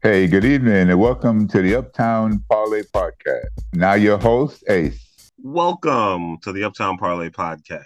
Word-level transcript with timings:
Hey, 0.00 0.28
good 0.28 0.44
evening, 0.44 0.90
and 0.90 1.00
welcome 1.00 1.48
to 1.48 1.60
the 1.60 1.74
Uptown 1.74 2.44
Parlay 2.48 2.82
Podcast. 2.82 3.48
Now, 3.72 3.94
your 3.94 4.16
host, 4.16 4.62
Ace. 4.68 5.32
Welcome 5.38 6.38
to 6.42 6.52
the 6.52 6.62
Uptown 6.62 6.98
Parlay 6.98 7.30
Podcast. 7.30 7.82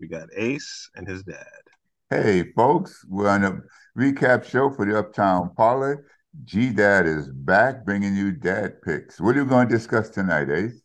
We 0.00 0.08
got 0.08 0.30
Ace 0.34 0.88
and 0.94 1.06
his 1.06 1.22
dad. 1.22 1.44
Hey, 2.08 2.50
folks, 2.56 3.04
we're 3.06 3.28
on 3.28 3.44
a 3.44 3.60
recap 3.98 4.44
show 4.44 4.70
for 4.70 4.86
the 4.86 4.98
Uptown 4.98 5.50
Parlay. 5.54 5.96
G 6.44 6.70
Dad 6.70 7.06
is 7.06 7.28
back 7.28 7.84
bringing 7.84 8.16
you 8.16 8.32
dad 8.32 8.80
picks. 8.80 9.20
What 9.20 9.36
are 9.36 9.40
you 9.40 9.44
going 9.44 9.68
to 9.68 9.74
discuss 9.74 10.08
tonight, 10.08 10.48
Ace? 10.48 10.80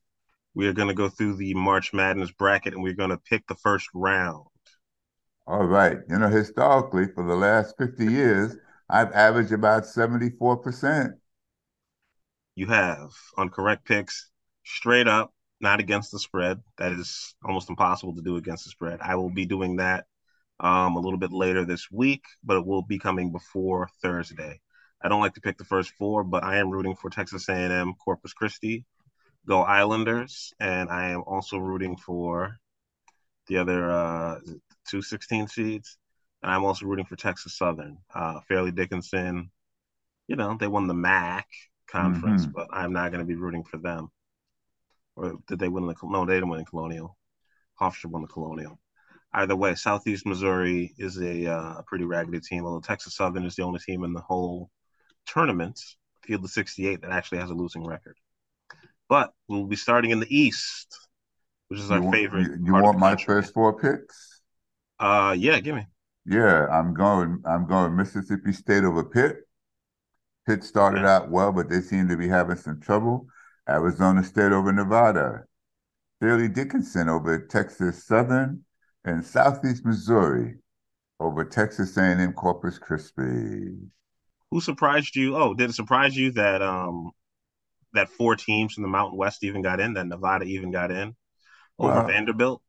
We 0.53 0.67
are 0.67 0.73
going 0.73 0.89
to 0.89 0.93
go 0.93 1.07
through 1.07 1.37
the 1.37 1.53
March 1.53 1.93
Madness 1.93 2.31
bracket 2.31 2.73
and 2.73 2.83
we're 2.83 2.91
going 2.91 3.11
to 3.11 3.21
pick 3.29 3.47
the 3.47 3.55
first 3.55 3.87
round. 3.93 4.43
All 5.47 5.63
right. 5.63 5.99
You 6.09 6.19
know, 6.19 6.27
historically, 6.27 7.07
for 7.15 7.25
the 7.25 7.37
last 7.37 7.75
50 7.77 8.05
years, 8.05 8.57
I've 8.89 9.11
averaged 9.13 9.51
about 9.51 9.83
74%. 9.85 11.13
You 12.55 12.67
have 12.67 13.11
on 13.37 13.49
correct 13.49 13.85
picks, 13.85 14.29
straight 14.63 15.07
up, 15.07 15.33
not 15.59 15.79
against 15.79 16.11
the 16.11 16.19
spread. 16.19 16.61
That 16.77 16.93
is 16.93 17.35
almost 17.43 17.69
impossible 17.69 18.15
to 18.15 18.21
do 18.21 18.37
against 18.37 18.65
the 18.65 18.69
spread. 18.69 18.99
I 19.01 19.15
will 19.15 19.29
be 19.29 19.45
doing 19.45 19.77
that 19.77 20.05
um, 20.59 20.95
a 20.95 20.99
little 20.99 21.19
bit 21.19 21.31
later 21.31 21.65
this 21.65 21.89
week, 21.91 22.23
but 22.43 22.57
it 22.57 22.65
will 22.65 22.81
be 22.81 22.99
coming 22.99 23.31
before 23.31 23.89
Thursday. 24.01 24.61
I 25.01 25.09
don't 25.09 25.19
like 25.19 25.33
to 25.35 25.41
pick 25.41 25.57
the 25.57 25.65
first 25.65 25.91
four, 25.91 26.23
but 26.23 26.43
I 26.43 26.57
am 26.57 26.69
rooting 26.69 26.95
for 26.95 27.09
Texas 27.09 27.49
A&M, 27.49 27.93
Corpus 28.03 28.33
Christi, 28.33 28.85
go 29.47 29.61
Islanders, 29.61 30.53
and 30.59 30.89
I 30.89 31.09
am 31.09 31.23
also 31.27 31.57
rooting 31.57 31.97
for 31.97 32.57
the 33.47 33.57
other 33.57 33.91
uh, 33.91 34.39
two 34.87 35.01
16 35.01 35.47
seeds. 35.47 35.97
And 36.45 36.53
I'm 36.53 36.63
also 36.63 36.85
rooting 36.85 37.05
for 37.05 37.15
Texas 37.15 37.57
Southern. 37.57 37.97
Uh, 38.13 38.39
Fairleigh 38.47 38.71
Dickinson, 38.71 39.49
you 40.27 40.35
know, 40.35 40.55
they 40.59 40.67
won 40.67 40.85
the 40.85 40.93
MAC 40.93 41.47
conference, 41.87 42.43
mm-hmm. 42.43 42.51
but 42.51 42.67
I'm 42.71 42.93
not 42.93 43.11
going 43.11 43.19
to 43.19 43.25
be 43.25 43.33
rooting 43.33 43.63
for 43.63 43.79
them. 43.79 44.09
Or 45.15 45.39
did 45.47 45.57
they 45.57 45.69
win 45.69 45.87
the? 45.87 45.95
No, 46.03 46.23
they 46.23 46.35
didn't 46.35 46.49
win 46.49 46.59
the 46.59 46.65
Colonial. 46.65 47.17
Hofstra 47.81 48.11
won 48.11 48.21
the 48.21 48.27
Colonial. 48.27 48.79
Either 49.33 49.55
way, 49.55 49.73
Southeast 49.73 50.27
Missouri 50.27 50.93
is 50.99 51.17
a 51.17 51.51
uh, 51.51 51.81
pretty 51.87 52.05
raggedy 52.05 52.41
team, 52.41 52.63
although 52.63 52.79
Texas 52.79 53.15
Southern 53.15 53.45
is 53.45 53.55
the 53.55 53.63
only 53.63 53.79
team 53.79 54.03
in 54.03 54.13
the 54.13 54.21
whole 54.21 54.69
tournament, 55.25 55.81
field 56.21 56.43
of 56.43 56.51
68, 56.51 57.01
that 57.01 57.09
actually 57.09 57.39
has 57.39 57.49
a 57.49 57.55
losing 57.55 57.87
record. 57.87 58.17
But 59.09 59.33
we'll 59.47 59.65
be 59.65 59.77
starting 59.77 60.11
in 60.11 60.19
the 60.19 60.37
East, 60.37 60.95
which 61.69 61.79
is 61.79 61.89
our 61.89 62.03
you 62.03 62.11
favorite. 62.11 62.43
You, 62.43 62.65
you 62.65 62.73
want 62.73 62.99
my 62.99 63.15
first 63.15 63.51
four 63.51 63.79
picks? 63.79 64.41
Uh, 64.99 65.35
yeah, 65.35 65.59
give 65.59 65.73
me. 65.73 65.87
Yeah, 66.25 66.67
I'm 66.67 66.93
going. 66.93 67.41
I'm 67.45 67.67
going 67.67 67.95
Mississippi 67.95 68.51
State 68.51 68.83
over 68.83 69.03
Pitt. 69.03 69.37
Pitt 70.47 70.63
started 70.63 71.01
yeah. 71.01 71.17
out 71.17 71.29
well, 71.29 71.51
but 71.51 71.69
they 71.69 71.81
seem 71.81 72.07
to 72.09 72.17
be 72.17 72.27
having 72.27 72.57
some 72.57 72.79
trouble. 72.79 73.27
Arizona 73.69 74.23
State 74.23 74.51
over 74.51 74.71
Nevada. 74.71 75.43
Fairleigh 76.19 76.49
Dickinson 76.49 77.09
over 77.09 77.45
Texas 77.47 78.05
Southern, 78.05 78.63
and 79.03 79.23
Southeast 79.23 79.85
Missouri 79.85 80.55
over 81.19 81.45
Texas 81.45 81.95
A&M 81.97 82.33
Corpus 82.33 82.77
Christi. 82.77 83.75
Who 84.51 84.61
surprised 84.61 85.15
you? 85.15 85.35
Oh, 85.35 85.53
did 85.53 85.69
it 85.69 85.73
surprise 85.73 86.15
you 86.15 86.31
that 86.31 86.61
um 86.61 87.11
that 87.93 88.09
four 88.09 88.35
teams 88.35 88.73
from 88.73 88.83
the 88.83 88.89
Mountain 88.89 89.17
West 89.17 89.43
even 89.43 89.61
got 89.61 89.79
in? 89.79 89.93
That 89.93 90.07
Nevada 90.07 90.45
even 90.45 90.71
got 90.71 90.91
in 90.91 91.15
over 91.79 91.93
well, 91.93 92.07
Vanderbilt? 92.07 92.61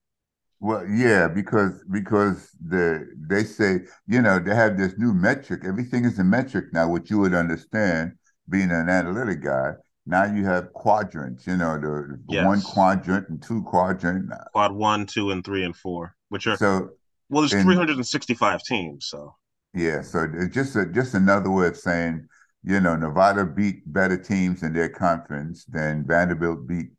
Well, 0.61 0.87
yeah, 0.87 1.29
because 1.29 1.85
because 1.91 2.51
the 2.67 3.07
they 3.29 3.45
say 3.45 3.81
you 4.07 4.23
know 4.23 4.39
they 4.39 4.55
have 4.55 4.79
this 4.79 4.95
new 4.97 5.13
metric. 5.13 5.63
Everything 5.65 6.05
is 6.05 6.19
a 6.19 6.25
metric 6.25 6.67
now, 6.73 6.89
which 6.89 7.11
you 7.11 7.19
would 7.19 7.35
understand 7.35 8.13
being 8.49 8.71
an 8.71 8.89
analytic 8.89 9.43
guy. 9.43 9.73
Now 10.07 10.25
you 10.25 10.45
have 10.47 10.73
quadrants. 10.73 11.47
You 11.47 11.57
know 11.57 11.79
the 11.79 12.19
yes. 12.29 12.47
one 12.47 12.63
quadrant 12.63 13.29
and 13.29 13.43
two 13.43 13.63
quadrant. 13.65 14.31
Quad 14.53 14.73
one, 14.73 15.05
two, 15.05 15.31
and 15.31 15.45
three 15.45 15.65
and 15.65 15.77
four, 15.77 16.15
which 16.31 16.47
are 16.47 16.57
so. 16.57 16.91
Well, 17.29 17.43
there's 17.43 17.61
365 17.61 18.63
teams, 18.63 19.07
so. 19.07 19.35
Yeah, 19.75 20.03
so 20.03 20.27
it's 20.33 20.55
just 20.55 20.77
a, 20.77 20.87
just 20.87 21.15
another 21.15 21.51
way 21.51 21.67
of 21.67 21.77
saying, 21.77 22.27
you 22.63 22.81
know, 22.81 22.95
Nevada 22.95 23.45
beat 23.45 23.83
better 23.93 24.17
teams 24.17 24.63
in 24.63 24.73
their 24.73 24.89
conference 24.89 25.65
than 25.65 26.07
Vanderbilt 26.07 26.67
beat 26.69 26.91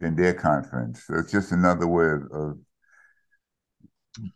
in 0.00 0.16
their 0.16 0.34
conference. 0.34 1.04
So 1.06 1.14
it's 1.14 1.30
just 1.30 1.52
another 1.52 1.86
way 1.86 2.06
of, 2.08 2.22
of 2.32 2.58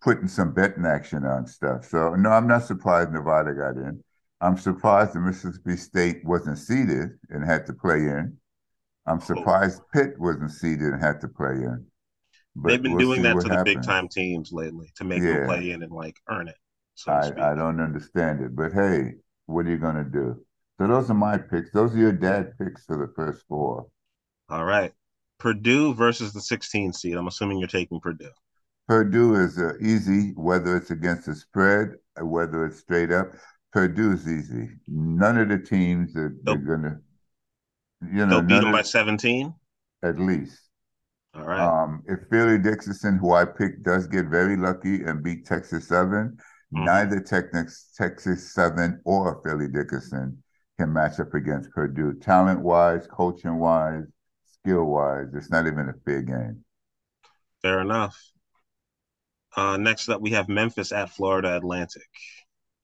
putting 0.00 0.28
some 0.28 0.52
betting 0.52 0.86
action 0.86 1.24
on 1.24 1.46
stuff. 1.46 1.84
So 1.84 2.14
no, 2.14 2.30
I'm 2.30 2.46
not 2.46 2.64
surprised 2.64 3.12
Nevada 3.12 3.54
got 3.54 3.76
in. 3.76 4.02
I'm 4.40 4.56
surprised 4.56 5.14
that 5.14 5.20
Mississippi 5.20 5.76
State 5.76 6.24
wasn't 6.24 6.58
seeded 6.58 7.10
and 7.28 7.44
had 7.44 7.66
to 7.66 7.74
play 7.74 7.98
in. 7.98 8.36
I'm 9.06 9.18
oh. 9.18 9.24
surprised 9.24 9.82
Pitt 9.92 10.18
wasn't 10.18 10.50
seeded 10.50 10.92
and 10.92 11.02
had 11.02 11.20
to 11.20 11.28
play 11.28 11.52
in. 11.52 11.86
But 12.56 12.70
They've 12.70 12.82
been 12.82 12.92
we'll 12.94 13.06
doing 13.06 13.22
that 13.22 13.40
to 13.40 13.48
happens. 13.48 13.58
the 13.58 13.64
big 13.64 13.82
time 13.82 14.08
teams 14.08 14.52
lately 14.52 14.90
to 14.96 15.04
make 15.04 15.22
yeah. 15.22 15.40
them 15.40 15.46
play 15.46 15.70
in 15.70 15.82
and 15.82 15.92
like 15.92 16.16
earn 16.28 16.48
it. 16.48 16.56
So 16.94 17.12
I, 17.12 17.52
I 17.52 17.54
don't 17.54 17.80
understand 17.80 18.42
it, 18.42 18.54
but 18.54 18.72
hey, 18.72 19.14
what 19.46 19.66
are 19.66 19.70
you 19.70 19.78
gonna 19.78 20.04
do? 20.04 20.44
So 20.78 20.86
those 20.86 21.10
are 21.10 21.14
my 21.14 21.38
picks. 21.38 21.70
Those 21.72 21.94
are 21.94 21.98
your 21.98 22.12
dad 22.12 22.52
picks 22.58 22.84
for 22.86 22.98
the 22.98 23.12
first 23.14 23.44
four. 23.48 23.86
All 24.48 24.64
right. 24.64 24.92
Purdue 25.38 25.94
versus 25.94 26.32
the 26.32 26.40
16 26.40 26.92
seed. 26.92 27.16
I'm 27.16 27.26
assuming 27.26 27.58
you're 27.58 27.68
taking 27.68 28.00
Purdue. 28.00 28.30
Purdue 28.90 29.36
is 29.36 29.56
uh, 29.56 29.74
easy, 29.80 30.32
whether 30.34 30.76
it's 30.76 30.90
against 30.90 31.26
the 31.26 31.34
spread, 31.36 31.90
or 32.16 32.26
whether 32.26 32.66
it's 32.66 32.80
straight 32.80 33.12
up. 33.12 33.28
Purdue 33.72 34.14
is 34.14 34.26
easy. 34.26 34.68
None 34.88 35.38
of 35.38 35.48
the 35.48 35.60
teams 35.60 36.12
that 36.14 36.36
they're 36.42 36.56
gonna, 36.56 36.98
you 38.02 38.26
know, 38.26 38.40
they'll 38.40 38.42
beat 38.42 38.60
them 38.60 38.72
by 38.72 38.82
17 38.82 39.54
at 40.02 40.18
least. 40.18 40.58
All 41.34 41.44
right. 41.44 41.60
Um, 41.60 42.02
if 42.08 42.18
Fairleigh 42.30 42.58
Dickinson, 42.58 43.16
who 43.16 43.32
I 43.32 43.44
picked, 43.44 43.84
does 43.84 44.08
get 44.08 44.26
very 44.26 44.56
lucky 44.56 45.04
and 45.04 45.22
beat 45.22 45.46
Texas 45.46 45.86
Southern, 45.86 46.36
mm-hmm. 46.74 46.84
neither 46.84 47.20
Texas, 47.20 47.92
Texas 47.96 48.52
Southern 48.52 49.00
or 49.04 49.40
Philly 49.44 49.68
Dickinson 49.68 50.42
can 50.80 50.92
match 50.92 51.20
up 51.20 51.32
against 51.34 51.70
Purdue. 51.70 52.14
Talent 52.14 52.60
wise, 52.60 53.06
coaching 53.06 53.60
wise, 53.60 54.02
skill 54.46 54.86
wise, 54.86 55.28
it's 55.32 55.48
not 55.48 55.68
even 55.68 55.90
a 55.90 55.94
fair 56.04 56.22
game. 56.22 56.64
Fair 57.62 57.82
enough. 57.82 58.20
Uh, 59.56 59.76
next 59.76 60.08
up, 60.08 60.20
we 60.20 60.30
have 60.30 60.48
Memphis 60.48 60.92
at 60.92 61.10
Florida 61.10 61.56
Atlantic. 61.56 62.08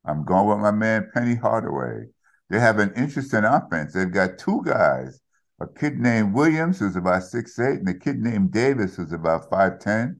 I'm 0.05 0.25
going 0.25 0.49
with 0.49 0.59
my 0.59 0.71
man 0.71 1.11
Penny 1.13 1.35
Hardaway. 1.35 2.07
They 2.49 2.61
have 2.61 2.79
an 2.79 2.93
interesting 2.97 3.45
offense. 3.45 3.93
They've 3.93 4.11
got 4.11 4.39
two 4.39 4.63
guys, 4.65 5.21
a 5.61 5.67
kid 5.67 5.99
named 5.99 6.35
Williams 6.35 6.79
who's 6.79 6.97
about 6.97 7.25
six 7.25 7.59
eight, 7.59 7.81
and 7.81 7.89
a 7.89 7.95
kid 7.95 8.19
named 8.19 8.53
Davis 8.53 8.97
who's 8.97 9.13
about 9.13 9.51
5'10. 9.51 10.17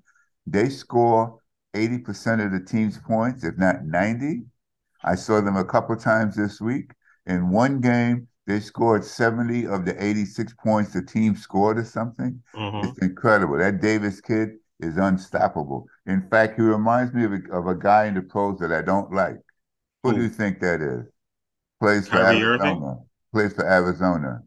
They 0.47 0.69
score 0.69 1.39
80% 1.75 2.45
of 2.45 2.53
the 2.53 2.61
team's 2.61 2.99
points, 2.99 3.45
if 3.45 3.57
not 3.59 3.85
90. 3.85 4.43
I 5.05 5.15
saw 5.15 5.41
them 5.41 5.57
a 5.57 5.65
couple 5.65 5.95
times 5.97 6.37
this 6.37 6.61
week. 6.61 6.93
In 7.27 7.51
one 7.51 7.81
game, 7.81 8.29
they 8.47 8.61
scored 8.61 9.05
70 9.05 9.67
of 9.67 9.85
the 9.85 10.03
86 10.03 10.55
points 10.63 10.93
the 10.93 11.03
team 11.03 11.37
scored 11.37 11.79
or 11.79 11.85
something. 11.85 12.43
Mm-hmm. 12.55 12.89
It's 12.89 12.99
incredible. 12.99 13.59
That 13.59 13.81
Davis 13.81 14.21
kid 14.21 14.51
is 14.81 14.97
unstoppable. 14.97 15.87
In 16.07 16.29
fact, 16.29 16.57
he 16.57 16.63
reminds 16.63 17.13
me 17.15 17.25
of 17.25 17.33
a, 17.33 17.41
of 17.53 17.67
a 17.67 17.75
guy 17.75 18.07
in 18.07 18.15
the 18.15 18.23
pros 18.23 18.59
that 18.59 18.73
I 18.73 18.83
don't 18.83 19.13
like. 19.13 19.39
Who 20.03 20.11
Ooh. 20.11 20.15
do 20.15 20.23
you 20.23 20.29
think 20.29 20.61
that 20.61 20.81
is? 20.81 21.07
Plays 21.81 22.09
for 22.09 22.19
Kyrie 22.19 22.41
Arizona. 22.41 22.71
Irving? 22.71 23.05
Plays 23.33 23.53
for 23.53 23.67
Arizona. 23.67 24.41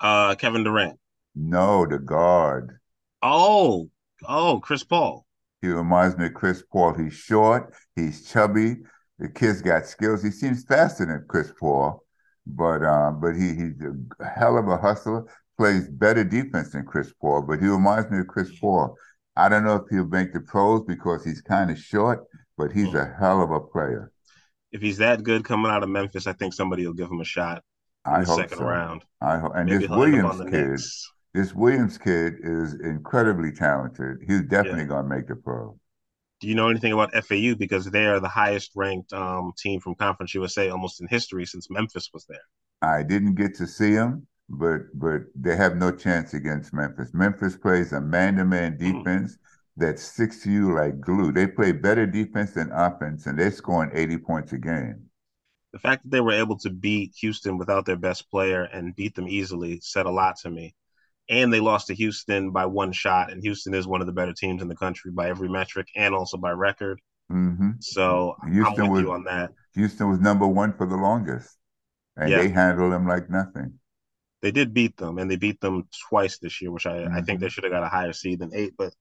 Uh, 0.00 0.34
Kevin 0.34 0.64
Durant. 0.64 0.98
No, 1.34 1.86
the 1.86 1.98
guard. 1.98 2.78
Oh, 3.22 3.90
oh, 4.26 4.60
Chris 4.62 4.84
Paul. 4.84 5.26
He 5.62 5.68
reminds 5.68 6.16
me 6.16 6.26
of 6.26 6.34
Chris 6.34 6.62
Paul. 6.70 6.94
He's 6.94 7.14
short. 7.14 7.74
He's 7.94 8.30
chubby. 8.30 8.76
The 9.18 9.28
kid's 9.28 9.62
got 9.62 9.86
skills. 9.86 10.22
He 10.22 10.30
seems 10.30 10.64
faster 10.64 11.06
than 11.06 11.24
Chris 11.28 11.52
Paul, 11.58 12.04
but 12.46 12.84
um, 12.84 13.20
but 13.20 13.34
he 13.34 13.54
he's 13.54 13.80
a 13.80 14.24
hell 14.24 14.58
of 14.58 14.68
a 14.68 14.76
hustler. 14.76 15.24
Plays 15.58 15.88
better 15.88 16.22
defense 16.22 16.72
than 16.72 16.84
Chris 16.84 17.12
Paul, 17.18 17.42
but 17.42 17.60
he 17.60 17.66
reminds 17.66 18.10
me 18.10 18.18
of 18.18 18.26
Chris 18.26 18.50
Paul. 18.60 18.94
I 19.36 19.48
don't 19.48 19.64
know 19.64 19.76
if 19.76 19.82
he'll 19.90 20.06
make 20.06 20.32
the 20.32 20.40
pros 20.40 20.82
because 20.82 21.24
he's 21.24 21.42
kind 21.42 21.70
of 21.70 21.78
short, 21.78 22.24
but 22.56 22.72
he's 22.72 22.94
a 22.94 23.14
hell 23.18 23.42
of 23.42 23.50
a 23.50 23.60
player. 23.60 24.10
If 24.72 24.80
he's 24.80 24.98
that 24.98 25.22
good 25.22 25.44
coming 25.44 25.70
out 25.70 25.82
of 25.82 25.88
Memphis, 25.88 26.26
I 26.26 26.32
think 26.32 26.54
somebody 26.54 26.86
will 26.86 26.94
give 26.94 27.10
him 27.10 27.20
a 27.20 27.24
shot 27.24 27.62
in 28.06 28.12
I 28.14 28.20
the 28.20 28.26
hope 28.26 28.40
second 28.40 28.58
so. 28.58 28.64
round. 28.64 29.04
I 29.20 29.38
hope. 29.38 29.52
And 29.54 29.68
Maybe 29.68 29.86
this 29.86 29.90
Williams 29.90 30.40
kid, 30.40 30.70
Knicks. 30.70 31.12
this 31.34 31.54
Williams 31.54 31.98
kid 31.98 32.34
is 32.40 32.74
incredibly 32.80 33.52
talented. 33.52 34.18
He's 34.26 34.42
definitely 34.42 34.82
yeah. 34.82 34.88
going 34.88 35.08
to 35.08 35.16
make 35.16 35.28
the 35.28 35.36
pro. 35.36 35.78
Do 36.40 36.48
you 36.48 36.54
know 36.54 36.68
anything 36.68 36.92
about 36.92 37.12
FAU? 37.12 37.54
Because 37.54 37.86
they 37.86 38.06
are 38.06 38.20
the 38.20 38.28
highest 38.28 38.72
ranked 38.74 39.12
um, 39.12 39.52
team 39.56 39.80
from 39.80 39.94
Conference 39.94 40.34
USA 40.34 40.68
almost 40.68 41.00
in 41.00 41.08
history 41.08 41.46
since 41.46 41.70
Memphis 41.70 42.10
was 42.12 42.26
there. 42.26 42.40
I 42.82 43.02
didn't 43.02 43.34
get 43.34 43.54
to 43.56 43.66
see 43.66 43.92
them, 43.94 44.26
but 44.48 44.82
but 44.94 45.22
they 45.34 45.56
have 45.56 45.76
no 45.76 45.90
chance 45.90 46.34
against 46.34 46.72
Memphis. 46.72 47.12
Memphis 47.12 47.56
plays 47.56 47.92
a 47.92 48.00
man-to-man 48.00 48.78
mm-hmm. 48.78 48.98
defense 48.98 49.38
that 49.76 49.98
sticks 49.98 50.42
to 50.42 50.50
you 50.50 50.74
like 50.74 51.00
glue. 51.00 51.32
They 51.32 51.46
play 51.46 51.72
better 51.72 52.06
defense 52.06 52.52
than 52.52 52.70
offense, 52.72 53.26
and 53.26 53.38
they're 53.38 53.50
scoring 53.50 53.90
80 53.92 54.18
points 54.18 54.52
a 54.52 54.58
game. 54.58 55.06
the 55.72 55.78
fact 55.78 56.04
that 56.04 56.10
they 56.10 56.22
were 56.22 56.32
able 56.32 56.56
to 56.56 56.70
beat 56.70 57.14
Houston 57.20 57.58
without 57.58 57.84
their 57.84 57.96
best 57.96 58.30
player 58.30 58.62
and 58.62 58.96
beat 58.96 59.14
them 59.14 59.28
easily 59.28 59.78
said 59.82 60.06
a 60.06 60.10
lot 60.10 60.36
to 60.38 60.50
me. 60.50 60.74
And 61.28 61.52
they 61.52 61.60
lost 61.60 61.88
to 61.88 61.94
Houston 61.94 62.50
by 62.50 62.64
one 62.66 62.92
shot, 62.92 63.30
and 63.30 63.42
Houston 63.42 63.74
is 63.74 63.86
one 63.86 64.00
of 64.00 64.06
the 64.06 64.12
better 64.12 64.32
teams 64.32 64.62
in 64.62 64.68
the 64.68 64.76
country 64.76 65.10
by 65.10 65.28
every 65.28 65.48
metric 65.48 65.88
and 65.94 66.14
also 66.14 66.38
by 66.38 66.52
record. 66.52 66.98
Mm-hmm. 67.30 67.72
So 67.80 68.36
Houston 68.50 68.88
was, 68.90 69.02
you 69.02 69.12
on 69.12 69.24
that. 69.24 69.50
Houston 69.74 70.08
was 70.08 70.20
number 70.20 70.46
one 70.46 70.72
for 70.72 70.86
the 70.86 70.96
longest, 70.96 71.54
and 72.16 72.30
yeah. 72.30 72.38
they 72.38 72.48
handled 72.48 72.92
them 72.92 73.06
like 73.06 73.28
nothing. 73.28 73.74
They 74.46 74.52
did 74.52 74.72
beat 74.72 74.96
them, 74.96 75.18
and 75.18 75.28
they 75.28 75.34
beat 75.34 75.60
them 75.60 75.88
twice 76.08 76.38
this 76.38 76.62
year, 76.62 76.70
which 76.70 76.86
I, 76.86 76.98
mm-hmm. 76.98 77.16
I 77.16 77.20
think 77.22 77.40
they 77.40 77.46
mm-hmm. 77.46 77.50
should 77.50 77.64
have 77.64 77.72
got 77.72 77.82
a 77.82 77.88
higher 77.88 78.12
seed 78.12 78.38
than 78.38 78.52
eight, 78.54 78.74
but 78.78 78.94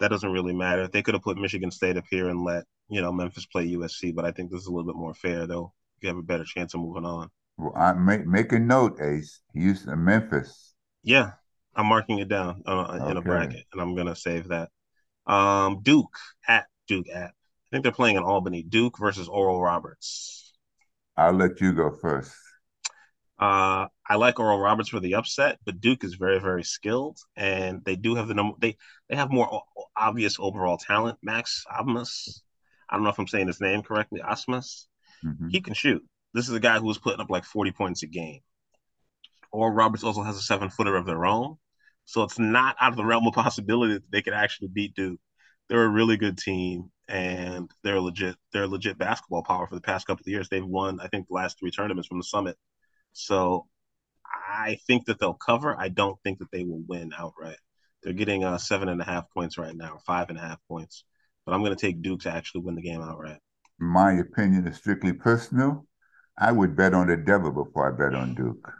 that 0.00 0.08
doesn't 0.08 0.32
really 0.32 0.54
matter. 0.54 0.88
They 0.88 1.02
could 1.02 1.12
have 1.12 1.22
put 1.22 1.36
Michigan 1.36 1.70
State 1.70 1.98
up 1.98 2.06
here 2.08 2.30
and 2.30 2.42
let 2.44 2.64
you 2.88 3.02
know 3.02 3.12
Memphis 3.12 3.44
play 3.44 3.68
USC, 3.68 4.14
but 4.14 4.24
I 4.24 4.30
think 4.30 4.50
this 4.50 4.62
is 4.62 4.68
a 4.68 4.70
little 4.70 4.90
bit 4.90 4.96
more 4.96 5.12
fair. 5.12 5.46
They'll 5.46 5.74
have 6.02 6.16
a 6.16 6.22
better 6.22 6.44
chance 6.44 6.72
of 6.72 6.80
moving 6.80 7.04
on. 7.04 7.28
Well, 7.58 7.74
I 7.76 7.92
make 7.92 8.26
make 8.26 8.52
a 8.52 8.58
note, 8.58 8.98
Ace. 9.02 9.42
Houston, 9.52 10.02
Memphis. 10.02 10.72
Yeah, 11.02 11.32
I'm 11.74 11.88
marking 11.88 12.18
it 12.18 12.28
down 12.28 12.62
uh, 12.64 12.98
in 13.10 13.18
a 13.18 13.20
bracket, 13.20 13.66
and 13.74 13.82
I'm 13.82 13.94
gonna 13.94 14.16
save 14.16 14.48
that. 14.48 14.70
Um, 15.26 15.80
Duke 15.82 16.16
at 16.48 16.68
Duke 16.88 17.10
at. 17.14 17.32
I 17.32 17.68
think 17.70 17.82
they're 17.82 17.92
playing 17.92 18.16
in 18.16 18.22
Albany. 18.22 18.62
Duke 18.62 18.98
versus 18.98 19.28
Oral 19.28 19.60
Roberts. 19.60 20.54
I'll 21.18 21.34
let 21.34 21.60
you 21.60 21.74
go 21.74 21.90
first. 22.00 22.32
Uh, 23.38 23.88
I 24.08 24.16
like 24.16 24.38
Oral 24.38 24.60
Roberts 24.60 24.88
for 24.88 25.00
the 25.00 25.14
upset, 25.16 25.58
but 25.64 25.80
Duke 25.80 26.04
is 26.04 26.14
very, 26.14 26.38
very 26.38 26.62
skilled, 26.62 27.18
and 27.36 27.84
they 27.84 27.96
do 27.96 28.14
have 28.14 28.28
the 28.28 28.34
number. 28.34 28.56
They 28.60 28.76
they 29.08 29.16
have 29.16 29.32
more 29.32 29.62
obvious 29.96 30.36
overall 30.38 30.78
talent. 30.78 31.18
Max 31.22 31.64
Abmas, 31.70 32.40
I 32.88 32.94
don't 32.94 33.02
know 33.02 33.10
if 33.10 33.18
I'm 33.18 33.26
saying 33.26 33.48
his 33.48 33.60
name 33.60 33.82
correctly. 33.82 34.20
Asmus, 34.20 34.86
mm-hmm. 35.24 35.48
he 35.48 35.60
can 35.60 35.74
shoot. 35.74 36.04
This 36.34 36.48
is 36.48 36.54
a 36.54 36.60
guy 36.60 36.78
who 36.78 36.86
was 36.86 36.98
putting 36.98 37.20
up 37.20 37.30
like 37.30 37.44
40 37.44 37.72
points 37.72 38.02
a 38.04 38.06
game. 38.06 38.40
Oral 39.50 39.74
Roberts 39.74 40.04
also 40.04 40.22
has 40.22 40.36
a 40.36 40.42
seven 40.42 40.70
footer 40.70 40.96
of 40.96 41.06
their 41.06 41.26
own, 41.26 41.56
so 42.04 42.22
it's 42.22 42.38
not 42.38 42.76
out 42.80 42.92
of 42.92 42.96
the 42.96 43.04
realm 43.04 43.26
of 43.26 43.34
possibility 43.34 43.94
that 43.94 44.10
they 44.12 44.22
could 44.22 44.34
actually 44.34 44.68
beat 44.68 44.94
Duke. 44.94 45.20
They're 45.68 45.84
a 45.84 45.88
really 45.88 46.16
good 46.16 46.38
team, 46.38 46.90
and 47.08 47.68
they're 47.82 48.00
legit. 48.00 48.36
They're 48.52 48.64
a 48.64 48.68
legit 48.68 48.98
basketball 48.98 49.42
power 49.42 49.66
for 49.66 49.74
the 49.74 49.80
past 49.80 50.06
couple 50.06 50.22
of 50.22 50.28
years. 50.28 50.48
They've 50.48 50.64
won, 50.64 51.00
I 51.00 51.08
think, 51.08 51.26
the 51.26 51.34
last 51.34 51.58
three 51.58 51.72
tournaments 51.72 52.06
from 52.06 52.18
the 52.18 52.24
Summit. 52.24 52.56
So 53.12 53.66
I 54.48 54.78
think 54.86 55.06
that 55.06 55.18
they'll 55.18 55.34
cover. 55.34 55.78
I 55.78 55.88
don't 55.88 56.18
think 56.22 56.38
that 56.38 56.50
they 56.52 56.64
will 56.64 56.82
win 56.86 57.12
outright. 57.16 57.58
They're 58.02 58.12
getting 58.12 58.44
uh, 58.44 58.58
seven 58.58 58.88
and 58.88 59.00
a 59.00 59.04
half 59.04 59.30
points 59.30 59.58
right 59.58 59.74
now, 59.74 59.98
five 60.06 60.30
and 60.30 60.38
a 60.38 60.42
half 60.42 60.58
points. 60.68 61.04
But 61.44 61.52
I'm 61.54 61.60
going 61.60 61.74
to 61.74 61.80
take 61.80 62.02
Duke 62.02 62.20
to 62.22 62.30
actually 62.30 62.62
win 62.62 62.74
the 62.74 62.82
game 62.82 63.00
outright. 63.00 63.38
My 63.78 64.12
opinion 64.12 64.66
is 64.66 64.76
strictly 64.76 65.12
personal. 65.12 65.86
I 66.38 66.52
would 66.52 66.76
bet 66.76 66.94
on 66.94 67.08
the 67.08 67.16
Devil 67.16 67.50
before 67.50 67.92
I 67.92 67.96
bet 67.96 68.14
on 68.14 68.34
Duke. 68.34 68.72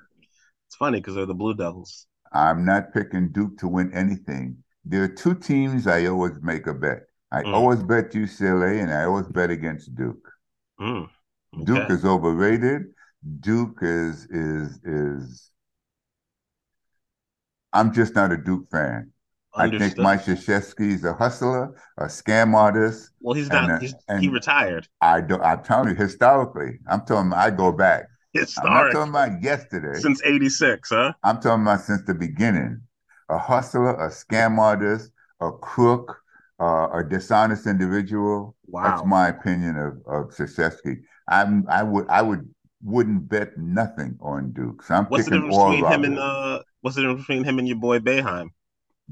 It's 0.68 0.76
funny 0.76 1.00
because 1.00 1.14
they're 1.14 1.26
the 1.26 1.34
Blue 1.34 1.54
Devils. 1.54 2.06
I'm 2.32 2.64
not 2.64 2.92
picking 2.92 3.32
Duke 3.32 3.58
to 3.58 3.68
win 3.68 3.92
anything. 3.92 4.62
There 4.84 5.02
are 5.02 5.08
two 5.08 5.34
teams 5.34 5.86
I 5.86 6.06
always 6.06 6.34
make 6.42 6.66
a 6.66 6.74
bet. 6.74 7.02
I 7.32 7.42
mm. 7.42 7.52
always 7.52 7.82
bet 7.82 8.12
UCLA 8.12 8.82
and 8.82 8.92
I 8.92 9.04
always 9.04 9.26
bet 9.26 9.50
against 9.50 9.94
Duke. 9.94 10.30
Mm. 10.80 11.08
Okay. 11.54 11.64
Duke 11.64 11.90
is 11.90 12.04
overrated. 12.04 12.82
Duke 13.40 13.78
is 13.82 14.26
is 14.26 14.78
is. 14.84 15.50
I'm 17.72 17.92
just 17.92 18.14
not 18.14 18.32
a 18.32 18.36
Duke 18.36 18.68
fan. 18.70 19.12
Understood. 19.54 19.82
I 19.82 19.88
think 19.88 19.98
Mike 19.98 20.24
Krzyzewski 20.24 20.92
is 20.92 21.04
a 21.04 21.14
hustler, 21.14 21.74
a 21.96 22.04
scam 22.04 22.54
artist. 22.54 23.10
Well, 23.20 23.34
he's 23.34 23.48
not. 23.48 23.70
And, 23.70 23.82
he's, 23.82 23.94
and 24.08 24.20
he 24.20 24.28
retired. 24.28 24.86
I 25.00 25.22
do. 25.22 25.40
I'm 25.40 25.62
telling 25.62 25.88
you, 25.88 25.94
historically, 25.94 26.78
I'm 26.88 27.06
telling. 27.06 27.32
I 27.32 27.50
go 27.50 27.72
back. 27.72 28.04
Historic. 28.34 28.70
I'm 28.70 28.74
not 28.74 28.92
talking 28.92 29.10
about 29.10 29.42
yesterday. 29.42 29.98
Since 29.98 30.20
'86, 30.24 30.90
huh? 30.90 31.12
I'm 31.22 31.40
talking 31.40 31.62
about 31.62 31.80
since 31.80 32.02
the 32.06 32.14
beginning. 32.14 32.82
A 33.30 33.38
hustler, 33.38 33.94
a 33.94 34.10
scam 34.10 34.58
artist, 34.58 35.10
a 35.40 35.50
crook, 35.50 36.18
uh, 36.60 36.88
a 36.92 37.02
dishonest 37.02 37.66
individual. 37.66 38.54
Wow. 38.66 38.82
That's 38.84 39.06
my 39.06 39.28
opinion 39.28 39.78
of 39.78 39.94
of 40.06 40.30
Krzyzewski. 40.34 40.98
I'm. 41.28 41.64
I 41.68 41.82
would. 41.82 42.06
I 42.10 42.20
would 42.20 42.46
wouldn't 42.82 43.28
bet 43.28 43.56
nothing 43.56 44.18
on 44.20 44.52
Duke. 44.52 44.82
So 44.82 44.94
I'm 44.94 45.06
what's 45.06 45.24
the 45.24 45.32
difference 45.32 45.56
between 45.56 45.86
him 45.86 46.04
and 46.04 46.18
uh, 46.18 46.62
what's 46.86 46.94
the 46.94 47.02
difference 47.02 47.22
between 47.22 47.42
him 47.42 47.58
and 47.58 47.66
your 47.66 47.78
boy 47.78 47.98
Boeheim? 47.98 48.50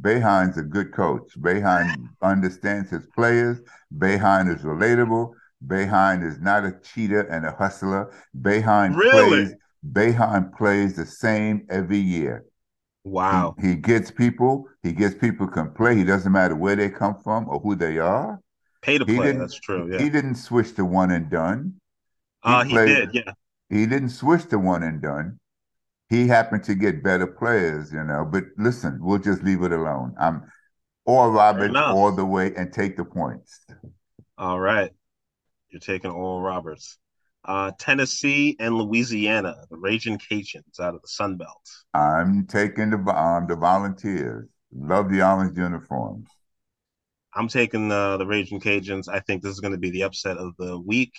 Boeheim's 0.00 0.56
a 0.56 0.62
good 0.62 0.92
coach. 0.92 1.28
Boeheim 1.36 2.08
understands 2.22 2.88
his 2.88 3.04
players. 3.16 3.60
Boeheim 3.92 4.54
is 4.54 4.62
relatable. 4.62 5.32
Boeheim 5.66 6.24
is 6.24 6.38
not 6.38 6.64
a 6.64 6.78
cheater 6.84 7.22
and 7.22 7.44
a 7.44 7.50
hustler. 7.50 8.14
Boeheim 8.40 8.94
really? 8.96 9.28
plays. 9.28 9.54
Boeheim 9.84 10.56
plays 10.56 10.94
the 10.94 11.04
same 11.04 11.66
every 11.68 11.98
year. 11.98 12.44
Wow. 13.02 13.56
He, 13.60 13.70
he, 13.70 13.74
gets 13.74 14.08
people. 14.08 14.68
He 14.84 14.92
gets 14.92 15.16
people 15.16 15.48
can 15.48 15.72
play. 15.72 15.96
He 15.96 16.04
doesn't 16.04 16.30
matter 16.30 16.54
where 16.54 16.76
they 16.76 16.90
come 16.90 17.16
from 17.24 17.48
or 17.48 17.58
who 17.58 17.74
they 17.74 17.98
are. 17.98 18.40
Pay 18.82 18.98
to 18.98 19.04
play. 19.04 19.32
That's 19.32 19.58
true. 19.58 19.90
Yeah. 19.90 19.98
He 19.98 20.10
didn't 20.10 20.36
switch 20.36 20.76
to 20.76 20.84
one 20.84 21.10
and 21.10 21.28
done. 21.28 21.74
He, 22.44 22.50
uh, 22.50 22.62
he 22.62 22.74
did. 22.76 23.10
Yeah. 23.14 23.32
He 23.68 23.84
didn't 23.86 24.10
switch 24.10 24.46
to 24.50 24.60
one 24.60 24.84
and 24.84 25.02
done. 25.02 25.40
He 26.14 26.28
happened 26.28 26.62
to 26.64 26.76
get 26.76 27.02
better 27.02 27.26
players, 27.26 27.92
you 27.92 28.04
know. 28.04 28.24
But 28.24 28.44
listen, 28.56 28.98
we'll 29.00 29.18
just 29.18 29.42
leave 29.42 29.62
it 29.62 29.72
alone. 29.72 30.14
I'm 30.18 30.44
or 31.04 31.30
Roberts 31.30 31.74
all 31.76 32.12
the 32.12 32.24
way 32.24 32.54
and 32.54 32.72
take 32.72 32.96
the 32.96 33.04
points. 33.04 33.66
All 34.38 34.60
right. 34.60 34.90
You're 35.70 35.80
taking 35.80 36.10
Oral 36.10 36.40
Roberts. 36.40 36.98
Uh, 37.44 37.72
Tennessee 37.78 38.56
and 38.60 38.76
Louisiana, 38.76 39.56
the 39.70 39.76
Raging 39.76 40.18
Cajuns 40.18 40.80
out 40.80 40.94
of 40.94 41.02
the 41.02 41.08
Sun 41.08 41.36
Belt. 41.36 41.68
I'm 41.92 42.46
taking 42.46 42.90
the 42.90 42.98
um, 43.14 43.46
the 43.48 43.56
Volunteers. 43.56 44.48
Love 44.72 45.10
the 45.10 45.20
orange 45.20 45.58
uniforms. 45.58 46.28
I'm 47.34 47.48
taking 47.48 47.88
the 47.88 48.16
the 48.18 48.26
Raging 48.26 48.60
Cajuns. 48.60 49.08
I 49.08 49.18
think 49.18 49.42
this 49.42 49.52
is 49.52 49.60
going 49.60 49.72
to 49.72 49.78
be 49.78 49.90
the 49.90 50.04
upset 50.04 50.38
of 50.38 50.54
the 50.58 50.78
week. 50.78 51.12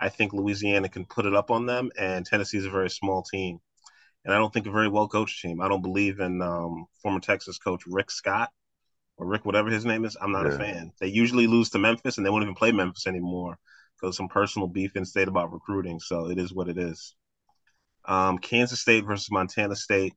I 0.00 0.08
think 0.08 0.32
Louisiana 0.32 0.88
can 0.88 1.04
put 1.04 1.26
it 1.26 1.34
up 1.34 1.50
on 1.50 1.66
them, 1.66 1.90
and 1.98 2.24
Tennessee 2.24 2.56
is 2.56 2.64
a 2.64 2.70
very 2.70 2.90
small 2.90 3.22
team. 3.22 3.58
And 4.24 4.34
I 4.34 4.38
don't 4.38 4.52
think 4.52 4.66
a 4.66 4.70
very 4.70 4.88
well 4.88 5.08
coached 5.08 5.40
team. 5.40 5.60
I 5.60 5.68
don't 5.68 5.82
believe 5.82 6.20
in 6.20 6.42
um, 6.42 6.86
former 7.02 7.20
Texas 7.20 7.58
coach 7.58 7.82
Rick 7.86 8.10
Scott 8.10 8.50
or 9.16 9.26
Rick, 9.26 9.44
whatever 9.44 9.70
his 9.70 9.84
name 9.84 10.04
is. 10.04 10.16
I'm 10.20 10.32
not 10.32 10.46
yeah. 10.46 10.52
a 10.52 10.58
fan. 10.58 10.92
They 11.00 11.08
usually 11.08 11.46
lose 11.46 11.70
to 11.70 11.78
Memphis, 11.78 12.16
and 12.16 12.26
they 12.26 12.30
won't 12.30 12.42
even 12.42 12.54
play 12.54 12.72
Memphis 12.72 13.06
anymore 13.06 13.58
because 14.00 14.16
some 14.16 14.28
personal 14.28 14.68
beef 14.68 14.96
in 14.96 15.04
state 15.04 15.28
about 15.28 15.52
recruiting. 15.52 16.00
So 16.00 16.30
it 16.30 16.38
is 16.38 16.52
what 16.52 16.68
it 16.68 16.78
is. 16.78 17.14
Um, 18.06 18.38
Kansas 18.38 18.80
State 18.80 19.04
versus 19.04 19.30
Montana 19.30 19.76
State. 19.76 20.14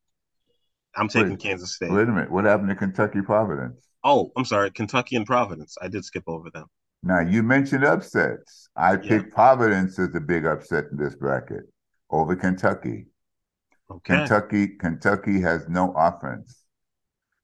I'm 0.95 1.07
taking 1.07 1.31
wait, 1.31 1.39
Kansas 1.39 1.75
State. 1.75 1.91
Wait 1.91 2.07
a 2.07 2.11
minute. 2.11 2.31
What 2.31 2.45
happened 2.45 2.69
to 2.69 2.75
Kentucky 2.75 3.21
Providence? 3.21 3.87
Oh, 4.03 4.31
I'm 4.35 4.45
sorry. 4.45 4.71
Kentucky 4.71 5.15
and 5.15 5.25
Providence. 5.25 5.75
I 5.81 5.87
did 5.87 6.05
skip 6.05 6.23
over 6.27 6.49
them. 6.49 6.67
Now 7.03 7.19
you 7.19 7.43
mentioned 7.43 7.83
upsets. 7.83 8.69
I 8.75 8.93
yeah. 8.93 8.97
picked 8.97 9.33
Providence 9.33 9.99
as 9.99 10.11
the 10.11 10.21
big 10.21 10.45
upset 10.45 10.85
in 10.91 10.97
this 10.97 11.15
bracket 11.15 11.63
over 12.09 12.35
Kentucky. 12.35 13.07
Okay. 13.95 14.17
Kentucky, 14.17 14.67
Kentucky 14.79 15.41
has 15.41 15.67
no 15.69 15.93
offense. 15.95 16.63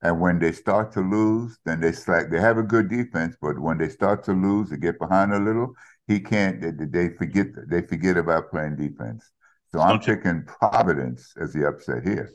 And 0.02 0.22
when 0.22 0.40
they 0.40 0.54
start 0.54 0.94
to 0.94 1.02
lose, 1.02 1.58
then 1.66 1.82
they 1.82 1.92
slack. 1.92 2.30
They 2.30 2.40
have 2.40 2.58
a 2.58 2.64
good 2.64 2.90
defense, 2.90 3.36
but 3.42 3.60
when 3.60 3.78
they 3.78 3.90
start 3.90 4.24
to 4.26 4.34
lose, 4.34 4.70
they 4.70 4.78
get 4.78 4.98
behind 4.98 5.34
a 5.34 5.40
little. 5.40 5.74
He 6.08 6.22
can't. 6.22 6.62
They, 6.62 6.86
they 6.86 7.16
forget. 7.16 7.48
They 7.70 7.82
forget 7.82 8.16
about 8.16 8.50
playing 8.50 8.78
defense. 8.78 9.30
So 9.72 9.80
I'm 9.80 10.00
picking 10.00 10.46
Providence 10.46 11.34
as 11.40 11.54
the 11.54 11.68
upset 11.68 12.04
here. 12.04 12.32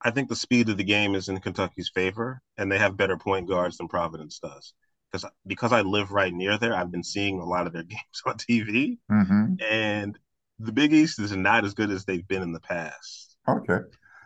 I 0.00 0.12
think 0.12 0.28
the 0.28 0.36
speed 0.36 0.68
of 0.68 0.76
the 0.76 0.84
game 0.84 1.16
is 1.16 1.28
in 1.28 1.40
Kentucky's 1.40 1.90
favor, 1.92 2.40
and 2.56 2.70
they 2.70 2.78
have 2.78 2.96
better 2.96 3.16
point 3.16 3.48
guards 3.48 3.78
than 3.78 3.88
Providence 3.88 4.38
does 4.38 4.72
because 5.10 5.30
because 5.46 5.72
I 5.72 5.82
live 5.82 6.10
right 6.10 6.32
near 6.32 6.58
there, 6.58 6.74
I've 6.74 6.90
been 6.90 7.04
seeing 7.04 7.38
a 7.38 7.44
lot 7.44 7.66
of 7.66 7.72
their 7.72 7.82
games 7.84 8.22
on 8.26 8.36
TV, 8.36 8.98
mm-hmm. 9.10 9.54
and 9.68 10.18
the 10.58 10.72
Big 10.72 10.92
East 10.92 11.18
is 11.18 11.34
not 11.34 11.64
as 11.64 11.74
good 11.74 11.90
as 11.90 12.04
they've 12.04 12.26
been 12.26 12.42
in 12.42 12.52
the 12.52 12.60
past. 12.60 13.27
Okay. 13.48 13.78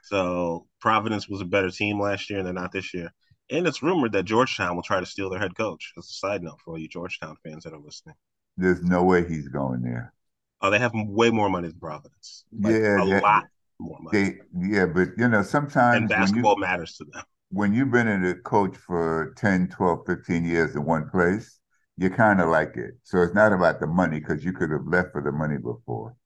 So 0.05 0.67
Providence 0.81 1.29
was 1.29 1.41
a 1.41 1.45
better 1.45 1.71
team 1.71 2.01
last 2.01 2.29
year, 2.29 2.39
and 2.39 2.47
they're 2.47 2.55
not 2.55 2.73
this 2.73 2.93
year. 2.93 3.13
And 3.51 3.67
it's 3.67 3.83
rumored 3.83 4.13
that 4.13 4.25
Georgetown 4.25 4.77
will 4.77 4.83
try 4.83 5.01
to 5.01 5.07
steal 5.07 5.31
their 5.31 5.39
head 5.39 5.57
coach. 5.57 5.93
As 5.97 6.07
a 6.07 6.13
side 6.13 6.43
note 6.43 6.59
for 6.65 6.73
all 6.73 6.79
you 6.79 6.89
Georgetown 6.89 7.37
fans 7.45 7.65
that 7.65 7.73
are 7.73 7.79
listening. 7.79 8.15
There's 8.57 8.83
no 8.83 9.05
way 9.05 9.27
he's 9.27 9.49
going 9.49 9.83
there. 9.83 10.13
Oh, 10.61 10.71
they 10.71 10.79
have 10.79 10.93
way 10.95 11.31
more 11.31 11.49
money 11.49 11.69
than 11.69 11.79
Providence. 11.79 12.45
Like, 12.59 12.75
yeah, 12.75 13.03
a 13.03 13.07
yeah, 13.07 13.21
lot 13.21 13.45
more 13.79 13.99
money. 14.01 14.39
They, 14.53 14.69
yeah, 14.69 14.87
but 14.87 15.09
you 15.17 15.29
know, 15.29 15.43
sometimes 15.43 15.97
and 15.97 16.09
basketball 16.09 16.55
you, 16.57 16.61
matters 16.61 16.97
to 16.99 17.05
them 17.05 17.25
when 17.53 17.75
you've 17.75 17.91
been 17.91 18.09
in 18.09 18.25
a 18.25 18.35
coach 18.35 18.77
for 18.77 19.35
10, 19.37 19.69
12, 19.69 20.07
15 20.07 20.45
years 20.45 20.75
in 20.75 20.85
one 20.85 21.09
place, 21.11 21.61
you 21.99 22.09
kind 22.09 22.41
of 22.41 22.49
like 22.49 22.77
it. 22.77 22.95
So 23.03 23.23
it's 23.23 23.35
not 23.35 23.53
about 23.53 23.79
the 23.79 23.87
money 23.87 24.21
because 24.21 24.43
you 24.43 24.53
could 24.53 24.71
have 24.71 24.87
left 24.87 25.13
for 25.13 25.23
the 25.23 25.33
money 25.33 25.59
before. 25.59 26.17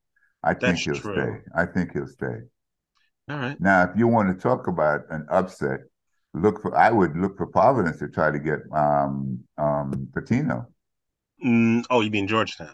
I 0.45 0.55
think 0.55 0.79
he'll 0.79 0.95
true. 0.95 1.15
stay. 1.15 1.41
I 1.55 1.67
think 1.67 1.93
he'll 1.93 2.07
stay. 2.07 2.43
All 3.29 3.37
right. 3.37 3.61
Now, 3.61 3.83
if 3.83 3.97
you 3.97 4.07
want 4.07 4.35
to 4.35 4.41
talk 4.41 4.69
about 4.69 5.03
an 5.11 5.27
upset, 5.31 5.81
look 6.35 6.63
for 6.63 6.77
I 6.77 6.91
would 6.91 7.17
look 7.17 7.37
for 7.37 7.47
Providence 7.47 7.99
to 7.99 8.09
try 8.09 8.31
to 8.31 8.39
get 8.39 8.61
um 8.73 9.41
um 9.59 10.09
Pitino. 10.17 10.67
Mm, 11.45 11.85
oh, 11.91 12.01
you 12.01 12.11
mean 12.11 12.29
Georgetown? 12.29 12.71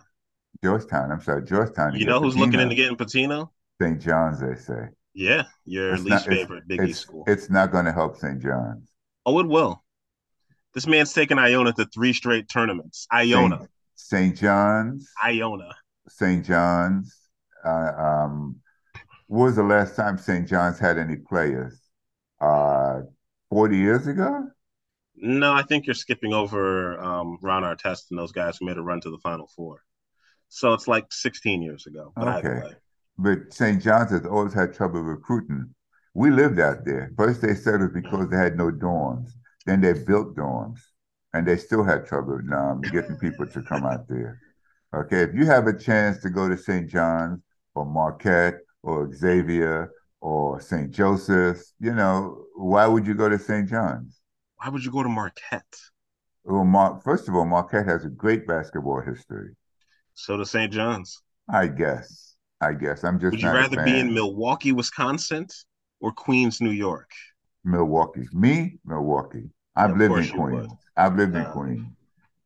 Georgetown. 0.63 1.11
I'm 1.11 1.21
sorry, 1.21 1.45
Georgetown. 1.45 1.97
You 1.97 2.07
know 2.07 2.21
who's 2.21 2.35
Pitino. 2.35 2.39
looking 2.39 2.61
into 2.61 2.75
getting 2.75 2.97
Pitino? 2.97 3.49
St. 3.81 4.01
John's, 4.01 4.41
they 4.41 4.55
say. 4.55 4.89
Yeah, 5.15 5.45
your 5.65 5.95
it's 5.95 6.05
least 6.05 6.27
not, 6.29 6.37
favorite 6.37 6.69
Big 6.69 6.83
East 6.83 7.01
school. 7.01 7.25
It's 7.27 7.51
not 7.51 7.73
going 7.73 7.85
to 7.85 7.93
help 7.93 8.17
St. 8.17 8.41
John's. 8.41 8.89
Oh, 9.27 9.39
it 9.41 9.47
will. 9.47 9.83
This 10.75 10.87
man's 10.87 11.13
taken 11.13 11.39
Iona 11.39 11.73
to 11.75 11.85
three 11.87 12.13
straight 12.13 12.49
tournaments. 12.49 13.07
Iona. 13.13 13.69
St. 13.95 14.37
John's. 14.37 15.11
Iona. 15.23 15.75
St. 16.09 16.45
John's. 16.45 17.15
Uh, 17.65 17.93
um, 17.97 18.57
was 19.41 19.57
the 19.57 19.63
last 19.63 19.97
time 19.97 20.19
St. 20.19 20.47
John's 20.47 20.79
had 20.79 20.99
any 20.99 21.17
players? 21.17 21.81
Uh, 22.41 23.03
40 23.51 23.77
years 23.77 24.07
ago? 24.07 24.49
No, 25.17 25.53
I 25.53 25.63
think 25.63 25.87
you're 25.87 25.95
skipping 25.95 26.33
over 26.33 26.99
um, 27.01 27.39
Ron 27.43 27.63
Artest 27.63 28.11
and 28.11 28.19
those 28.19 28.33
guys 28.33 28.57
who 28.59 28.67
made 28.67 28.79
a 28.79 28.83
run 28.83 29.01
to 29.03 29.11
the 29.11 29.19
Final 29.19 29.47
Four. 29.55 29.83
So 30.49 30.73
it's 30.75 30.89
like 30.89 31.13
16 31.13 31.63
years 31.63 31.87
ago. 31.87 32.13
But 32.17 32.45
okay. 32.45 32.75
But 33.19 33.53
St. 33.53 33.83
John's 33.83 34.11
has 34.11 34.27
always 34.27 34.53
had 34.53 34.75
trouble 34.75 35.01
recruiting. 35.01 35.75
We 36.15 36.31
lived 36.31 36.61
out 36.61 36.85
there. 36.85 37.13
First, 37.17 37.41
they 37.41 37.55
said 37.55 37.81
it 37.81 37.93
was 37.93 38.03
because 38.03 38.29
they 38.29 38.37
had 38.37 38.57
no 38.57 38.71
dorms. 38.71 39.31
Then 39.65 39.81
they 39.81 39.93
built 39.93 40.35
dorms, 40.35 40.81
and 41.33 41.47
they 41.47 41.57
still 41.57 41.85
had 41.85 42.07
trouble 42.07 42.41
um, 42.55 42.81
getting 42.81 43.17
people 43.17 43.47
to 43.47 43.63
come 43.63 43.85
out 43.85 44.09
there. 44.09 44.41
Okay, 44.95 45.23
if 45.23 45.35
you 45.35 45.47
have 45.47 45.69
a 45.69 45.79
chance 45.79 46.21
to 46.21 46.29
go 46.29 46.51
to 46.51 46.59
St. 46.59 46.87
John's 46.87 47.41
or 47.75 47.87
Marquette 47.87 48.59
or 48.83 49.13
Xavier 49.13 49.91
or 50.21 50.61
St. 50.61 50.91
Joseph's, 50.91 51.75
you 51.81 51.95
know, 51.95 52.45
why 52.55 52.87
would 52.87 53.07
you 53.07 53.15
go 53.15 53.29
to 53.29 53.39
St. 53.39 53.69
John's? 53.69 54.21
Why 54.57 54.69
would 54.69 54.85
you 54.85 54.91
go 54.91 55.03
to 55.03 55.09
Marquette? 55.09 55.77
Well, 56.45 56.65
Mar- 56.65 57.01
first 57.05 57.29
of 57.29 57.35
all, 57.35 57.45
Marquette 57.45 57.87
has 57.87 58.05
a 58.05 58.09
great 58.09 58.47
basketball 58.47 59.01
history. 59.01 59.57
So 60.15 60.37
does 60.37 60.51
St. 60.51 60.73
John's. 60.73 61.21
I 61.49 61.67
guess. 61.67 62.37
I 62.61 62.75
guess. 62.75 63.03
I'm 63.05 63.19
just. 63.19 63.33
Would 63.33 63.43
you 63.43 63.51
rather 63.51 63.83
be 63.83 63.99
in 63.99 64.15
Milwaukee, 64.15 64.73
Wisconsin, 64.73 65.47
or 66.01 66.13
Queens, 66.13 66.61
New 66.61 66.71
York? 66.71 67.11
Milwaukee. 67.65 68.29
Me, 68.33 68.79
Milwaukee. 68.85 69.51
I've 69.75 69.97
lived 69.97 70.15
in 70.17 70.29
Queens. 70.29 70.73
I've 70.97 71.17
lived 71.17 71.35
in 71.35 71.45
Queens. 71.47 71.87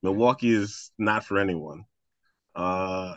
Milwaukee 0.02 0.54
is 0.54 0.90
not 0.98 1.24
for 1.24 1.38
anyone. 1.38 1.84
Uh, 2.54 3.14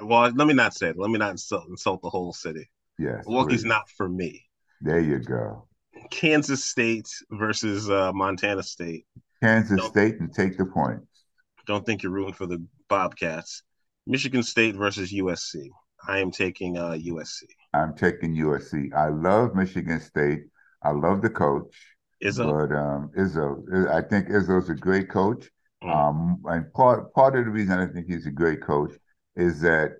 well, 0.00 0.30
let 0.34 0.46
me 0.46 0.54
not 0.54 0.74
say 0.74 0.88
it. 0.88 0.98
Let 0.98 1.10
me 1.10 1.18
not 1.18 1.32
insult, 1.32 1.68
insult 1.68 2.02
the 2.02 2.10
whole 2.10 2.32
city. 2.32 2.68
Yes. 2.98 3.24
Milwaukee's 3.26 3.62
please. 3.62 3.68
not 3.68 3.88
for 3.90 4.08
me. 4.08 4.44
There 4.80 5.00
you 5.00 5.18
go. 5.18 5.66
Kansas 6.10 6.64
State 6.64 7.08
versus 7.30 7.90
uh, 7.90 8.12
Montana 8.12 8.62
State. 8.62 9.06
Kansas 9.42 9.78
don't, 9.78 9.90
State 9.90 10.20
and 10.20 10.32
take 10.32 10.56
the 10.56 10.66
points. 10.66 11.24
Don't 11.66 11.84
think 11.86 12.02
you're 12.02 12.12
rooting 12.12 12.34
for 12.34 12.46
the 12.46 12.64
Bobcats. 12.88 13.62
Michigan 14.06 14.42
State 14.42 14.74
versus 14.74 15.12
USC. 15.12 15.68
I 16.06 16.18
am 16.18 16.30
taking 16.30 16.76
uh, 16.76 16.92
USC. 16.92 17.44
I'm 17.74 17.94
taking 17.94 18.34
USC. 18.36 18.92
I 18.94 19.08
love 19.08 19.54
Michigan 19.54 20.00
State. 20.00 20.42
I 20.82 20.90
love 20.90 21.22
the 21.22 21.30
coach. 21.30 21.74
Izzo. 22.22 22.68
But 22.68 22.76
um, 22.76 23.10
Izzo, 23.16 23.88
I 23.88 24.02
think 24.02 24.28
Izzo's 24.28 24.68
a 24.68 24.74
great 24.74 25.08
coach. 25.08 25.48
Mm. 25.82 25.94
Um, 25.94 26.42
and 26.46 26.72
part 26.72 27.12
part 27.14 27.36
of 27.36 27.44
the 27.44 27.50
reason 27.50 27.78
I 27.78 27.86
think 27.86 28.06
he's 28.06 28.26
a 28.26 28.30
great 28.30 28.62
coach 28.62 28.92
is 29.36 29.60
that 29.60 29.96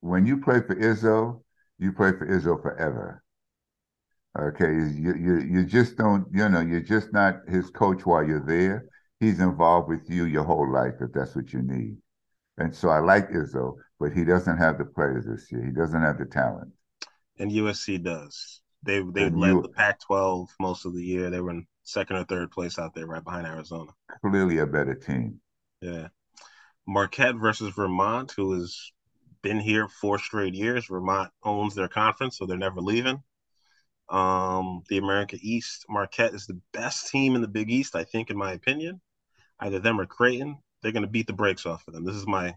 when 0.00 0.26
you 0.26 0.40
play 0.40 0.60
for 0.60 0.74
Izzo, 0.76 1.42
you 1.78 1.92
play 1.92 2.12
for 2.12 2.26
Izzo 2.26 2.60
forever. 2.60 3.22
Okay, 4.38 4.70
you, 4.70 5.14
you 5.14 5.38
you 5.40 5.64
just 5.64 5.96
don't 5.96 6.26
you 6.32 6.48
know 6.48 6.60
you're 6.60 6.80
just 6.80 7.12
not 7.12 7.36
his 7.48 7.70
coach 7.70 8.04
while 8.04 8.22
you're 8.22 8.44
there. 8.46 8.86
He's 9.18 9.40
involved 9.40 9.88
with 9.88 10.10
you 10.10 10.26
your 10.26 10.44
whole 10.44 10.70
life 10.70 10.94
if 11.00 11.12
that's 11.12 11.34
what 11.34 11.52
you 11.52 11.62
need. 11.62 11.96
And 12.58 12.74
so 12.74 12.90
I 12.90 12.98
like 13.00 13.30
Izzo, 13.30 13.76
but 13.98 14.12
he 14.12 14.24
doesn't 14.24 14.58
have 14.58 14.78
the 14.78 14.84
players 14.84 15.24
this 15.26 15.50
year. 15.50 15.64
He 15.64 15.72
doesn't 15.72 16.00
have 16.00 16.18
the 16.18 16.26
talent. 16.26 16.72
And 17.38 17.50
USC 17.50 18.02
does. 18.02 18.60
They 18.82 19.00
they 19.00 19.24
and 19.24 19.38
led 19.38 19.48
you, 19.48 19.62
the 19.62 19.68
Pac-12 19.68 20.48
most 20.60 20.84
of 20.84 20.94
the 20.94 21.02
year. 21.02 21.30
They 21.30 21.40
were 21.40 21.50
in 21.50 21.66
second 21.82 22.16
or 22.16 22.24
third 22.24 22.50
place 22.50 22.78
out 22.78 22.94
there, 22.94 23.06
right 23.06 23.24
behind 23.24 23.46
Arizona. 23.46 23.90
Clearly 24.22 24.58
a 24.58 24.66
better 24.66 24.94
team. 24.94 25.40
Yeah. 25.80 26.08
Marquette 26.86 27.36
versus 27.36 27.74
Vermont, 27.74 28.32
who 28.36 28.52
has 28.52 28.92
been 29.42 29.58
here 29.60 29.88
four 29.88 30.18
straight 30.18 30.54
years. 30.54 30.86
Vermont 30.86 31.30
owns 31.42 31.74
their 31.74 31.88
conference, 31.88 32.38
so 32.38 32.46
they're 32.46 32.56
never 32.56 32.80
leaving. 32.80 33.22
Um, 34.08 34.82
the 34.88 34.98
America 34.98 35.36
East, 35.40 35.84
Marquette 35.88 36.34
is 36.34 36.46
the 36.46 36.60
best 36.72 37.08
team 37.08 37.34
in 37.34 37.42
the 37.42 37.48
Big 37.48 37.70
East, 37.70 37.96
I 37.96 38.04
think, 38.04 38.30
in 38.30 38.36
my 38.36 38.52
opinion. 38.52 39.00
Either 39.60 39.78
them 39.78 40.00
or 40.00 40.06
Creighton. 40.06 40.58
They're 40.82 40.92
going 40.92 41.04
to 41.04 41.10
beat 41.10 41.26
the 41.26 41.32
brakes 41.32 41.66
off 41.66 41.86
of 41.88 41.94
them. 41.94 42.04
This 42.04 42.14
is 42.14 42.26
my 42.26 42.54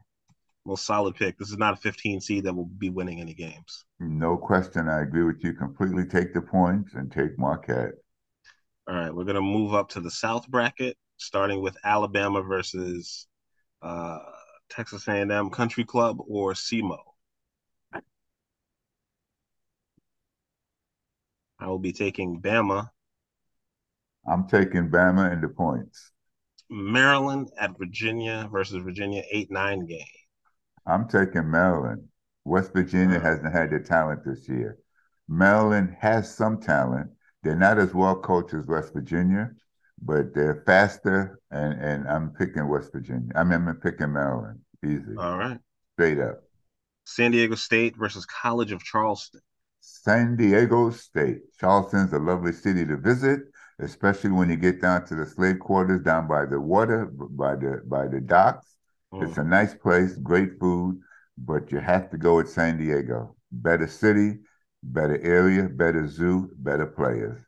most 0.65 0.85
solid 0.85 1.15
pick. 1.15 1.37
This 1.37 1.49
is 1.49 1.57
not 1.57 1.73
a 1.73 1.77
15 1.77 2.21
seed 2.21 2.43
that 2.43 2.55
will 2.55 2.65
be 2.65 2.89
winning 2.89 3.21
any 3.21 3.33
games. 3.33 3.85
No 3.99 4.37
question. 4.37 4.87
I 4.87 5.01
agree 5.01 5.23
with 5.23 5.43
you 5.43 5.53
completely. 5.53 6.05
Take 6.05 6.33
the 6.33 6.41
points 6.41 6.93
and 6.93 7.11
take 7.11 7.39
Marquette. 7.39 7.93
All 8.87 8.95
right, 8.95 9.13
we're 9.13 9.23
going 9.23 9.35
to 9.35 9.41
move 9.41 9.73
up 9.73 9.89
to 9.89 10.01
the 10.01 10.11
South 10.11 10.47
bracket, 10.47 10.97
starting 11.17 11.61
with 11.61 11.77
Alabama 11.83 12.41
versus 12.41 13.27
uh, 13.81 14.19
Texas 14.69 15.07
A&M 15.07 15.49
Country 15.49 15.83
Club 15.83 16.19
or 16.27 16.53
SEMO. 16.53 16.99
I 21.59 21.67
will 21.67 21.79
be 21.79 21.91
taking 21.91 22.41
Bama. 22.41 22.89
I'm 24.25 24.47
taking 24.47 24.89
Bama 24.89 25.33
in 25.33 25.41
the 25.41 25.49
points. 25.49 26.11
Maryland 26.69 27.49
at 27.59 27.77
Virginia 27.77 28.47
versus 28.51 28.83
Virginia 28.83 29.23
8 29.31 29.51
9 29.51 29.85
game. 29.85 30.05
I'm 30.85 31.07
taking 31.07 31.49
Maryland. 31.49 32.07
West 32.45 32.73
Virginia 32.73 33.19
hasn't 33.19 33.53
had 33.53 33.71
the 33.71 33.79
talent 33.79 34.23
this 34.23 34.47
year. 34.47 34.77
Maryland 35.27 35.95
has 35.99 36.33
some 36.33 36.59
talent. 36.59 37.11
They're 37.43 37.55
not 37.55 37.77
as 37.77 37.93
well 37.93 38.15
coached 38.15 38.53
as 38.53 38.65
West 38.65 38.93
Virginia, 38.93 39.51
but 40.01 40.33
they're 40.33 40.63
faster, 40.65 41.39
and, 41.51 41.79
and 41.81 42.07
I'm 42.07 42.31
picking 42.31 42.67
West 42.67 42.91
Virginia. 42.91 43.31
I 43.35 43.43
mean, 43.43 43.67
I'm 43.67 43.75
picking 43.75 44.13
Maryland. 44.13 44.59
Easy. 44.83 45.15
All 45.17 45.37
right. 45.37 45.59
Straight 45.95 46.19
up. 46.19 46.41
San 47.05 47.31
Diego 47.31 47.55
State 47.55 47.97
versus 47.97 48.25
College 48.25 48.71
of 48.71 48.83
Charleston. 48.83 49.41
San 49.81 50.35
Diego 50.35 50.91
State. 50.91 51.39
Charleston's 51.59 52.13
a 52.13 52.19
lovely 52.19 52.53
city 52.53 52.85
to 52.85 52.97
visit, 52.97 53.41
especially 53.79 54.31
when 54.31 54.49
you 54.49 54.55
get 54.55 54.81
down 54.81 55.05
to 55.05 55.15
the 55.15 55.25
slave 55.25 55.59
quarters 55.59 56.01
down 56.01 56.27
by 56.27 56.45
the 56.45 56.59
water, 56.59 57.05
by 57.11 57.55
the 57.55 57.81
by 57.85 58.07
the 58.07 58.21
docks. 58.21 58.75
Mm. 59.13 59.27
It's 59.27 59.37
a 59.37 59.43
nice 59.43 59.73
place, 59.73 60.15
great 60.17 60.59
food, 60.59 60.99
but 61.37 61.71
you 61.71 61.79
have 61.79 62.09
to 62.11 62.17
go 62.17 62.37
with 62.37 62.49
San 62.49 62.77
Diego. 62.77 63.35
Better 63.51 63.87
city, 63.87 64.39
better 64.83 65.19
area, 65.21 65.63
better 65.63 66.07
zoo, 66.07 66.51
better 66.57 66.85
players. 66.85 67.41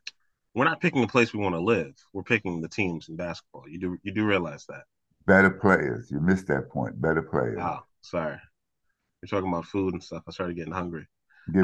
We're 0.54 0.64
not 0.64 0.80
picking 0.80 1.00
the 1.00 1.06
place 1.06 1.32
we 1.32 1.40
want 1.40 1.54
to 1.54 1.60
live. 1.60 1.94
We're 2.12 2.22
picking 2.22 2.60
the 2.60 2.68
teams 2.68 3.08
in 3.08 3.16
basketball. 3.16 3.68
You 3.68 3.78
do 3.78 3.98
you 4.02 4.12
do 4.12 4.26
realize 4.26 4.66
that? 4.68 4.82
Better 5.26 5.50
players. 5.50 6.10
You 6.10 6.20
missed 6.20 6.48
that 6.48 6.68
point. 6.70 7.00
Better 7.00 7.22
players. 7.22 7.58
Oh, 7.60 7.80
sorry. 8.02 8.38
You're 9.22 9.28
talking 9.28 9.52
about 9.52 9.66
food 9.66 9.94
and 9.94 10.02
stuff. 10.02 10.24
I 10.28 10.32
started 10.32 10.56
getting 10.56 10.72
hungry. 10.72 11.06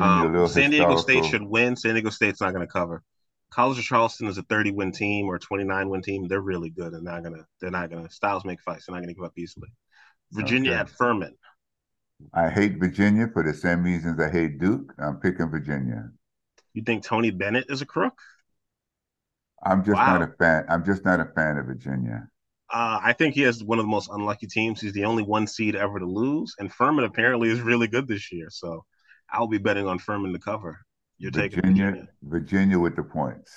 Um, 0.00 0.46
San 0.48 0.70
Diego 0.70 0.96
State 0.96 1.24
should 1.24 1.42
win. 1.42 1.76
San 1.76 1.94
Diego 1.94 2.10
State's 2.10 2.40
not 2.40 2.52
going 2.52 2.66
to 2.66 2.72
cover. 2.72 3.02
College 3.50 3.78
of 3.78 3.84
Charleston 3.84 4.28
is 4.28 4.38
a 4.38 4.42
30 4.42 4.72
win 4.72 4.92
team 4.92 5.26
or 5.26 5.38
29 5.38 5.88
win 5.88 6.02
team. 6.02 6.28
They're 6.28 6.40
really 6.40 6.70
good 6.70 6.92
and 6.92 7.04
not 7.04 7.22
gonna. 7.22 7.46
They're 7.60 7.70
not 7.70 7.90
gonna. 7.90 8.10
Styles 8.10 8.44
make 8.44 8.60
fights. 8.60 8.86
They're 8.86 8.94
not 8.94 9.02
gonna 9.02 9.14
give 9.14 9.24
up 9.24 9.38
easily. 9.38 9.68
Virginia 10.32 10.72
okay. 10.72 10.80
at 10.80 10.90
Furman. 10.90 11.34
I 12.34 12.50
hate 12.50 12.78
Virginia 12.78 13.28
for 13.32 13.42
the 13.42 13.54
same 13.54 13.82
reasons 13.82 14.20
I 14.20 14.28
hate 14.30 14.58
Duke. 14.58 14.92
I'm 14.98 15.16
picking 15.16 15.50
Virginia. 15.50 16.10
You 16.74 16.82
think 16.82 17.04
Tony 17.04 17.30
Bennett 17.30 17.66
is 17.68 17.80
a 17.80 17.86
crook? 17.86 18.18
I'm 19.64 19.84
just 19.84 19.96
wow. 19.96 20.18
not 20.18 20.22
a 20.22 20.32
fan. 20.38 20.64
I'm 20.68 20.84
just 20.84 21.04
not 21.04 21.20
a 21.20 21.26
fan 21.36 21.58
of 21.58 21.66
Virginia. 21.66 22.28
Uh, 22.70 23.00
I 23.02 23.14
think 23.14 23.34
he 23.34 23.42
has 23.42 23.64
one 23.64 23.78
of 23.78 23.84
the 23.84 23.90
most 23.90 24.10
unlucky 24.12 24.46
teams. 24.46 24.80
He's 24.80 24.92
the 24.92 25.04
only 25.04 25.22
one 25.22 25.46
seed 25.46 25.74
ever 25.74 25.98
to 25.98 26.06
lose, 26.06 26.54
and 26.58 26.72
Furman 26.72 27.04
apparently 27.04 27.48
is 27.48 27.60
really 27.60 27.88
good 27.88 28.06
this 28.06 28.30
year. 28.30 28.48
So 28.50 28.84
I'll 29.30 29.46
be 29.46 29.58
betting 29.58 29.86
on 29.86 29.98
Furman 29.98 30.32
to 30.32 30.38
cover. 30.38 30.78
You're 31.16 31.30
Virginia, 31.30 31.50
taking 31.50 31.70
Virginia. 31.70 32.08
Virginia 32.22 32.78
with 32.78 32.96
the 32.96 33.02
points. 33.02 33.52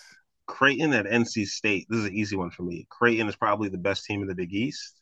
Creighton 0.48 0.94
at 0.94 1.06
NC 1.06 1.46
State. 1.46 1.88
This 1.90 2.00
is 2.00 2.06
an 2.06 2.14
easy 2.14 2.36
one 2.36 2.52
for 2.52 2.64
me. 2.64 2.88
Creighton 2.90 3.28
is 3.28 3.36
probably 3.36 3.70
the 3.70 3.78
best 3.78 4.06
team 4.06 4.22
in 4.22 4.28
the 4.28 4.36
Big 4.36 4.54
East. 4.54 5.02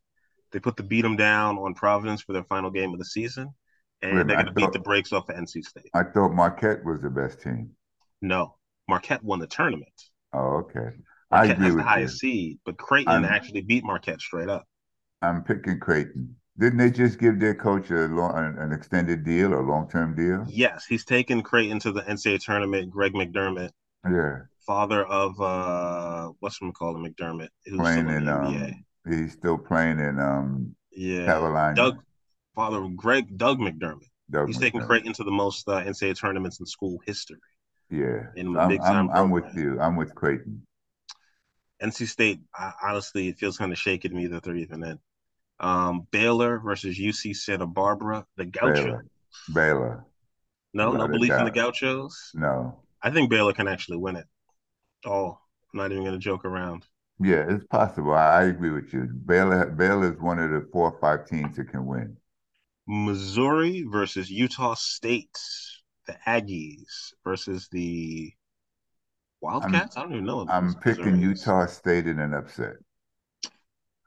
They 0.52 0.60
put 0.60 0.76
the 0.76 0.84
beat 0.84 1.02
them 1.02 1.16
down 1.16 1.58
on 1.58 1.76
Providence 1.76 2.22
for 2.22 2.34
their 2.34 2.44
final 2.44 2.72
game 2.72 2.92
of 2.92 3.00
the 3.00 3.06
season, 3.06 3.54
and 4.02 4.18
Wait, 4.18 4.28
they're 4.28 4.36
going 4.38 4.48
to 4.48 4.52
beat 4.52 4.72
the 4.72 4.80
brakes 4.80 5.14
off 5.14 5.30
of 5.30 5.36
NC 5.36 5.64
State. 5.64 5.90
I 5.94 6.04
thought 6.04 6.34
Marquette 6.34 6.84
was 6.84 7.02
the 7.02 7.10
best 7.10 7.42
team. 7.42 7.72
No, 8.22 8.56
Marquette 8.88 9.24
won 9.24 9.40
the 9.40 9.48
tournament. 9.48 9.94
Oh, 10.34 10.64
okay. 10.64 10.96
Marquette 11.32 11.50
I 11.50 11.54
agree 11.54 11.66
has 11.66 11.76
the 11.76 11.84
highest 11.84 12.24
you. 12.24 12.30
seed, 12.30 12.60
but 12.66 12.78
Creighton 12.78 13.14
I'm, 13.14 13.26
actually 13.26 13.62
beat 13.62 13.84
Marquette 13.84 14.22
straight 14.22 14.50
up. 14.50 14.66
I'm 15.22 15.44
picking 15.44 15.80
Creighton. 15.80 16.36
Didn't 16.58 16.78
they 16.78 16.92
just 16.92 17.20
give 17.20 17.40
their 17.40 17.56
coach 17.56 17.90
a 17.90 18.08
long, 18.08 18.58
an 18.58 18.74
extended 18.74 19.24
deal 19.24 19.54
or 19.54 19.64
long 19.64 19.90
term 19.90 20.16
deal? 20.16 20.46
Yes, 20.50 20.86
he's 20.86 21.06
taken 21.06 21.42
Creighton 21.42 21.80
to 21.80 21.92
the 21.92 22.02
NCAA 22.02 22.44
tournament. 22.44 22.90
Greg 22.90 23.14
McDermott, 23.14 23.72
yeah, 24.10 24.40
father 24.66 25.06
of 25.06 25.40
uh, 25.40 26.32
what's 26.40 26.62
we 26.62 26.72
called 26.72 26.98
him 26.98 27.06
McDermott, 27.06 27.50
who's 27.66 27.80
playing 27.80 28.10
in, 28.10 28.28
um, 28.28 28.86
he's 29.08 29.34
still 29.34 29.58
playing 29.58 30.00
in 30.00 30.20
um, 30.20 30.76
yeah, 30.92 31.26
Carolina. 31.26 31.76
Doug, 31.76 31.98
father 32.56 32.84
of 32.84 32.96
Greg 32.96 33.38
Doug 33.38 33.60
McDermott. 33.60 34.10
Doug 34.30 34.48
He's 34.48 34.58
taken 34.60 34.82
McDermott. 34.82 34.88
Creighton 34.88 35.14
to 35.14 35.24
the 35.24 35.32
most 35.32 35.68
uh, 35.68 35.82
NCAA 35.82 36.20
tournaments 36.20 36.60
in 36.60 36.66
school 36.66 37.00
history. 37.06 37.40
Yeah, 37.90 38.28
I'm, 38.38 38.82
I'm, 38.82 39.10
I'm 39.10 39.32
with 39.32 39.56
you. 39.56 39.80
I'm 39.80 39.96
with 39.96 40.14
Creighton. 40.14 40.62
NC 41.82 42.08
State, 42.08 42.40
I, 42.56 42.74
honestly, 42.84 43.30
it 43.30 43.40
feels 43.40 43.58
kind 43.58 43.72
of 43.72 43.78
shaky 43.78 44.10
to 44.10 44.16
me 44.16 44.28
that 44.28 44.44
they're 44.44 44.56
even 44.56 44.84
in. 44.84 45.00
Um, 45.60 46.08
Baylor 46.12 46.60
versus 46.60 47.00
UC 47.00 47.36
Santa 47.36 47.66
Barbara. 47.66 48.26
The 48.38 48.46
Gauchos. 48.46 48.84
Baylor. 48.84 49.06
Baylor. 49.54 50.06
No, 50.74 50.92
no 50.92 51.06
a 51.06 51.08
belief 51.08 51.32
in 51.32 51.46
the. 51.46 51.52
Gauchos. 51.52 52.32
No. 52.34 52.80
I 53.02 53.12
think 53.12 53.30
Baylor 53.30 53.54
can 53.54 53.68
actually 53.68 53.98
win 53.98 54.18
it. 54.18 54.26
Oh, 55.06 55.40
I'm 55.74 55.78
not 55.80 55.92
even 55.92 56.04
going 56.04 56.14
to 56.14 56.20
joke 56.20 56.46
around. 56.46 56.86
Yeah, 57.22 57.46
it's 57.50 57.66
possible. 57.66 58.14
I, 58.14 58.42
I 58.42 58.44
agree 58.44 58.72
with 58.72 58.94
you. 58.94 59.10
Baylor 59.26 59.66
Baylor 59.66 60.14
is 60.14 60.20
one 60.20 60.40
of 60.40 60.52
the 60.52 60.68
four 60.72 60.92
or 60.92 61.00
five 61.00 61.28
teams 61.28 61.58
that 61.58 61.70
can 61.70 61.86
win. 61.86 62.18
Missouri 62.88 63.86
versus 63.90 64.30
Utah 64.30 64.76
State. 64.76 65.38
The 66.10 66.18
Aggies 66.26 67.14
versus 67.24 67.68
the 67.72 68.34
Wildcats. 69.42 69.96
I 69.96 70.02
don't 70.02 70.14
even 70.14 70.26
know. 70.26 70.48
I'm 70.50 70.74
picking. 70.74 71.22
Utah 71.22 71.68
State 71.68 72.08
in 72.08 72.18
an 72.18 72.34
upset. 72.34 72.78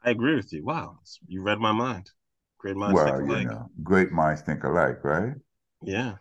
I 0.02 0.10
agree 0.10 0.34
with 0.34 0.52
you. 0.52 0.64
Wow, 0.64 0.98
you 1.28 1.42
read 1.42 1.60
my 1.60 1.70
mind. 1.70 2.10
Great 2.58 2.74
minds 2.74 3.00
well, 3.00 3.18
think 3.18 3.28
you 3.28 3.44
know, 3.46 3.70
great 3.84 4.10
minds 4.10 4.40
think 4.40 4.64
alike, 4.64 5.04
right? 5.04 5.34
Yeah. 5.84 6.14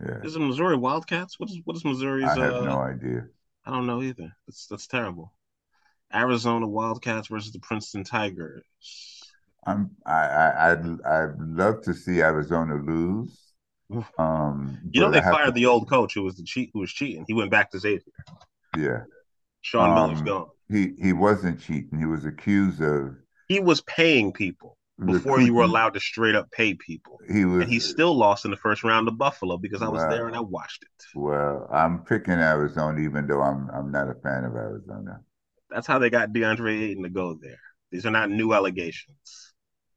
Yeah. 0.00 0.22
Is 0.24 0.36
it 0.36 0.40
Missouri 0.40 0.76
Wildcats? 0.76 1.38
What 1.38 1.50
is 1.50 1.60
what 1.64 1.76
is 1.76 1.84
Missouri's? 1.84 2.24
I 2.24 2.34
have 2.36 2.54
uh, 2.54 2.64
no 2.64 2.78
idea. 2.78 3.26
I 3.66 3.72
don't 3.72 3.86
know 3.86 4.02
either. 4.02 4.34
That's 4.46 4.66
that's 4.68 4.86
terrible. 4.86 5.34
Arizona 6.14 6.66
Wildcats 6.66 7.28
versus 7.28 7.52
the 7.52 7.60
Princeton 7.60 8.04
Tigers. 8.04 8.62
I'm 9.66 9.90
I, 10.06 10.12
I 10.12 10.72
I'd 10.72 11.02
I'd 11.02 11.38
love 11.38 11.82
to 11.82 11.92
see 11.92 12.22
Arizona 12.22 12.76
lose. 12.76 13.45
Um, 14.18 14.78
You 14.92 15.00
know 15.00 15.10
they 15.10 15.20
fired 15.20 15.46
to- 15.46 15.52
the 15.52 15.66
old 15.66 15.88
coach 15.88 16.14
who 16.14 16.22
was 16.22 16.36
the 16.36 16.42
cheat 16.44 16.70
who 16.72 16.80
was 16.80 16.92
cheating. 16.92 17.24
He 17.26 17.34
went 17.34 17.50
back 17.50 17.70
to 17.70 17.78
Xavier. 17.78 18.12
yeah. 18.76 19.04
Sean 19.62 19.94
Miller's 19.94 20.20
Um, 20.20 20.24
gone. 20.26 20.48
He 20.68 20.94
he 21.00 21.12
wasn't 21.12 21.60
cheating. 21.60 21.98
He 21.98 22.06
was 22.06 22.24
accused 22.24 22.80
of 22.82 23.16
He 23.48 23.60
was 23.60 23.80
paying 23.82 24.32
people 24.32 24.76
before 25.04 25.40
you 25.40 25.54
were 25.54 25.62
allowed 25.64 25.94
to 25.94 26.00
straight 26.00 26.34
up 26.34 26.50
pay 26.50 26.74
people. 26.74 27.20
He 27.32 27.44
was 27.44 27.62
And 27.62 27.70
he 27.72 27.78
still 27.80 28.14
lost 28.16 28.44
in 28.44 28.50
the 28.50 28.56
first 28.56 28.82
round 28.82 29.08
of 29.08 29.18
Buffalo 29.18 29.56
because 29.58 29.82
I 29.82 29.88
was 29.88 30.02
Wow. 30.02 30.10
there 30.10 30.26
and 30.26 30.36
I 30.36 30.40
watched 30.40 30.82
it. 30.82 31.04
well. 31.14 31.68
I'm 31.70 32.04
picking 32.04 32.34
Arizona, 32.34 32.98
even 33.00 33.26
though 33.26 33.42
I'm 33.42 33.70
I'm 33.70 33.90
not 33.90 34.08
a 34.10 34.14
fan 34.14 34.44
of 34.44 34.54
Arizona. 34.54 35.20
That's 35.70 35.86
how 35.86 35.98
they 35.98 36.10
got 36.10 36.32
DeAndre 36.32 36.80
Ayton 36.82 37.02
to 37.04 37.08
go 37.10 37.34
there. 37.34 37.58
These 37.90 38.06
are 38.06 38.10
not 38.10 38.30
new 38.30 38.52
allegations. 38.52 39.52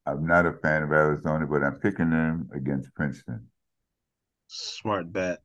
I'm 0.06 0.26
not 0.26 0.46
a 0.46 0.52
fan 0.52 0.82
of 0.82 0.92
Arizona, 0.92 1.46
but 1.46 1.62
I'm 1.62 1.78
picking 1.78 2.10
them 2.10 2.48
against 2.54 2.94
Princeton. 2.94 3.46
Smart 4.52 5.12
bet. 5.12 5.38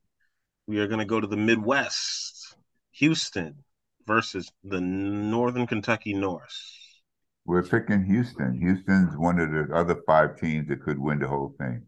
We 0.66 0.80
are 0.80 0.88
going 0.88 1.00
to 1.00 1.06
go 1.06 1.22
to 1.22 1.28
the 1.28 1.38
Midwest. 1.38 2.56
Houston 2.94 3.64
versus 4.08 4.52
the 4.64 4.82
Northern 4.82 5.68
Kentucky 5.68 6.16
Norse. 6.16 7.02
We're 7.46 7.62
picking 7.62 8.04
Houston. 8.06 8.60
Houston's 8.60 9.16
one 9.16 9.40
of 9.40 9.52
the 9.52 9.76
other 9.76 10.02
five 10.08 10.38
teams 10.38 10.70
that 10.70 10.82
could 10.82 10.98
win 10.98 11.20
the 11.20 11.28
whole 11.28 11.54
thing. 11.60 11.84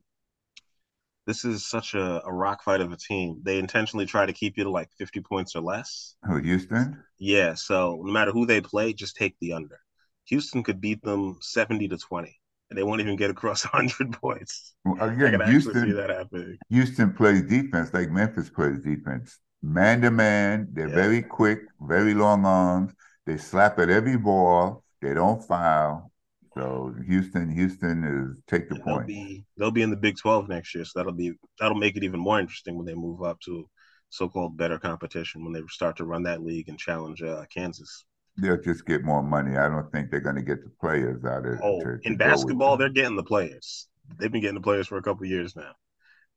This 1.25 1.43
is 1.43 1.65
such 1.65 1.95
a, 1.95 2.23
a 2.23 2.31
rock 2.31 2.63
fight 2.63 2.81
of 2.81 2.91
a 2.91 2.97
team. 2.97 3.41
They 3.41 3.57
intentionally 3.57 4.05
try 4.05 4.27
to 4.27 4.33
keep 4.33 4.55
you 4.55 4.65
to 4.65 4.69
like 4.69 4.89
50 4.99 5.21
points 5.21 5.55
or 5.55 5.61
less. 5.61 6.15
Who, 6.23 6.37
Houston? 6.37 7.03
Yeah, 7.17 7.55
so 7.55 7.99
no 8.03 8.13
matter 8.13 8.31
who 8.31 8.45
they 8.45 8.61
play, 8.61 8.93
just 8.93 9.15
take 9.15 9.35
the 9.41 9.53
under. 9.53 9.79
Houston 10.25 10.61
could 10.61 10.79
beat 10.79 11.01
them 11.01 11.37
70 11.41 11.87
to 11.87 11.97
20, 11.97 12.39
and 12.69 12.77
they 12.77 12.83
won't 12.83 13.01
even 13.01 13.15
get 13.15 13.29
across 13.29 13.63
100 13.73 14.13
points. 14.13 14.73
Again, 14.85 15.31
can 15.31 15.41
actually 15.41 15.73
see 15.73 15.91
Houston. 15.91 15.95
that 15.95 16.09
happening. 16.09 16.57
Houston 16.69 17.13
plays 17.13 17.43
defense 17.43 17.93
like 17.93 18.09
Memphis 18.09 18.49
plays 18.49 18.79
defense. 18.79 19.39
Man 19.61 20.01
to 20.01 20.11
man, 20.11 20.67
they're 20.73 20.87
Yeah. 20.87 20.95
very 20.95 21.21
quick, 21.21 21.59
very 21.81 22.13
long 22.13 22.45
arms. 22.45 22.93
They 23.25 23.37
slap 23.37 23.79
at 23.79 23.89
every 23.89 24.17
ball. 24.17 24.83
They 25.01 25.13
don't 25.13 25.43
foul. 25.43 26.11
So 26.53 26.95
Houston, 27.05 27.49
Houston 27.49 28.03
is 28.03 28.41
take 28.47 28.69
the 28.69 28.75
they'll 28.75 28.83
point. 28.95 29.07
be 29.07 29.45
they'll 29.57 29.71
be 29.71 29.81
in 29.81 29.89
the 29.89 29.95
Big 29.95 30.17
12 30.17 30.47
next 30.49 30.73
year, 30.73 30.85
so 30.85 30.99
that'll 30.99 31.13
be 31.13 31.33
that'll 31.59 31.77
make 31.77 31.95
it 31.97 32.03
even 32.03 32.19
more 32.19 32.39
interesting 32.39 32.75
when 32.75 32.85
they 32.85 32.95
move 32.95 33.21
up 33.23 33.39
to 33.41 33.67
so-called 34.09 34.55
better 34.57 34.77
competition 34.79 35.43
when 35.43 35.53
they 35.53 35.61
start 35.69 35.97
to 35.97 36.05
run 36.05 36.23
that 36.23 36.41
league 36.41 36.69
and 36.69 36.79
challenge 36.79 37.21
uh, 37.21 37.43
Kansas. 37.53 38.05
They'll 38.37 38.61
just 38.61 38.85
get 38.85 39.03
more 39.03 39.23
money. 39.23 39.57
I 39.57 39.67
don't 39.67 39.91
think 39.91 40.11
they're 40.11 40.19
going 40.19 40.35
to 40.35 40.41
get 40.43 40.63
the 40.63 40.69
players 40.79 41.23
out 41.25 41.45
of 41.45 41.59
Oh, 41.63 41.79
to- 41.79 41.97
to 41.97 41.99
in 42.03 42.17
basketball, 42.17 42.77
they're 42.77 42.89
getting 42.89 43.15
the 43.15 43.23
players. 43.23 43.87
They've 44.19 44.31
been 44.31 44.41
getting 44.41 44.55
the 44.55 44.61
players 44.61 44.87
for 44.87 44.97
a 44.97 45.01
couple 45.01 45.25
years 45.25 45.55
now. 45.55 45.73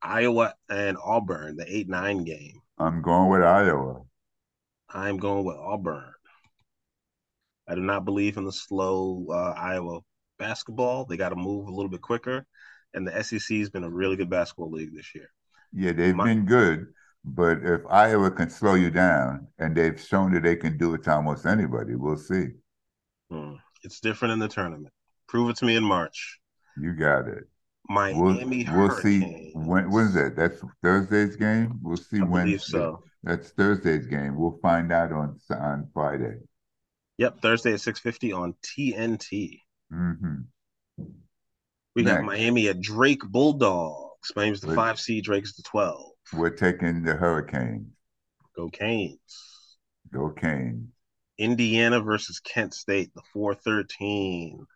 Iowa 0.03 0.55
and 0.71 0.97
Auburn, 1.03 1.57
the 1.57 1.67
eight 1.69 1.89
nine 1.89 2.25
game. 2.25 2.55
I'm 2.79 3.03
going 3.03 3.29
with 3.31 3.43
Iowa. 3.43 4.01
I'm 4.89 5.19
going 5.19 5.45
with 5.45 5.57
Auburn. 5.57 6.13
I 7.69 7.75
do 7.75 7.83
not 7.83 8.05
believe 8.05 8.37
in 8.39 8.45
the 8.45 8.53
slow 8.53 9.27
uh, 9.31 9.55
Iowa 9.57 10.01
basketball. 10.39 11.05
They 11.05 11.17
got 11.19 11.29
to 11.29 11.37
move 11.37 11.69
a 11.69 11.71
little 11.71 11.91
bit 11.91 12.01
quicker, 12.01 12.47
and 12.95 13.07
the 13.07 13.23
SEC 13.23 13.59
has 13.59 13.71
been 13.71 13.85
a 13.85 13.91
really 13.91 14.17
good 14.17 14.31
basketball 14.31 14.71
league 14.73 14.95
this 14.95 15.15
year. 15.15 15.31
Yeah, 15.73 15.93
they've 15.93 16.15
My- 16.17 16.25
been 16.25 16.47
good, 16.47 16.87
but 17.25 17.59
if 17.63 17.83
Iowa 17.89 18.31
can 18.31 18.51
slow 18.51 18.75
you 18.75 18.91
down, 18.91 19.49
and 19.59 19.77
they've 19.77 20.01
shown 20.01 20.33
that 20.33 20.43
they 20.43 20.57
can 20.57 20.77
do 20.79 20.95
it 20.95 21.05
to 21.05 21.13
almost 21.13 21.47
anybody, 21.47 21.95
we'll 21.95 22.17
see. 22.17 22.49
Hmm. 23.31 23.55
It's 23.83 24.01
different 24.01 24.33
in 24.33 24.39
the 24.39 24.49
tournament. 24.49 24.93
Prove 25.29 25.51
it 25.51 25.57
to 25.57 25.65
me 25.65 25.77
in 25.77 25.85
March. 25.85 26.41
You 26.81 26.95
got 26.95 27.29
it. 27.29 27.45
We'll, 27.89 28.35
Miami 28.35 28.65
we'll 28.65 28.91
see 28.91 29.21
Hurricanes. 29.21 29.55
when 29.55 30.15
that? 30.15 30.35
That's 30.37 30.63
Thursday's 30.83 31.37
game. 31.37 31.79
We'll 31.83 31.97
see 31.97 32.21
I 32.21 32.25
when. 32.25 32.47
believe 32.47 32.63
so. 32.63 33.03
That's 33.23 33.51
Thursday's 33.51 34.07
game. 34.07 34.37
We'll 34.37 34.59
find 34.63 34.93
out 34.93 35.13
on 35.13 35.39
on 35.51 35.89
Friday. 35.93 36.39
Yep, 37.19 37.43
Thursday 37.43 37.75
at 37.75 37.81
six 37.81 38.01
fifty 38.01 38.33
on 38.33 38.55
TNT. 38.63 39.61
hmm 39.91 40.37
We 41.95 42.03
got 42.03 42.23
Next. 42.23 42.27
Miami 42.27 42.69
at 42.69 42.81
Drake 42.81 43.23
Bulldogs. 43.23 44.33
Miami's 44.35 44.61
the 44.61 44.69
Wait. 44.69 44.77
five 44.77 44.99
seed. 44.99 45.25
Drake's 45.25 45.55
the 45.57 45.63
twelve. 45.63 46.10
We're 46.33 46.51
taking 46.51 47.03
the 47.03 47.15
Hurricanes. 47.15 47.89
Go 48.57 48.69
Canes. 48.69 49.77
Go 50.13 50.31
Canes. 50.31 50.89
Indiana 51.39 52.01
versus 52.01 52.41
Kent 52.41 52.75
State, 52.75 53.13
the 53.15 53.23
four 53.33 53.55
thirteen. 53.55 54.67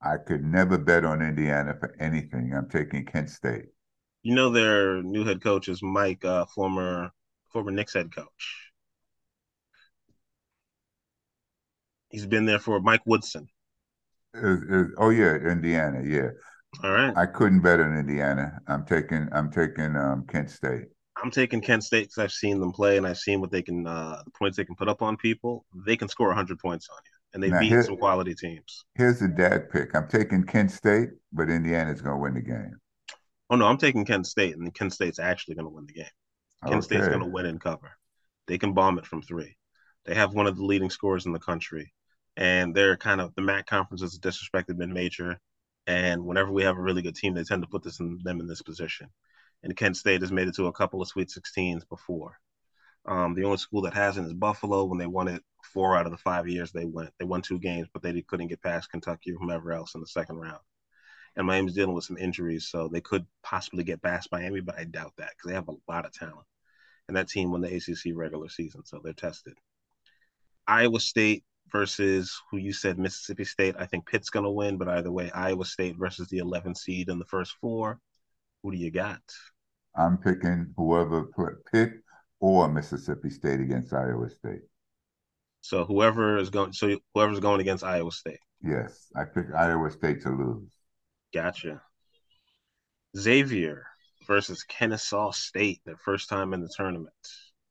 I 0.00 0.16
could 0.16 0.44
never 0.44 0.78
bet 0.78 1.04
on 1.04 1.20
Indiana 1.20 1.74
for 1.78 1.94
anything. 1.98 2.54
I'm 2.54 2.68
taking 2.68 3.04
Kent 3.04 3.30
State. 3.30 3.66
You 4.22 4.34
know 4.34 4.50
their 4.50 5.02
new 5.02 5.24
head 5.24 5.42
coach 5.42 5.68
is 5.68 5.82
Mike, 5.82 6.24
uh, 6.24 6.46
former 6.46 7.10
former 7.52 7.70
Knicks 7.70 7.94
head 7.94 8.14
coach. 8.14 8.72
He's 12.10 12.26
been 12.26 12.46
there 12.46 12.58
for 12.58 12.80
Mike 12.80 13.02
Woodson. 13.06 13.48
Oh 14.34 15.10
yeah, 15.10 15.34
Indiana. 15.36 16.02
Yeah, 16.04 16.30
All 16.82 16.90
right. 16.90 17.16
I 17.16 17.26
couldn't 17.26 17.60
bet 17.60 17.80
on 17.80 17.96
Indiana. 17.96 18.60
I'm 18.68 18.84
taking. 18.84 19.28
I'm 19.32 19.50
taking 19.50 19.96
um, 19.96 20.26
Kent 20.28 20.50
State. 20.50 20.86
I'm 21.22 21.30
taking 21.30 21.60
Kent 21.60 21.82
State 21.82 22.04
because 22.04 22.18
I've 22.18 22.32
seen 22.32 22.60
them 22.60 22.70
play 22.70 22.96
and 22.96 23.06
I've 23.06 23.18
seen 23.18 23.40
what 23.40 23.50
they 23.50 23.62
can, 23.62 23.84
uh, 23.86 24.22
the 24.24 24.30
points 24.30 24.56
they 24.56 24.64
can 24.64 24.76
put 24.76 24.88
up 24.88 25.02
on 25.02 25.16
people. 25.16 25.64
They 25.84 25.96
can 25.96 26.08
score 26.08 26.28
100 26.28 26.60
points 26.60 26.88
on 26.90 26.98
you, 27.04 27.10
and 27.34 27.42
they've 27.42 27.50
Now, 27.50 27.58
beaten 27.58 27.74
here- 27.74 27.82
some 27.82 27.96
quality 27.96 28.36
teams. 28.36 28.84
Here's 28.94 29.18
the 29.18 29.26
dad 29.26 29.68
pick. 29.70 29.96
I'm 29.96 30.06
taking 30.06 30.44
Kent 30.44 30.70
State, 30.70 31.10
but 31.32 31.50
Indiana's 31.50 32.00
going 32.00 32.14
to 32.16 32.20
win 32.20 32.34
the 32.34 32.40
game. 32.40 32.76
Oh 33.50 33.56
no, 33.56 33.66
I'm 33.66 33.78
taking 33.78 34.04
Kent 34.04 34.26
State, 34.26 34.56
and 34.56 34.72
Kent 34.72 34.92
State's 34.92 35.18
actually 35.18 35.56
going 35.56 35.64
to 35.64 35.70
win 35.70 35.86
the 35.86 35.94
game. 35.94 36.06
Kent 36.68 36.84
State's 36.84 37.08
going 37.08 37.20
to 37.20 37.26
win 37.28 37.46
and 37.46 37.60
cover. 37.60 37.90
They 38.46 38.58
can 38.58 38.72
bomb 38.74 38.98
it 38.98 39.06
from 39.06 39.22
three. 39.22 39.56
They 40.04 40.14
have 40.14 40.34
one 40.34 40.46
of 40.46 40.56
the 40.56 40.64
leading 40.64 40.90
scorers 40.90 41.26
in 41.26 41.32
the 41.32 41.38
country, 41.38 41.92
and 42.36 42.74
they're 42.74 42.96
kind 42.96 43.20
of 43.20 43.34
the 43.34 43.42
MAC 43.42 43.66
conference 43.66 44.02
is 44.02 44.16
a 44.16 44.20
disrespected 44.20 44.76
mid-major. 44.76 45.38
And 45.88 46.26
whenever 46.26 46.52
we 46.52 46.64
have 46.64 46.76
a 46.76 46.82
really 46.82 47.00
good 47.00 47.16
team, 47.16 47.32
they 47.32 47.44
tend 47.44 47.62
to 47.62 47.68
put 47.68 47.82
this 47.82 47.98
in 47.98 48.18
them 48.22 48.40
in 48.40 48.46
this 48.46 48.60
position. 48.60 49.08
And 49.62 49.74
Kent 49.74 49.96
State 49.96 50.20
has 50.20 50.30
made 50.30 50.46
it 50.46 50.54
to 50.56 50.66
a 50.66 50.72
couple 50.72 51.00
of 51.00 51.08
Sweet 51.08 51.28
16s 51.28 51.88
before. 51.88 52.38
Um, 53.06 53.34
the 53.34 53.44
only 53.44 53.56
school 53.56 53.80
that 53.82 53.94
hasn't 53.94 54.26
is 54.26 54.34
Buffalo. 54.34 54.84
When 54.84 54.98
they 54.98 55.06
won 55.06 55.28
it 55.28 55.42
four 55.64 55.96
out 55.96 56.04
of 56.04 56.12
the 56.12 56.18
five 56.18 56.46
years 56.46 56.70
they 56.70 56.84
went, 56.84 57.10
they 57.18 57.24
won 57.24 57.40
two 57.40 57.58
games, 57.58 57.88
but 57.90 58.02
they 58.02 58.20
couldn't 58.20 58.48
get 58.48 58.62
past 58.62 58.90
Kentucky 58.90 59.32
or 59.32 59.38
whomever 59.38 59.72
else 59.72 59.94
in 59.94 60.02
the 60.02 60.06
second 60.06 60.36
round. 60.36 60.60
And 61.36 61.46
Miami's 61.46 61.74
dealing 61.74 61.94
with 61.94 62.04
some 62.04 62.18
injuries, 62.18 62.68
so 62.68 62.88
they 62.88 63.00
could 63.00 63.24
possibly 63.42 63.82
get 63.82 64.02
past 64.02 64.28
Miami, 64.30 64.60
but 64.60 64.78
I 64.78 64.84
doubt 64.84 65.14
that 65.16 65.30
because 65.30 65.48
they 65.48 65.54
have 65.54 65.68
a 65.68 65.90
lot 65.90 66.04
of 66.04 66.12
talent. 66.12 66.46
And 67.06 67.16
that 67.16 67.28
team 67.28 67.50
won 67.50 67.62
the 67.62 67.74
ACC 67.74 68.14
regular 68.14 68.50
season, 68.50 68.84
so 68.84 69.00
they're 69.02 69.14
tested. 69.14 69.54
Iowa 70.66 71.00
State 71.00 71.44
versus 71.70 72.40
who 72.50 72.56
you 72.56 72.72
said 72.72 72.98
Mississippi 72.98 73.44
State. 73.44 73.74
I 73.78 73.86
think 73.86 74.06
Pitt's 74.06 74.30
going 74.30 74.44
to 74.44 74.50
win, 74.50 74.76
but 74.76 74.88
either 74.88 75.12
way, 75.12 75.30
Iowa 75.30 75.64
State 75.64 75.96
versus 75.98 76.28
the 76.28 76.38
11th 76.38 76.78
seed 76.78 77.08
in 77.08 77.18
the 77.18 77.24
first 77.24 77.54
four. 77.60 77.98
Who 78.62 78.72
do 78.72 78.76
you 78.76 78.90
got? 78.90 79.20
I'm 79.94 80.18
picking 80.18 80.72
whoever 80.76 81.24
put 81.24 81.64
Pitt 81.72 81.92
or 82.40 82.68
Mississippi 82.68 83.30
State 83.30 83.60
against 83.60 83.92
Iowa 83.92 84.28
State. 84.30 84.62
So 85.60 85.84
whoever 85.84 86.38
is 86.38 86.50
going, 86.50 86.72
so 86.72 86.98
whoever's 87.14 87.40
going 87.40 87.60
against 87.60 87.84
Iowa 87.84 88.12
State. 88.12 88.40
Yes, 88.62 89.10
I 89.16 89.24
pick 89.24 89.46
Iowa 89.54 89.90
State 89.90 90.22
to 90.22 90.30
lose. 90.30 90.70
Gotcha. 91.32 91.82
Xavier 93.16 93.86
versus 94.26 94.62
Kennesaw 94.62 95.30
State, 95.32 95.80
their 95.84 95.96
first 95.96 96.28
time 96.28 96.52
in 96.52 96.60
the 96.60 96.72
tournament. 96.74 97.12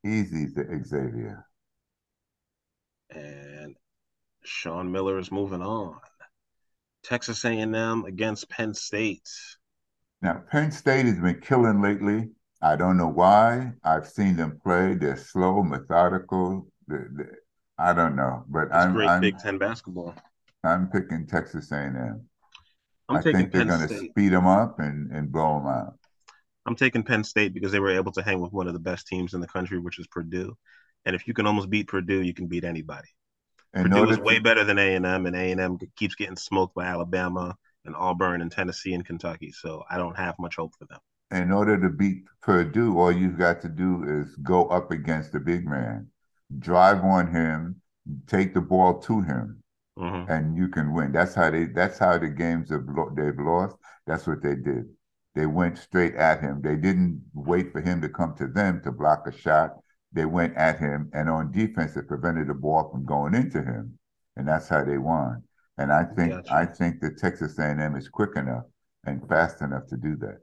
Easy 0.05 0.47
to 0.53 0.83
Xavier. 0.85 1.45
And 3.09 3.75
Sean 4.47 4.91
Miller 4.91 5.19
is 5.19 5.31
moving 5.31 5.61
on. 5.61 5.95
Texas 7.03 7.45
A&M 7.45 8.05
against 8.05 8.49
Penn 8.49 8.73
State. 8.73 9.29
Now, 10.21 10.43
Penn 10.51 10.71
State 10.71 11.05
has 11.05 11.19
been 11.19 11.39
killing 11.41 11.81
lately. 11.81 12.29
I 12.61 12.75
don't 12.75 12.97
know 12.97 13.07
why. 13.07 13.73
I've 13.83 14.07
seen 14.07 14.35
them 14.35 14.59
play. 14.63 14.95
They're 14.95 15.15
slow, 15.17 15.61
methodical. 15.63 16.67
They're, 16.87 17.09
they're, 17.13 17.37
I 17.77 17.93
don't 17.93 18.15
know, 18.15 18.43
but 18.49 18.63
It's 18.63 18.73
I'm 18.73 18.93
great 18.93 19.09
I'm 19.09 19.21
Big 19.21 19.37
Ten 19.37 19.57
basketball. 19.57 20.15
I'm 20.63 20.89
picking 20.89 21.27
Texas 21.27 21.71
A&M. 21.71 22.27
I'm 23.09 23.17
I 23.17 23.21
think 23.21 23.51
they're 23.51 23.65
going 23.65 23.87
to 23.87 24.09
speed 24.09 24.29
them 24.29 24.47
up 24.47 24.79
and 24.79 25.11
and 25.11 25.31
blow 25.31 25.59
them 25.59 25.67
out. 25.67 25.93
I'm 26.65 26.75
taking 26.75 27.03
Penn 27.03 27.23
State 27.23 27.53
because 27.53 27.71
they 27.71 27.79
were 27.79 27.91
able 27.91 28.11
to 28.13 28.21
hang 28.21 28.41
with 28.41 28.51
one 28.51 28.67
of 28.67 28.73
the 28.73 28.79
best 28.79 29.07
teams 29.07 29.33
in 29.33 29.39
the 29.39 29.47
country, 29.47 29.79
which 29.79 29.99
is 29.99 30.07
Purdue. 30.07 30.57
And 31.05 31.15
if 31.15 31.27
you 31.27 31.33
can 31.33 31.47
almost 31.47 31.69
beat 31.69 31.87
Purdue, 31.87 32.21
you 32.21 32.33
can 32.33 32.47
beat 32.47 32.65
anybody. 32.65 33.07
In 33.73 33.83
Purdue 33.83 34.09
is 34.09 34.19
way 34.19 34.39
better 34.39 34.63
than 34.63 34.79
A 34.79 34.95
and 34.95 35.05
M, 35.05 35.25
and 35.25 35.35
A 35.35 35.51
and 35.51 35.61
M 35.61 35.77
keeps 35.95 36.15
getting 36.15 36.35
smoked 36.35 36.75
by 36.75 36.85
Alabama 36.85 37.55
and 37.85 37.95
Auburn 37.95 38.41
and 38.41 38.51
Tennessee 38.51 38.93
and 38.93 39.05
Kentucky. 39.05 39.51
So 39.51 39.83
I 39.89 39.97
don't 39.97 40.17
have 40.17 40.35
much 40.39 40.55
hope 40.55 40.73
for 40.77 40.85
them. 40.85 40.99
in 41.29 41.51
order 41.51 41.77
to 41.77 41.89
beat 41.89 42.23
Purdue, 42.41 42.97
all 42.97 43.11
you've 43.11 43.37
got 43.37 43.61
to 43.61 43.67
do 43.69 44.03
is 44.07 44.33
go 44.37 44.67
up 44.67 44.91
against 44.91 45.33
the 45.33 45.39
big 45.41 45.67
man, 45.67 46.07
drive 46.59 47.03
on 47.03 47.27
him, 47.27 47.81
take 48.27 48.53
the 48.53 48.61
ball 48.61 48.97
to 48.99 49.19
him, 49.21 49.61
Mhm. 49.99 50.29
and 50.29 50.57
you 50.57 50.69
can 50.69 50.93
win. 50.93 51.11
That's 51.11 51.35
how 51.35 51.49
they. 51.51 51.65
That's 51.65 51.97
how 51.99 52.17
the 52.17 52.29
games 52.29 52.69
have 52.69 52.85
they've 53.15 53.37
lost. 53.39 53.75
That's 54.05 54.25
what 54.25 54.41
they 54.41 54.55
did. 54.55 54.85
They 55.35 55.45
went 55.45 55.77
straight 55.77 56.15
at 56.15 56.39
him. 56.39 56.61
They 56.61 56.77
didn't 56.77 57.21
wait 57.33 57.73
for 57.73 57.81
him 57.81 58.01
to 58.01 58.09
come 58.09 58.33
to 58.35 58.47
them 58.47 58.81
to 58.83 58.91
block 58.91 59.27
a 59.27 59.31
shot. 59.31 59.77
They 60.13 60.25
went 60.25 60.55
at 60.55 60.79
him, 60.79 61.09
and 61.13 61.29
on 61.29 61.51
defense, 61.51 61.95
it 61.97 62.07
prevented 62.07 62.47
the 62.47 62.53
ball 62.53 62.89
from 62.89 63.05
going 63.05 63.33
into 63.33 63.61
him, 63.61 63.99
and 64.35 64.47
that's 64.47 64.69
how 64.69 64.83
they 64.83 64.97
won. 64.97 65.43
And 65.77 65.91
I 65.91 66.05
think 66.05 66.31
Gotcha. 66.31 66.53
I 66.53 66.65
think 66.65 67.01
that 67.01 67.17
Texas 67.17 67.59
A&M 67.59 67.95
is 67.95 68.09
quick 68.09 68.35
enough 68.35 68.63
and 69.05 69.27
fast 69.27 69.61
enough 69.61 69.85
to 69.87 69.97
do 69.97 70.15
that. 70.17 70.39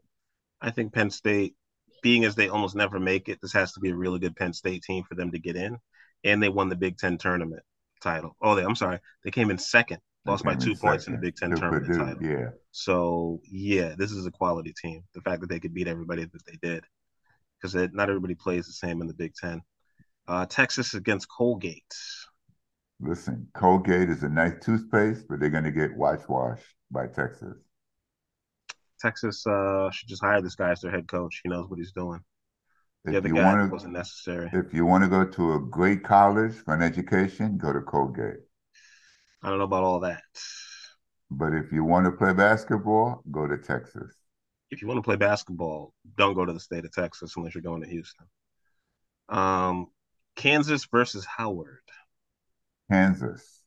I 0.61 0.70
think 0.70 0.92
Penn 0.92 1.11
State, 1.11 1.55
being 2.03 2.24
as 2.24 2.35
they 2.35 2.48
almost 2.48 2.77
never 2.77 3.00
make 3.00 3.29
it, 3.29 3.38
this 3.42 3.53
has 3.53 3.72
to 3.72 3.81
be 3.81 3.90
a 3.90 3.94
really 3.96 4.18
good 4.18 4.37
Penn 4.37 4.53
State 4.53 4.83
team 4.83 5.05
for 5.05 5.14
them 5.14 5.33
to 5.33 5.38
get 5.38 5.57
in. 5.57 5.79
And 6.22 6.42
they 6.42 6.48
won 6.48 6.68
the 6.68 6.77
Big 6.77 6.96
Ten 6.96 7.18
tournament 7.18 7.62
title. 8.00 8.37
Oh, 8.40 8.55
they, 8.55 8.62
I'm 8.62 8.77
sorry, 8.77 9.00
they 9.24 9.31
came 9.31 9.50
in 9.50 9.59
second, 9.59 9.98
They 10.24 10.31
lost 10.31 10.44
by 10.44 10.55
two 10.55 10.70
in 10.70 10.77
points 10.77 11.07
in 11.07 11.14
the 11.14 11.18
Big 11.18 11.37
Ten 11.37 11.50
to 11.50 11.57
tournament 11.57 11.87
Purdue, 11.87 11.98
title. 11.98 12.22
Yeah. 12.22 12.50
So 12.70 13.40
yeah, 13.50 13.94
this 13.98 14.12
is 14.12 14.27
a 14.27 14.31
quality 14.31 14.72
team. 14.72 15.03
The 15.14 15.20
fact 15.20 15.40
that 15.40 15.50
they 15.50 15.61
could 15.61 15.74
beat 15.74 15.88
everybody 15.88 16.24
that 16.24 16.46
they 16.46 16.59
did, 16.62 16.85
because 17.64 17.92
not 17.92 18.09
everybody 18.09 18.35
plays 18.35 18.66
the 18.66 18.72
same 18.72 19.00
in 19.00 19.07
the 19.07 19.14
Big 19.14 19.35
Ten. 19.35 19.62
Uh, 20.29 20.46
Texas 20.46 20.94
against 20.94 21.29
Colgate. 21.29 21.83
Listen, 22.98 23.46
Colgate 23.55 24.11
is 24.11 24.24
a 24.24 24.29
nice 24.29 24.55
toothpaste, 24.61 25.29
but 25.29 25.38
they're 25.38 25.48
going 25.48 25.62
to 25.62 25.70
get 25.70 25.96
wash 25.96 26.27
washed 26.29 26.74
by 26.90 27.07
Texas. 27.07 27.57
Texas 29.00 29.46
uh, 29.46 29.90
should 29.90 30.09
just 30.09 30.22
hire 30.22 30.40
this 30.42 30.55
guy 30.57 30.70
as 30.70 30.81
their 30.81 30.90
head 30.90 31.07
coach. 31.09 31.40
He 31.42 31.48
knows 31.48 31.68
what 31.68 31.79
he's 31.79 31.92
doing. 31.92 32.20
The 33.07 33.16
If 33.16 33.18
other 33.18 33.29
you 33.29 33.37
guy 33.37 33.57
want 33.57 33.70
wasn't 33.70 33.92
necessary. 33.94 34.53
if 34.53 34.74
you 34.74 34.85
want 34.85 35.05
to 35.05 35.09
go 35.11 35.24
to 35.24 35.55
a 35.55 35.59
great 35.61 36.05
college 36.05 36.53
for 36.55 36.74
an 36.74 36.83
education, 36.83 37.57
go 37.57 37.72
to 37.72 37.81
Colgate. 37.81 38.40
I 39.42 39.48
don't 39.50 39.59
know 39.59 39.64
about 39.64 39.85
all 39.85 40.00
that. 40.00 40.22
But 41.31 41.53
if 41.53 41.70
you 41.70 41.85
want 41.85 42.07
to 42.07 42.12
play 42.12 42.33
basketball, 42.33 43.22
go 43.31 43.46
to 43.46 43.59
Texas. 43.59 44.23
If 44.70 44.83
you 44.83 44.88
want 44.88 44.98
to 44.98 45.03
play 45.03 45.16
basketball, 45.16 45.92
don't 46.16 46.35
go 46.35 46.44
to 46.44 46.53
the 46.53 46.61
state 46.61 46.85
of 46.85 46.92
Texas 46.92 47.35
unless 47.37 47.55
you're 47.55 47.62
going 47.62 47.83
to 47.83 47.88
Houston. 47.88 48.27
Um, 49.29 49.88
Kansas 50.37 50.87
versus 50.87 51.24
Howard. 51.24 51.79
Kansas. 52.90 53.61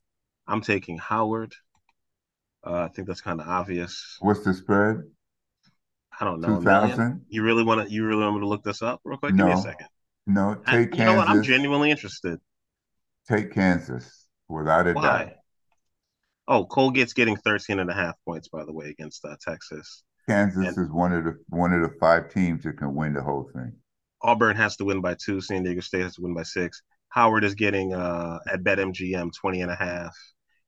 I'm 0.46 0.60
taking 0.60 0.98
Howard. 0.98 1.54
Uh, 2.64 2.82
I 2.82 2.88
think 2.88 3.08
that's 3.08 3.20
kind 3.20 3.40
of 3.40 3.48
obvious. 3.48 4.16
What's 4.20 4.44
the 4.44 4.52
spread? 4.54 5.02
I 6.20 6.24
don't 6.24 6.40
know. 6.40 6.58
Two 6.58 6.64
thousand? 6.64 7.24
You 7.28 7.42
really 7.42 7.62
want 7.64 7.86
to? 7.86 7.92
You 7.92 8.04
really 8.04 8.22
want 8.24 8.36
me 8.36 8.40
to 8.40 8.48
look 8.48 8.64
this 8.64 8.82
up 8.82 9.00
real 9.04 9.18
quick? 9.18 9.36
Give 9.36 9.46
me 9.46 9.52
a 9.52 9.56
second. 9.56 9.86
No, 10.26 10.60
I- 10.66 10.76
take 10.76 10.96
you 10.96 11.04
know 11.04 11.14
what? 11.16 11.28
I'm 11.28 11.42
genuinely 11.42 11.90
interested. 11.90 12.40
Take 13.28 13.52
Kansas 13.52 14.26
without 14.48 14.86
a 14.86 14.94
doubt. 14.94 15.02
Why? 15.02 15.34
Oh, 16.48 16.66
Colgate's 16.66 17.12
getting 17.12 17.36
13 17.36 17.78
and 17.78 17.90
a 17.90 17.94
half 17.94 18.14
points, 18.24 18.48
by 18.48 18.64
the 18.64 18.72
way, 18.72 18.86
against 18.88 19.24
uh, 19.24 19.36
Texas. 19.40 20.02
Kansas 20.28 20.76
And- 20.76 20.78
is 20.78 20.92
one 20.92 21.12
of 21.12 21.24
the 21.24 21.38
one 21.48 21.72
of 21.72 21.80
the 21.82 21.96
five 21.98 22.30
teams 22.30 22.64
that 22.64 22.76
can 22.76 22.94
win 22.94 23.14
the 23.14 23.22
whole 23.22 23.50
thing. 23.54 23.72
Auburn 24.22 24.56
has 24.56 24.76
to 24.76 24.84
win 24.84 25.00
by 25.00 25.14
two. 25.14 25.40
San 25.40 25.62
Diego 25.62 25.80
State 25.80 26.02
has 26.02 26.16
to 26.16 26.22
win 26.22 26.34
by 26.34 26.42
six. 26.42 26.82
Howard 27.08 27.44
is 27.44 27.54
getting 27.54 27.94
uh, 27.94 28.38
at 28.50 28.62
BetMGM 28.62 29.32
20 29.32 29.62
and 29.62 29.70
a 29.70 29.74
half. 29.74 30.14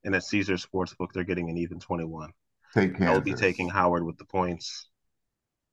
And 0.04 0.14
at 0.14 0.22
Caesar 0.24 0.54
Sportsbook, 0.54 1.08
they're 1.12 1.24
getting 1.24 1.50
an 1.50 1.58
even 1.58 1.78
21. 1.78 2.30
Take 2.72 2.92
Kansas. 2.92 3.08
I 3.08 3.12
will 3.12 3.20
be 3.20 3.34
taking 3.34 3.68
Howard 3.68 4.06
with 4.06 4.16
the 4.16 4.24
points. 4.24 4.88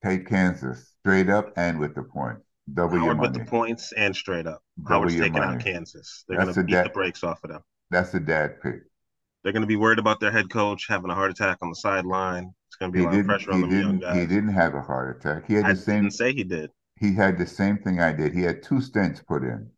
Take 0.03 0.27
Kansas 0.27 0.93
straight 0.99 1.29
up 1.29 1.53
and 1.55 1.79
with 1.79 1.95
the 1.95 2.03
points. 2.03 2.41
Double 2.73 2.97
your 2.97 3.15
Howard 3.15 3.21
with 3.21 3.33
the 3.33 3.45
points 3.45 3.93
and 3.93 4.13
straight 4.13 4.47
up. 4.47 4.61
Double 4.77 4.95
Howard's 4.95 5.15
taking 5.15 5.37
out. 5.37 5.61
Kansas. 5.61 6.25
They're 6.27 6.39
going 6.39 6.53
to 6.53 6.63
beat 6.63 6.83
the 6.83 6.89
brakes 6.89 7.23
off 7.23 7.39
of 7.43 7.51
them. 7.51 7.61
That's 7.89 8.13
a 8.13 8.19
dad 8.19 8.61
pick. 8.61 8.81
They're 9.47 9.53
going 9.53 9.61
to 9.61 9.65
be 9.67 9.77
worried 9.77 9.97
about 9.97 10.19
their 10.19 10.29
head 10.33 10.49
coach 10.49 10.87
having 10.89 11.09
a 11.09 11.15
heart 11.15 11.31
attack 11.31 11.59
on 11.61 11.69
the 11.69 11.75
sideline. 11.77 12.53
It's 12.67 12.75
going 12.75 12.91
to 12.91 12.93
be 12.93 12.99
He 12.99 13.05
a 13.05 13.07
lot 13.07 13.15
of 13.15 13.23
pressure 13.23 13.53
He 13.53 13.53
on 13.53 13.61
them 13.61 13.77
young 13.79 13.97
guys. 13.97 14.19
He 14.19 14.25
didn't 14.27 14.49
have 14.49 14.75
a 14.75 14.81
heart 14.81 15.15
attack. 15.17 15.47
He 15.47 15.53
had 15.53 15.67
I 15.67 15.69
the 15.69 15.75
same. 15.77 16.03
didn't 16.03 16.15
say 16.15 16.33
he 16.33 16.43
did. 16.43 16.69
He 16.97 17.13
had 17.15 17.37
the 17.37 17.45
same 17.47 17.77
thing 17.77 18.01
I 18.01 18.11
did. 18.13 18.33
He 18.33 18.41
had 18.41 18.63
two 18.63 18.75
stents 18.79 19.25
put 19.25 19.43
in 19.43 19.71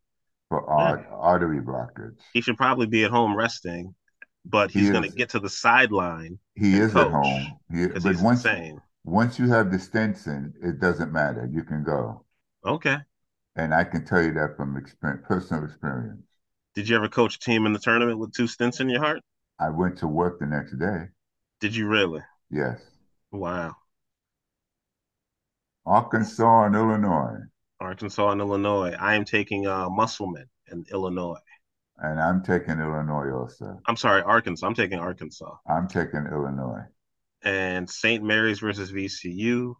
for 0.48 0.68
art, 0.68 1.06
artery 1.10 1.60
blockage. 1.60 2.20
He 2.32 2.40
should 2.40 2.56
probably 2.56 2.86
be 2.86 3.04
at 3.04 3.12
home 3.12 3.36
resting, 3.36 3.94
but 4.44 4.72
He 4.72 4.80
he's 4.80 4.90
going 4.90 5.04
to 5.04 5.14
get 5.16 5.30
to 5.30 5.38
the 5.38 5.48
sideline 5.48 6.40
He 6.54 6.78
is 6.78 6.94
at 6.96 7.08
coach, 7.08 7.08
home. 7.08 7.58
He, 7.72 7.88
but 7.92 8.14
he's 8.14 8.22
once 8.22 8.46
insane. 8.46 8.80
once 9.04 9.38
you 9.40 9.48
have 9.48 9.72
the 9.72 9.78
stents 9.78 10.28
in, 10.28 10.54
it 10.62 10.78
doesn't 10.78 11.12
matter. 11.12 11.44
You 11.52 11.64
can 11.64 11.82
go, 11.82 12.24
Okay. 12.64 13.00
and 13.56 13.72
I 13.74 13.84
can 13.84 14.04
tell 14.04 14.22
you 14.22 14.32
that 14.34 14.56
from 14.56 14.76
experience, 14.76 15.24
personal 15.26 15.64
experience. 15.64 16.22
Did 16.74 16.88
you 16.88 16.96
ever 16.96 17.08
coach 17.08 17.36
a 17.36 17.38
team 17.38 17.64
in 17.64 17.74
the 17.74 17.78
tournament 17.78 18.18
with 18.18 18.32
two 18.32 18.48
stints 18.48 18.80
in 18.80 18.88
your 18.88 18.98
heart? 19.00 19.22
I 19.60 19.68
went 19.70 19.98
to 19.98 20.08
work 20.08 20.38
the 20.40 20.46
next 20.46 20.78
day. 20.78 21.08
Did 21.60 21.76
you 21.76 21.86
really? 21.88 22.22
Yes, 22.50 22.80
Wow. 23.32 23.76
Arkansas 25.86 26.64
and 26.66 26.74
Illinois, 26.74 27.38
Arkansas 27.80 28.30
and 28.30 28.40
Illinois. 28.40 28.92
I 28.98 29.14
am 29.14 29.24
taking 29.24 29.66
uh, 29.66 29.88
Musselman 29.88 30.46
in 30.70 30.84
Illinois. 30.92 31.38
and 31.98 32.20
I'm 32.20 32.42
taking 32.42 32.78
Illinois 32.80 33.30
also. 33.32 33.80
I'm 33.86 33.96
sorry, 33.96 34.22
Arkansas. 34.22 34.66
I'm 34.66 34.74
taking 34.74 34.98
Arkansas. 34.98 35.54
I'm 35.68 35.88
taking 35.88 36.26
Illinois. 36.26 36.84
And 37.42 37.88
St. 37.88 38.22
Mary's 38.22 38.60
versus 38.60 38.92
VCU. 38.92 39.74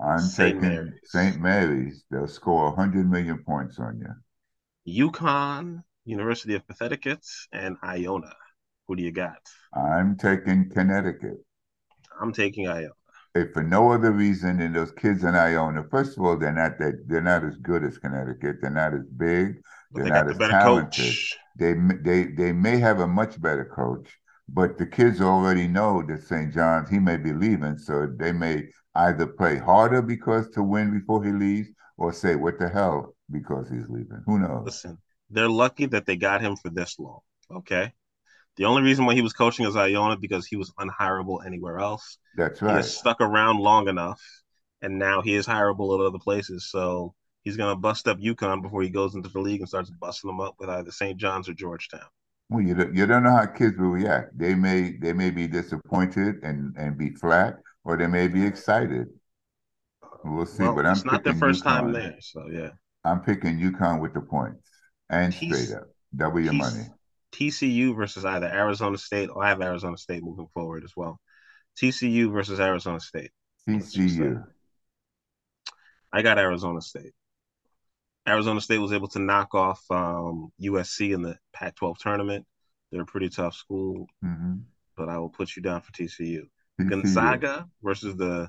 I'm 0.00 0.18
St. 0.18 0.56
taking 0.56 0.68
Mary's. 0.68 1.00
St. 1.04 1.40
Mary's. 1.40 2.04
They'll 2.10 2.26
score 2.26 2.66
100 2.70 3.08
million 3.08 3.38
points 3.44 3.78
on 3.78 4.00
you. 4.86 5.06
UConn, 5.08 5.82
University 6.04 6.54
of 6.54 6.66
Connecticut, 6.66 7.24
and 7.52 7.76
Iona. 7.84 8.34
Who 8.88 8.96
do 8.96 9.02
you 9.02 9.12
got? 9.12 9.38
I'm 9.74 10.16
taking 10.16 10.70
Connecticut. 10.70 11.44
I'm 12.20 12.32
taking 12.32 12.68
Iona. 12.68 12.92
If 13.34 13.52
for 13.52 13.62
no 13.62 13.92
other 13.92 14.12
reason 14.12 14.58
than 14.58 14.72
those 14.72 14.92
kids 14.92 15.24
in 15.24 15.34
Iona, 15.34 15.84
first 15.90 16.16
of 16.16 16.24
all, 16.24 16.36
they're 16.38 16.52
not 16.52 16.78
that 16.78 17.04
they're 17.08 17.20
not 17.20 17.44
as 17.44 17.56
good 17.56 17.84
as 17.84 17.98
Connecticut. 17.98 18.56
They're 18.60 18.70
not 18.70 18.94
as 18.94 19.06
big. 19.06 19.60
They're 19.92 20.04
they 20.04 20.10
not 20.10 20.26
got 20.26 20.28
the 20.28 20.34
as 20.34 20.40
talented. 20.48 21.18
coach. 21.18 21.36
They 21.56 21.74
they 22.02 22.24
they 22.26 22.52
may 22.52 22.78
have 22.78 23.00
a 23.00 23.06
much 23.06 23.40
better 23.40 23.64
coach, 23.64 24.08
but 24.48 24.78
the 24.78 24.86
kids 24.86 25.20
already 25.20 25.66
know 25.68 26.02
that 26.08 26.22
St. 26.22 26.52
John's 26.52 26.88
he 26.90 26.98
may 26.98 27.16
be 27.16 27.32
leaving, 27.32 27.78
so 27.78 28.06
they 28.06 28.32
may 28.32 28.68
either 28.94 29.26
play 29.26 29.58
harder 29.58 30.02
because 30.02 30.50
to 30.50 30.62
win 30.62 30.96
before 30.96 31.24
he 31.24 31.32
leaves, 31.32 31.68
or 31.96 32.12
say 32.12 32.36
what 32.36 32.58
the 32.58 32.68
hell 32.68 33.16
because 33.30 33.68
he's 33.68 33.88
leaving. 33.88 34.22
Who 34.26 34.38
knows? 34.38 34.66
Listen, 34.66 34.98
they're 35.30 35.48
lucky 35.48 35.86
that 35.86 36.06
they 36.06 36.16
got 36.16 36.40
him 36.40 36.56
for 36.56 36.70
this 36.70 36.98
long. 36.98 37.20
Okay. 37.50 37.92
The 38.56 38.64
only 38.64 38.82
reason 38.82 39.04
why 39.04 39.14
he 39.14 39.22
was 39.22 39.32
coaching 39.32 39.66
is 39.66 39.76
Iona 39.76 40.16
because 40.16 40.46
he 40.46 40.56
was 40.56 40.72
unhireable 40.78 41.44
anywhere 41.44 41.78
else. 41.78 42.18
That's 42.36 42.60
He 42.66 42.66
right. 42.66 42.76
has 42.76 42.96
stuck 42.96 43.20
around 43.20 43.58
long 43.60 43.88
enough, 43.88 44.20
and 44.82 44.98
now 44.98 45.22
he 45.22 45.34
is 45.34 45.46
hireable 45.46 45.98
at 45.98 46.06
other 46.06 46.18
places. 46.18 46.70
So 46.70 47.14
he's 47.42 47.56
gonna 47.56 47.76
bust 47.76 48.08
up 48.08 48.18
UConn 48.18 48.62
before 48.62 48.82
he 48.82 48.90
goes 48.90 49.14
into 49.14 49.28
the 49.28 49.40
league 49.40 49.60
and 49.60 49.68
starts 49.68 49.90
busting 49.90 50.28
them 50.28 50.40
up 50.40 50.54
with 50.58 50.68
either 50.70 50.90
St. 50.90 51.18
John's 51.18 51.48
or 51.48 51.54
Georgetown. 51.54 52.08
Well, 52.50 52.62
you 52.62 52.74
don't, 52.74 52.94
you 52.94 53.06
don't 53.06 53.22
know 53.22 53.34
how 53.36 53.46
kids 53.46 53.76
will 53.78 53.88
react. 53.88 54.38
They 54.38 54.54
may 54.54 54.96
they 54.98 55.12
may 55.12 55.30
be 55.30 55.46
disappointed 55.48 56.36
and 56.42 56.76
and 56.76 56.96
be 56.96 57.10
flat, 57.10 57.58
or 57.84 57.96
they 57.96 58.06
may 58.06 58.28
be 58.28 58.44
excited. 58.44 59.08
We'll 60.24 60.46
see. 60.46 60.62
Well, 60.64 60.74
but 60.74 60.86
I'm 60.86 60.92
it's 60.92 61.04
not 61.04 61.24
their 61.24 61.34
first 61.34 61.64
time 61.64 61.92
there, 61.92 62.16
so 62.20 62.48
yeah. 62.50 62.70
I'm 63.04 63.20
picking 63.20 63.58
UConn 63.58 64.00
with 64.00 64.14
the 64.14 64.20
points 64.20 64.68
and 65.10 65.32
T- 65.32 65.46
straight 65.48 65.72
up 65.72 65.88
double 66.16 66.40
your 66.40 66.52
money. 66.54 66.86
TCU 67.34 67.96
versus 67.96 68.24
either 68.24 68.46
Arizona 68.46 68.96
State 68.96 69.28
or 69.28 69.44
I 69.44 69.48
have 69.48 69.60
Arizona 69.60 69.96
State 69.96 70.22
moving 70.22 70.48
forward 70.54 70.84
as 70.84 70.92
well. 70.96 71.20
TCU 71.76 72.32
versus 72.32 72.60
Arizona 72.60 73.00
State. 73.00 73.30
Let's 73.66 73.92
just 73.92 74.16
say. 74.16 74.24
TCU. 74.24 74.46
I 76.12 76.22
got 76.22 76.38
Arizona 76.38 76.80
State. 76.80 77.12
Arizona 78.26 78.60
State 78.60 78.78
was 78.78 78.92
able 78.92 79.08
to 79.08 79.18
knock 79.18 79.54
off 79.54 79.82
um, 79.90 80.52
USC 80.60 81.12
in 81.12 81.22
the 81.22 81.36
Pac-12 81.52 81.98
tournament. 81.98 82.46
They're 82.90 83.02
a 83.02 83.06
pretty 83.06 83.28
tough 83.28 83.54
school, 83.54 84.06
hmm 84.22 84.54
but 84.96 85.08
I 85.08 85.18
will 85.18 85.28
put 85.28 85.56
you 85.56 85.62
down 85.62 85.80
for 85.80 85.90
TCU. 85.90 86.42
TCU. 86.78 86.88
Gonzaga 86.88 87.68
versus 87.82 88.16
the 88.16 88.48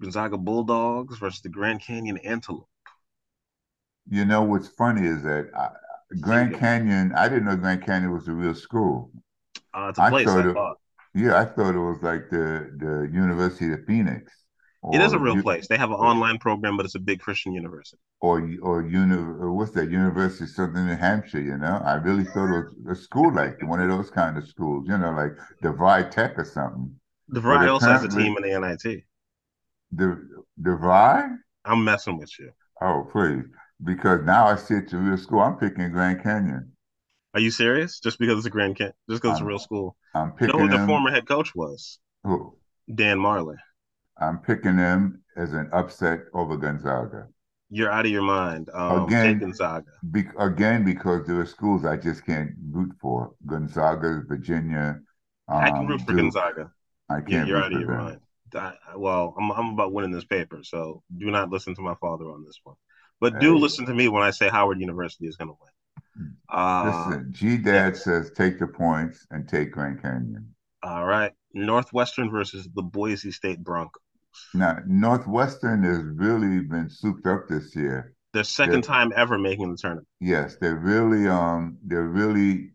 Gonzaga 0.00 0.36
Bulldogs 0.36 1.18
versus 1.18 1.40
the 1.40 1.48
Grand 1.48 1.80
Canyon 1.80 2.18
Antelope. 2.18 2.68
You 4.10 4.24
know 4.24 4.42
what's 4.42 4.68
funny 4.68 5.06
is 5.06 5.22
that 5.22 5.50
I, 5.54 5.70
Grand 6.20 6.54
Canyon. 6.54 7.12
I 7.14 7.28
didn't 7.28 7.44
know 7.46 7.56
Grand 7.56 7.84
Canyon 7.84 8.12
was 8.12 8.28
a 8.28 8.32
real 8.32 8.54
school. 8.54 9.10
Uh, 9.74 9.88
it's 9.90 9.98
a 9.98 10.02
I 10.02 10.10
place 10.10 10.26
thought 10.26 10.46
I 10.46 10.50
it- 10.50 10.54
thought. 10.54 10.76
Yeah, 11.14 11.38
I 11.40 11.44
thought 11.46 11.74
it 11.74 11.78
was 11.80 12.00
like 12.02 12.28
the 12.30 12.70
the 12.84 13.08
University 13.12 13.72
of 13.72 13.84
Phoenix. 13.86 14.32
It 14.92 15.00
is 15.00 15.12
a 15.12 15.18
real 15.18 15.36
U- 15.36 15.42
place. 15.42 15.66
They 15.66 15.76
have 15.76 15.90
an 15.90 15.96
online 15.96 16.38
program, 16.38 16.76
but 16.76 16.86
it's 16.86 16.94
a 16.94 17.00
big 17.00 17.18
Christian 17.20 17.52
university. 17.52 18.00
or 18.20 18.36
or 18.62 18.82
uni, 18.82 19.16
or 19.16 19.52
what's 19.52 19.72
that 19.72 19.90
University 19.90 20.44
of 20.44 20.50
Southern 20.50 20.86
New 20.86 20.96
Hampshire? 20.96 21.40
You 21.40 21.56
know, 21.56 21.80
I 21.84 21.94
really 21.94 22.24
thought 22.24 22.50
it 22.56 22.66
was 22.84 22.98
a 22.98 23.02
school 23.02 23.32
like 23.32 23.56
one 23.62 23.80
of 23.80 23.88
those 23.88 24.10
kind 24.10 24.36
of 24.38 24.46
schools. 24.46 24.86
You 24.88 24.96
know, 24.98 25.12
like 25.12 25.32
DeVry 25.64 26.10
Tech 26.10 26.38
or 26.38 26.44
something. 26.44 26.94
The 27.28 27.40
Variety 27.40 27.68
also 27.68 27.88
has 27.88 28.04
a 28.04 28.08
team 28.08 28.36
in 28.36 28.42
the 28.44 28.54
NIT. 28.60 29.04
The 29.92 30.08
DeVry? 30.62 31.36
I'm 31.64 31.84
messing 31.84 32.18
with 32.18 32.32
you. 32.38 32.50
Oh, 32.80 33.08
please, 33.10 33.44
because 33.84 34.20
now 34.24 34.46
I 34.46 34.56
see 34.56 34.74
it's 34.74 34.92
a 34.92 34.96
real 34.96 35.16
school. 35.16 35.40
I'm 35.40 35.56
picking 35.56 35.90
Grand 35.90 36.22
Canyon. 36.22 36.72
Are 37.34 37.40
you 37.40 37.50
serious? 37.50 38.00
Just 38.00 38.18
because 38.18 38.38
it's 38.38 38.46
a 38.46 38.50
Grand 38.50 38.76
Can, 38.76 38.92
just 39.08 39.22
because 39.22 39.32
it's 39.36 39.40
a 39.40 39.44
Um, 39.44 39.48
real 39.48 39.58
school. 39.58 39.96
I'm 40.14 40.32
You 40.40 40.46
know 40.48 40.52
picking 40.54 40.60
who 40.60 40.68
the 40.68 40.86
former 40.86 41.10
head 41.10 41.26
coach 41.28 41.54
was? 41.54 41.98
who- 42.24 42.56
Dan 42.92 43.18
Majerle. 43.18 43.56
I'm 44.20 44.38
picking 44.38 44.76
them 44.76 45.22
as 45.36 45.52
an 45.52 45.68
upset 45.72 46.20
over 46.34 46.56
Gonzaga. 46.56 47.28
You're 47.70 47.90
out 47.90 48.06
of 48.06 48.10
your 48.10 48.22
mind. 48.22 48.70
Um, 48.72 49.04
Again. 49.04 49.38
Gonzaga. 49.38 49.90
Be- 50.10 50.30
again, 50.38 50.84
because 50.84 51.26
there 51.26 51.38
are 51.38 51.46
schools 51.46 51.84
I 51.84 51.96
just 51.98 52.24
can't 52.24 52.52
root 52.70 52.92
for. 53.00 53.34
Gonzaga, 53.46 54.22
Virginia. 54.26 55.00
I 55.48 55.68
can 55.70 55.78
um, 55.80 55.86
root 55.86 56.00
for 56.00 56.12
Duke. 56.12 56.16
Gonzaga. 56.32 56.72
I 57.10 57.20
can't 57.20 57.46
you're 57.46 57.58
root 57.58 57.64
out 57.66 57.72
of 57.74 57.80
your 57.80 57.90
them. 57.90 58.04
mind. 58.04 58.20
I- 58.54 58.96
well, 58.96 59.34
I'm 59.38 59.52
I'm 59.52 59.68
about 59.74 59.92
winning 59.92 60.10
this 60.10 60.24
paper, 60.24 60.64
so 60.64 61.02
do 61.18 61.30
not 61.30 61.50
listen 61.50 61.74
to 61.74 61.82
my 61.82 61.94
father 61.96 62.24
on 62.24 62.42
this 62.44 62.58
one. 62.64 62.76
But 63.20 63.38
do 63.38 63.56
Hey. 63.56 63.58
listen 63.58 63.86
to 63.86 63.94
me 63.94 64.08
when 64.08 64.22
I 64.22 64.30
say 64.30 64.48
Howard 64.48 64.80
University 64.80 65.26
is 65.26 65.36
going 65.36 65.48
to 65.48 65.56
win. 65.60 65.72
Uh, 66.48 67.12
Listen, 67.12 67.30
G 67.30 67.58
Dad 67.58 67.94
says 67.94 68.30
take 68.30 68.58
the 68.58 68.66
points 68.66 69.26
and 69.30 69.46
take 69.46 69.70
Grand 69.70 70.00
Canyon. 70.00 70.54
all 70.82 71.04
right, 71.06 71.32
Northwestern 71.52 72.30
versus 72.30 72.68
the 72.74 72.82
Boise 72.82 73.30
State 73.32 73.62
Broncos. 73.62 74.02
Now, 74.52 74.80
Northwestern 74.86 75.84
has 75.84 76.02
really 76.02 76.60
been 76.60 76.90
souped 76.90 77.26
up 77.26 77.48
this 77.48 77.74
year. 77.74 78.14
Their 78.32 78.44
second 78.44 78.80
Yeah. 78.80 78.84
time 78.84 79.12
ever 79.14 79.36
making 79.38 79.70
the 79.70 79.76
tournament. 79.76 80.08
Yes, 80.20 80.56
they're 80.56 80.76
really 80.76 81.28
um 81.28 81.78
they're 81.84 82.02
really 82.08 82.72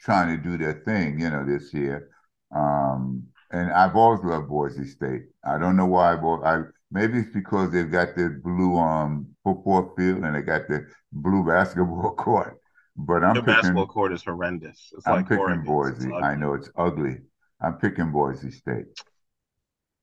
trying 0.00 0.36
to 0.36 0.42
do 0.42 0.58
their 0.58 0.82
thing, 0.84 1.20
you 1.20 1.30
know, 1.30 1.44
this 1.46 1.74
year. 1.74 2.10
Um, 2.54 3.28
and 3.52 3.72
I've 3.72 3.96
always 3.96 4.24
loved 4.24 4.48
Boise 4.48 4.86
State. 4.86 5.24
I 5.44 5.58
don't 5.58 5.76
know 5.76 5.86
why. 5.86 6.14
I 6.14 6.64
maybe 6.90 7.18
it's 7.18 7.32
because 7.32 7.70
they've 7.70 7.90
got 7.90 8.16
the 8.16 8.40
blue 8.42 8.76
um 8.76 9.28
football 9.44 9.92
field 9.96 10.24
and 10.24 10.34
they 10.34 10.42
got 10.42 10.68
the 10.68 10.86
blue 11.12 11.46
basketball 11.46 12.14
court. 12.18 12.58
But 12.96 13.24
I'm 13.24 13.34
Their 13.34 13.42
picking 13.42 13.54
basketball 13.54 13.86
court 13.86 14.12
is 14.12 14.24
horrendous. 14.24 14.92
It's 14.96 15.06
I'm 15.06 15.16
like 15.16 15.28
picking 15.28 15.64
Boise. 15.64 16.12
I 16.12 16.34
know 16.34 16.54
it's 16.54 16.70
ugly. 16.76 17.18
I'm 17.60 17.74
picking 17.74 18.10
Boise 18.10 18.50
State. 18.50 18.86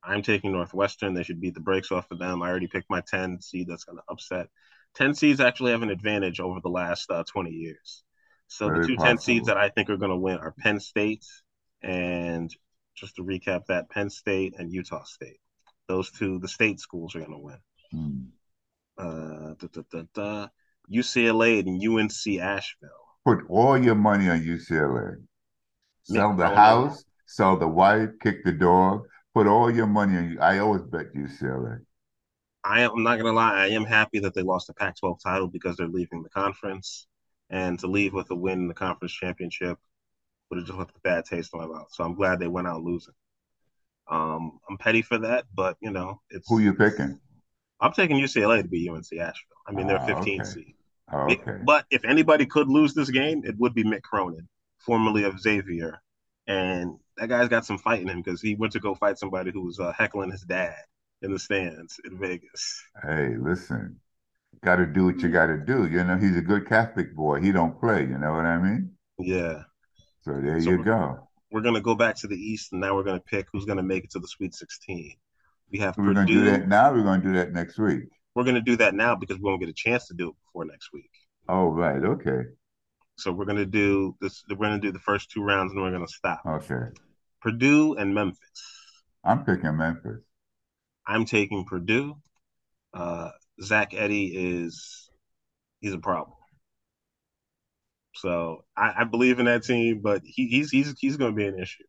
I'm 0.04 0.22
taking 0.22 0.54
Northwestern. 0.54 1.14
They 1.14 1.24
should 1.24 1.42
beat 1.42 1.54
the 1.54 1.60
brakes 1.60 1.92
off 1.92 2.10
of 2.12 2.20
them. 2.20 2.42
I 2.42 2.50
already 2.50 2.68
picked 2.68 2.90
my 2.90 3.02
10 3.02 3.42
seed 3.42 3.68
that's 3.68 3.84
going 3.84 3.98
to 3.98 4.04
upset. 4.10 4.48
10 4.96 5.14
seeds 5.14 5.42
actually 5.42 5.72
have 5.72 5.84
an 5.84 5.90
advantage 5.90 6.40
over 6.40 6.60
the 6.62 6.70
last 6.70 7.12
uh, 7.12 7.24
20 7.28 7.52
years. 7.52 8.04
So 8.48 8.68
Very 8.68 8.80
the 8.80 8.88
two 8.88 8.98
10 8.98 9.18
seeds 9.18 9.48
that 9.48 9.58
I 9.58 9.70
think 9.70 9.90
are 9.90 9.98
going 9.98 10.12
to 10.12 10.18
win 10.18 10.38
are 10.38 10.56
Penn 10.58 10.80
State 10.80 11.26
and 11.82 12.50
just 12.96 13.18
to 13.18 13.24
recap 13.24 13.66
that, 13.68 13.90
Penn 13.90 14.10
State 14.10 14.56
and 14.58 14.72
Utah 14.72 15.04
State. 15.04 15.40
Those 15.88 16.12
two, 16.12 16.40
the 16.40 16.48
state 16.48 16.80
schools 16.80 17.16
are 17.16 17.20
going 17.20 17.32
to 17.32 17.38
win. 17.38 17.58
Hmm. 17.92 18.20
Uh, 18.98 19.54
da, 19.60 19.82
da, 19.92 20.04
da. 20.14 20.48
UCLA 20.92 21.60
and 21.60 21.82
UNC 21.82 22.40
Asheville. 22.42 22.90
Put 23.26 23.40
all 23.50 23.78
your 23.78 23.96
money 23.96 24.30
on 24.30 24.42
UCLA. 24.42 25.18
Sell 26.04 26.36
the 26.36 26.48
house, 26.48 27.04
sell 27.26 27.58
the 27.58 27.68
wife, 27.68 28.10
kick 28.22 28.44
the 28.46 28.54
dog. 28.54 29.04
Put 29.34 29.48
all 29.48 29.70
your 29.70 29.88
money 29.88 30.18
on. 30.18 30.38
I 30.40 30.60
always 30.60 30.84
bet 30.84 31.14
UCLA. 31.14 31.80
I 32.64 32.82
am 32.82 32.92
I'm 32.96 33.04
not 33.04 33.18
gonna 33.18 33.34
lie, 33.34 33.54
I 33.54 33.68
am 33.68 33.86
happy 33.86 34.20
that 34.20 34.34
they 34.34 34.42
lost 34.42 34.68
the 34.68 34.74
Pac-12 34.74 35.20
title 35.22 35.48
because 35.48 35.78
they're 35.78 35.88
leaving 35.88 36.24
the 36.24 36.30
conference, 36.30 37.08
and 37.50 37.78
to 37.80 37.88
leave 37.88 38.14
with 38.14 38.32
a 38.32 38.36
win 38.36 38.60
in 38.60 38.68
the 38.68 38.74
conference 38.74 39.14
championship 39.14 39.78
would 40.50 40.58
have 40.58 40.68
just 40.68 40.80
left 40.80 40.96
a 40.96 41.00
bad 41.02 41.26
taste 41.26 41.54
in 41.54 41.60
my 41.60 41.68
mouth. 41.68 41.88
So 41.92 42.04
I'm 42.04 42.16
glad 42.16 42.40
they 42.40 42.48
went 42.48 42.68
out 42.68 42.82
losing. 42.82 43.14
Um, 44.10 44.60
I'm 44.70 44.78
petty 44.78 45.02
for 45.02 45.18
that, 45.20 45.46
but 45.54 45.78
you 45.82 45.92
know, 45.92 46.22
it's 46.30 46.48
Who 46.48 46.60
you 46.60 46.74
picking? 46.74 47.20
I'm 47.80 47.94
taking 47.94 48.18
UCLA 48.18 48.62
to 48.62 48.68
be 48.68 48.90
UNC 48.90 49.20
Asheville. 49.20 49.58
I 49.68 49.72
mean, 49.72 49.88
they're 49.88 50.00
Ah, 50.00 50.00
15 50.00 50.44
okay. 50.44 50.44
seed. 50.44 50.76
Oh, 51.12 51.32
okay. 51.32 51.60
But 51.62 51.86
if 51.92 52.04
anybody 52.06 52.46
could 52.46 52.68
lose 52.70 52.94
this 52.94 53.10
game, 53.10 53.44
it 53.46 53.58
would 53.58 53.74
be 53.74 53.84
Mick 53.84 54.02
Cronin, 54.04 54.48
formerly 54.80 55.24
of 55.24 55.40
Xavier, 55.40 56.02
and 56.48 56.98
that 57.18 57.30
guy's 57.30 57.50
got 57.50 57.66
some 57.66 57.78
fight 57.78 58.02
in 58.02 58.10
him 58.10 58.22
because 58.22 58.42
he 58.42 58.56
went 58.56 58.74
to 58.74 58.80
go 58.80 58.96
fight 58.96 59.18
somebody 59.20 59.52
who 59.52 59.62
was 59.64 59.80
uh, 59.80 59.92
heckling 59.94 60.32
his 60.32 60.42
dad 60.44 60.76
in 61.22 61.32
the 61.34 61.40
stands 61.40 62.00
in 62.06 62.18
Vegas. 62.20 62.84
Hey, 63.04 63.36
listen. 63.38 64.00
Got 64.64 64.78
to 64.78 64.86
do 64.88 65.06
what 65.06 65.22
you 65.22 65.30
got 65.30 65.48
to 65.48 65.58
do. 65.58 65.88
You 65.90 66.04
know, 66.06 66.18
he's 66.18 66.38
a 66.38 66.42
good 66.42 66.68
Catholic 66.68 67.16
boy. 67.16 67.42
He 67.42 67.52
don't 67.54 67.80
play. 67.80 68.02
You 68.04 68.18
know 68.20 68.34
what 68.34 68.46
I 68.46 68.58
mean? 68.60 68.98
Yeah. 69.20 69.64
So 70.22 70.40
there 70.42 70.60
So 70.60 70.72
you 70.72 70.78
go. 70.78 71.27
We're 71.52 71.62
going 71.62 71.76
to 71.76 71.82
go 71.82 71.96
back 71.96 72.16
to 72.18 72.28
the 72.28 72.36
East, 72.36 72.72
and 72.72 72.82
now 72.82 72.96
we're 72.96 73.04
going 73.04 73.20
to 73.20 73.24
pick 73.24 73.48
who's 73.52 73.66
going 73.66 73.78
to 73.78 73.84
make 73.84 74.04
it 74.04 74.12
to 74.12 74.20
the 74.20 74.28
Sweet 74.28 74.54
16. 74.54 75.14
We 75.72 75.80
have 75.80 75.98
We're 75.98 76.14
going 76.14 76.28
to 76.28 76.34
Purdue. 76.34 76.46
do 76.46 76.52
that 76.52 76.68
now. 76.68 76.92
We're 76.94 77.04
going 77.04 77.22
to 77.22 77.28
do 77.28 77.34
that 77.36 77.52
next 77.54 77.78
week. 77.78 78.04
We're 78.36 78.44
going 78.44 78.56
to 78.56 78.62
do 78.62 78.78
that 78.78 78.94
now 78.94 79.16
because 79.16 79.38
we 79.38 79.44
won't 79.44 79.60
get 79.60 79.70
a 79.70 79.74
chance 79.74 80.08
to 80.08 80.14
do 80.14 80.30
it 80.30 80.36
before 80.46 80.66
next 80.66 80.90
week. 80.94 81.10
Oh, 81.50 81.70
right. 81.70 82.04
Okay. 82.04 82.44
So 83.16 83.32
we're 83.32 83.46
going 83.46 83.58
to 83.58 83.66
do 83.66 84.16
this. 84.22 84.44
We're 84.50 84.58
going 84.58 84.80
to 84.80 84.88
do 84.88 84.92
the 84.92 85.00
first 85.00 85.32
two 85.32 85.42
rounds, 85.44 85.72
and 85.74 85.82
we're 85.82 85.92
going 85.92 86.06
to 86.06 86.14
stop. 86.14 86.42
Okay. 86.46 86.90
Purdue 87.42 87.96
and 87.96 88.14
Memphis. 88.14 88.40
I'm 89.24 89.44
picking 89.44 89.76
Memphis. 89.76 90.22
I'm 91.06 91.26
taking 91.26 91.66
Purdue. 91.66 92.16
Uh, 92.94 93.30
Zach 93.62 93.92
Edey 93.92 94.32
is 94.34 95.10
he's 95.82 95.94
a 95.94 95.98
problem. 96.00 96.37
So 98.22 98.66
I, 98.76 98.94
I 99.00 99.04
believe 99.06 99.40
in 99.40 99.46
that 99.46 99.64
team, 99.64 100.02
but 100.02 100.22
he, 100.26 100.48
he's 100.48 100.72
he's 100.72 100.96
he's 101.00 101.18
going 101.18 101.32
to 101.32 101.36
be 101.36 101.46
an 101.48 101.60
issue. 101.60 101.84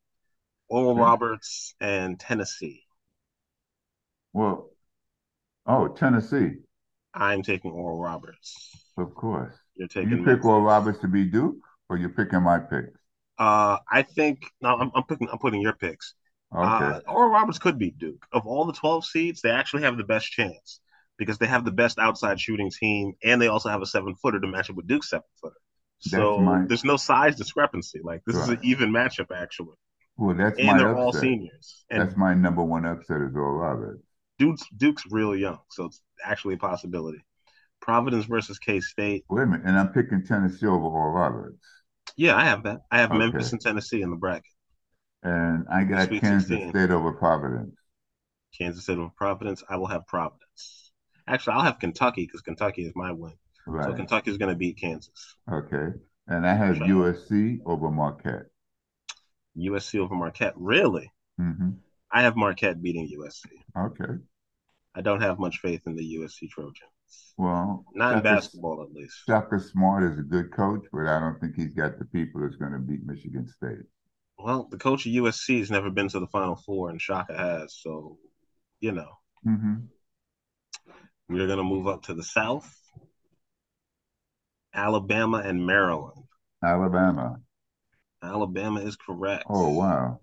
Oral 0.68 0.96
Okay. 0.96 1.00
Roberts 1.00 1.74
and 1.80 2.18
Tennessee. 2.20 2.84
Well, 4.32 4.70
oh, 5.66 5.88
Tennessee, 5.88 6.56
I'm 7.14 7.42
taking 7.42 7.70
Oral 7.72 7.98
Roberts. 8.00 8.56
of 8.96 9.14
course. 9.14 9.54
You're 9.76 9.88
taking 9.88 10.10
you 10.18 10.24
pick. 10.24 10.44
Oral 10.44 10.62
Roberts 10.62 10.98
to 11.00 11.08
be 11.08 11.24
Duke, 11.24 11.56
or 11.88 11.96
you're 11.96 12.10
picking 12.10 12.42
my 12.42 12.58
picks? 12.58 12.98
Uh, 13.38 13.78
I 13.90 14.02
think 14.02 14.42
no, 14.60 14.76
I'm, 14.76 14.90
I'm 14.94 15.04
picking. 15.04 15.28
I'm 15.30 15.38
putting 15.38 15.60
your 15.60 15.74
picks. 15.74 16.14
Okay. 16.54 16.64
Uh, 16.64 17.00
Oral 17.08 17.30
Roberts 17.30 17.58
could 17.58 17.78
be 17.78 17.90
Duke. 17.90 18.26
Of 18.32 18.46
all 18.46 18.64
the 18.64 18.72
12 18.72 19.04
seeds, 19.04 19.40
they 19.42 19.50
actually 19.50 19.82
have 19.82 19.96
the 19.96 20.04
best 20.04 20.26
chance 20.30 20.80
because 21.18 21.38
they 21.38 21.46
have 21.46 21.64
the 21.64 21.72
best 21.72 21.98
outside 21.98 22.40
shooting 22.40 22.70
team, 22.70 23.14
and 23.22 23.40
they 23.40 23.48
also 23.48 23.68
have 23.68 23.82
a 23.82 23.86
seven 23.86 24.14
footer 24.16 24.40
to 24.40 24.46
match 24.46 24.70
up 24.70 24.76
with 24.76 24.86
Duke's 24.86 25.10
seven 25.10 25.26
footer. 25.40 25.56
So 26.00 26.38
my- 26.38 26.64
there's 26.66 26.84
no 26.84 26.96
size 26.96 27.36
discrepancy. 27.36 28.00
Like 28.02 28.22
this 28.26 28.36
is 28.36 28.48
an 28.48 28.60
even 28.62 28.90
matchup 28.90 29.34
actually, 29.34 29.74
well, 30.16 30.36
that's 30.36 30.58
and 30.58 30.66
my 30.68 30.78
they're 30.78 30.96
all 30.96 31.12
seniors. 31.12 31.84
And 31.90 32.00
That's 32.02 32.16
my 32.16 32.34
number 32.34 32.62
one 32.62 32.84
upset 32.84 33.20
is 33.20 33.34
Oral 33.34 33.58
Roberts. 33.58 34.02
Duke's 34.38 34.62
Duke's 34.76 35.04
real 35.10 35.34
young, 35.34 35.58
so 35.70 35.86
it's 35.86 36.00
actually 36.24 36.54
a 36.54 36.58
possibility. 36.58 37.24
Providence 37.80 38.24
versus 38.26 38.58
K 38.58 38.80
State. 38.80 39.24
Wait 39.28 39.42
a 39.42 39.46
minute, 39.46 39.66
and 39.66 39.78
I'm 39.78 39.92
picking 39.92 40.24
Tennessee 40.24 40.66
over 40.66 40.84
Oral 40.84 41.12
Roberts. 41.12 41.64
Yeah, 42.16 42.36
I 42.36 42.44
have 42.44 42.64
that. 42.64 42.80
I 42.90 42.98
have 42.98 43.10
Okay. 43.10 43.18
Memphis 43.18 43.52
and 43.52 43.60
Tennessee 43.60 44.02
in 44.02 44.10
the 44.10 44.16
bracket. 44.16 44.44
And 45.22 45.66
I 45.70 45.84
got 45.84 46.08
Kansas 46.10 46.48
16. 46.48 46.70
State 46.70 46.90
over 46.90 47.12
Providence. 47.12 47.74
Kansas 48.56 48.84
State 48.84 48.98
over 48.98 49.12
Providence. 49.16 49.62
I 49.68 49.76
will 49.76 49.86
have 49.86 50.06
Providence. 50.06 50.92
Actually, 51.26 51.54
I'll 51.54 51.62
have 51.62 51.78
Kentucky 51.78 52.24
because 52.24 52.40
Kentucky 52.40 52.84
is 52.84 52.92
my 52.94 53.12
win. 53.12 53.34
So 53.68 53.72
Right. 53.74 53.96
Kentucky 53.96 54.30
is 54.30 54.38
going 54.38 54.50
to 54.50 54.56
beat 54.56 54.78
Kansas. 54.78 55.36
Okay. 55.50 55.88
And 56.26 56.46
I 56.46 56.54
have 56.54 56.76
Sure. 56.78 56.86
USC 56.86 57.60
over 57.66 57.90
Marquette. 57.90 58.46
USC 59.56 59.98
over 59.98 60.14
Marquette. 60.14 60.54
Really? 60.56 61.10
hmm 61.36 61.70
I 62.10 62.22
have 62.22 62.36
Marquette 62.36 62.80
beating 62.82 63.06
USC. 63.18 63.44
Okay. 63.76 64.14
I 64.94 65.02
don't 65.02 65.20
have 65.20 65.38
much 65.38 65.58
faith 65.58 65.82
in 65.86 65.94
the 65.94 66.16
USC 66.18 66.48
Trojans. 66.48 67.34
Well, 67.36 67.84
Not 67.94 68.16
in 68.16 68.22
basketball, 68.22 68.82
at 68.82 68.92
least. 68.94 69.24
Shaka 69.26 69.60
Smart 69.60 70.04
is 70.04 70.18
a 70.18 70.22
good 70.22 70.50
coach, 70.50 70.86
but 70.90 71.06
I 71.06 71.20
don't 71.20 71.38
think 71.38 71.54
he's 71.54 71.74
got 71.74 71.98
the 71.98 72.06
people 72.06 72.40
that's 72.40 72.56
going 72.56 72.72
to 72.72 72.78
beat 72.78 73.04
Michigan 73.04 73.46
State. 73.46 73.84
Well, 74.38 74.66
the 74.70 74.78
coach 74.78 75.04
of 75.04 75.12
USC 75.12 75.58
has 75.58 75.70
never 75.70 75.90
been 75.90 76.08
to 76.08 76.20
the 76.20 76.26
Final 76.28 76.56
Four, 76.56 76.88
and 76.90 77.00
Shaka 77.00 77.36
has. 77.36 77.74
So, 77.74 78.16
you 78.80 78.92
know. 78.92 79.10
hmm 79.44 79.74
We're 81.28 81.46
going 81.46 81.58
to 81.58 81.64
move 81.64 81.86
up 81.86 82.04
to 82.04 82.14
the 82.14 82.24
South. 82.24 82.74
Alabama 84.78 85.38
and 85.38 85.66
Maryland. 85.66 86.22
Alabama. 86.62 87.40
Alabama 88.22 88.80
is 88.80 88.94
correct. 88.96 89.44
Oh, 89.48 89.70
wow. 89.70 90.20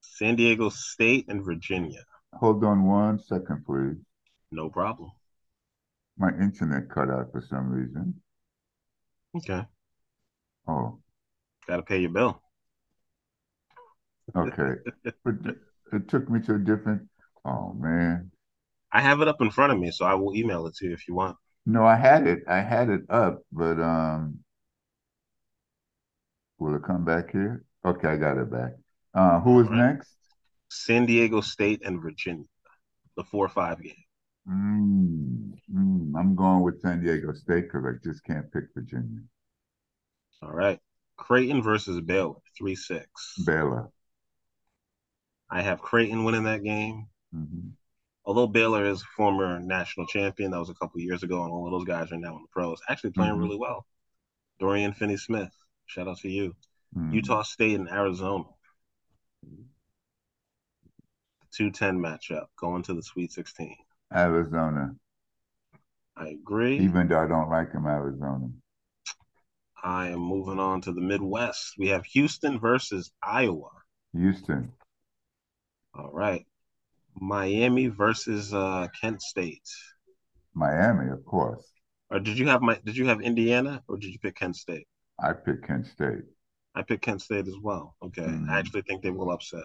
San 0.00 0.34
Diego 0.34 0.70
State 0.70 1.26
and 1.28 1.44
Virginia. 1.44 2.04
Hold 2.34 2.64
on 2.64 2.84
one 2.84 3.20
second, 3.20 3.64
please. 3.64 3.96
No 4.50 4.68
problem. 4.68 5.10
My 6.18 6.30
internet 6.30 6.90
cut 6.90 7.10
out 7.10 7.30
for 7.30 7.42
some 7.48 7.70
reason. 7.70 8.14
Okay. 9.36 9.62
Oh, 10.66 10.98
Got 11.68 11.76
to 11.76 11.82
pay 11.82 11.98
your 11.98 12.10
bill. 12.10 12.42
okay. 14.36 14.72
but 15.24 15.34
it 15.92 16.08
took 16.08 16.28
me 16.28 16.40
to 16.40 16.54
a 16.54 16.58
different. 16.58 17.02
Oh 17.44 17.72
man. 17.72 18.30
I 18.92 19.00
have 19.00 19.20
it 19.20 19.28
up 19.28 19.40
in 19.40 19.50
front 19.50 19.72
of 19.72 19.78
me, 19.78 19.90
so 19.92 20.04
I 20.04 20.14
will 20.14 20.34
email 20.36 20.66
it 20.66 20.74
to 20.76 20.86
you 20.86 20.92
if 20.92 21.06
you 21.08 21.14
want. 21.14 21.36
No, 21.66 21.84
I 21.84 21.96
had 21.96 22.26
it. 22.26 22.44
I 22.48 22.60
had 22.60 22.88
it 22.88 23.02
up, 23.08 23.42
but 23.52 23.80
um, 23.80 24.40
will 26.58 26.74
it 26.74 26.82
come 26.82 27.04
back 27.04 27.30
here? 27.30 27.64
Okay, 27.84 28.08
I 28.08 28.16
got 28.16 28.38
it 28.38 28.50
back. 28.50 28.72
Uh, 29.14 29.40
who 29.40 29.60
is 29.60 29.68
right. 29.68 29.76
next? 29.88 30.16
San 30.70 31.06
Diego 31.06 31.40
State 31.40 31.82
and 31.84 32.00
Virginia, 32.00 32.46
the 33.16 33.24
four 33.24 33.48
five 33.48 33.82
game. 33.82 33.94
Mm, 34.48 35.52
mm, 35.72 36.12
I'm 36.18 36.34
going 36.34 36.62
with 36.62 36.80
San 36.80 37.02
Diego 37.02 37.32
State 37.32 37.62
because 37.62 37.84
I 37.84 37.92
just 38.02 38.24
can't 38.24 38.50
pick 38.52 38.64
Virginia. 38.74 39.20
All 40.42 40.52
right. 40.52 40.80
Creighton 41.16 41.62
versus 41.62 42.00
Baylor, 42.00 42.40
three 42.58 42.74
six. 42.74 43.08
Baylor. 43.44 43.90
I 45.50 45.62
have 45.62 45.80
Creighton 45.80 46.24
winning 46.24 46.44
that 46.44 46.64
game. 46.64 47.08
hmm 47.32 47.74
Although 48.32 48.46
Baylor 48.46 48.86
is 48.86 49.02
a 49.02 49.12
former 49.14 49.60
national 49.60 50.06
champion, 50.06 50.52
that 50.52 50.58
was 50.58 50.70
a 50.70 50.74
couple 50.74 50.98
years 51.02 51.22
ago, 51.22 51.44
and 51.44 51.52
all 51.52 51.66
of 51.66 51.72
those 51.72 51.84
guys 51.84 52.10
are 52.12 52.16
now 52.16 52.34
in 52.34 52.40
the 52.40 52.48
pros. 52.50 52.80
Actually 52.88 53.10
playing 53.10 53.34
Mhm. 53.34 53.40
really 53.40 53.58
well. 53.58 53.86
Dorian 54.58 54.94
Finney 54.94 55.18
Smith, 55.18 55.54
shout 55.84 56.08
out 56.08 56.16
to 56.20 56.30
you. 56.30 56.56
Mm. 56.96 57.12
Utah 57.12 57.42
State 57.42 57.78
and 57.78 57.90
Arizona. 57.90 58.44
Two 61.50 61.70
ten 61.70 61.98
matchup 61.98 62.46
going 62.56 62.82
to 62.84 62.94
the 62.94 63.02
Sweet 63.02 63.32
16. 63.32 63.76
Arizona. 64.10 64.96
I 66.16 66.28
agree. 66.28 66.78
Even 66.78 67.08
though 67.08 67.20
I 67.20 67.26
don't 67.26 67.50
like 67.50 67.72
them, 67.72 67.84
Arizona. 67.84 68.50
I 69.82 70.08
am 70.08 70.20
moving 70.20 70.58
on 70.58 70.80
to 70.80 70.92
the 70.94 71.02
Midwest. 71.02 71.74
We 71.76 71.88
have 71.88 72.06
Houston 72.06 72.58
versus 72.58 73.12
Iowa. 73.22 73.68
Houston. 74.14 74.72
All 75.94 76.12
right. 76.12 76.46
Miami 77.20 77.86
versus 77.88 78.52
uh, 78.54 78.88
Kent 79.00 79.22
State. 79.22 79.68
Miami, 80.54 81.10
of 81.10 81.24
course. 81.24 81.64
Or 82.10 82.20
did 82.20 82.38
you 82.38 82.46
have 82.48 82.60
my 82.60 82.78
did 82.84 82.96
you 82.96 83.06
have 83.06 83.20
Indiana 83.22 83.82
or 83.88 83.96
did 83.96 84.12
you 84.12 84.18
pick 84.18 84.36
Kent 84.36 84.56
State? 84.56 84.86
I 85.18 85.32
picked 85.32 85.66
Kent 85.66 85.86
State. 85.86 86.24
I 86.74 86.82
picked 86.82 87.02
Kent 87.04 87.22
State 87.22 87.46
as 87.48 87.56
well. 87.62 87.96
Okay. 88.02 88.22
Mhm. 88.22 88.48
I 88.48 88.58
actually 88.58 88.82
think 88.82 89.02
they 89.02 89.10
will 89.10 89.30
upset. 89.30 89.64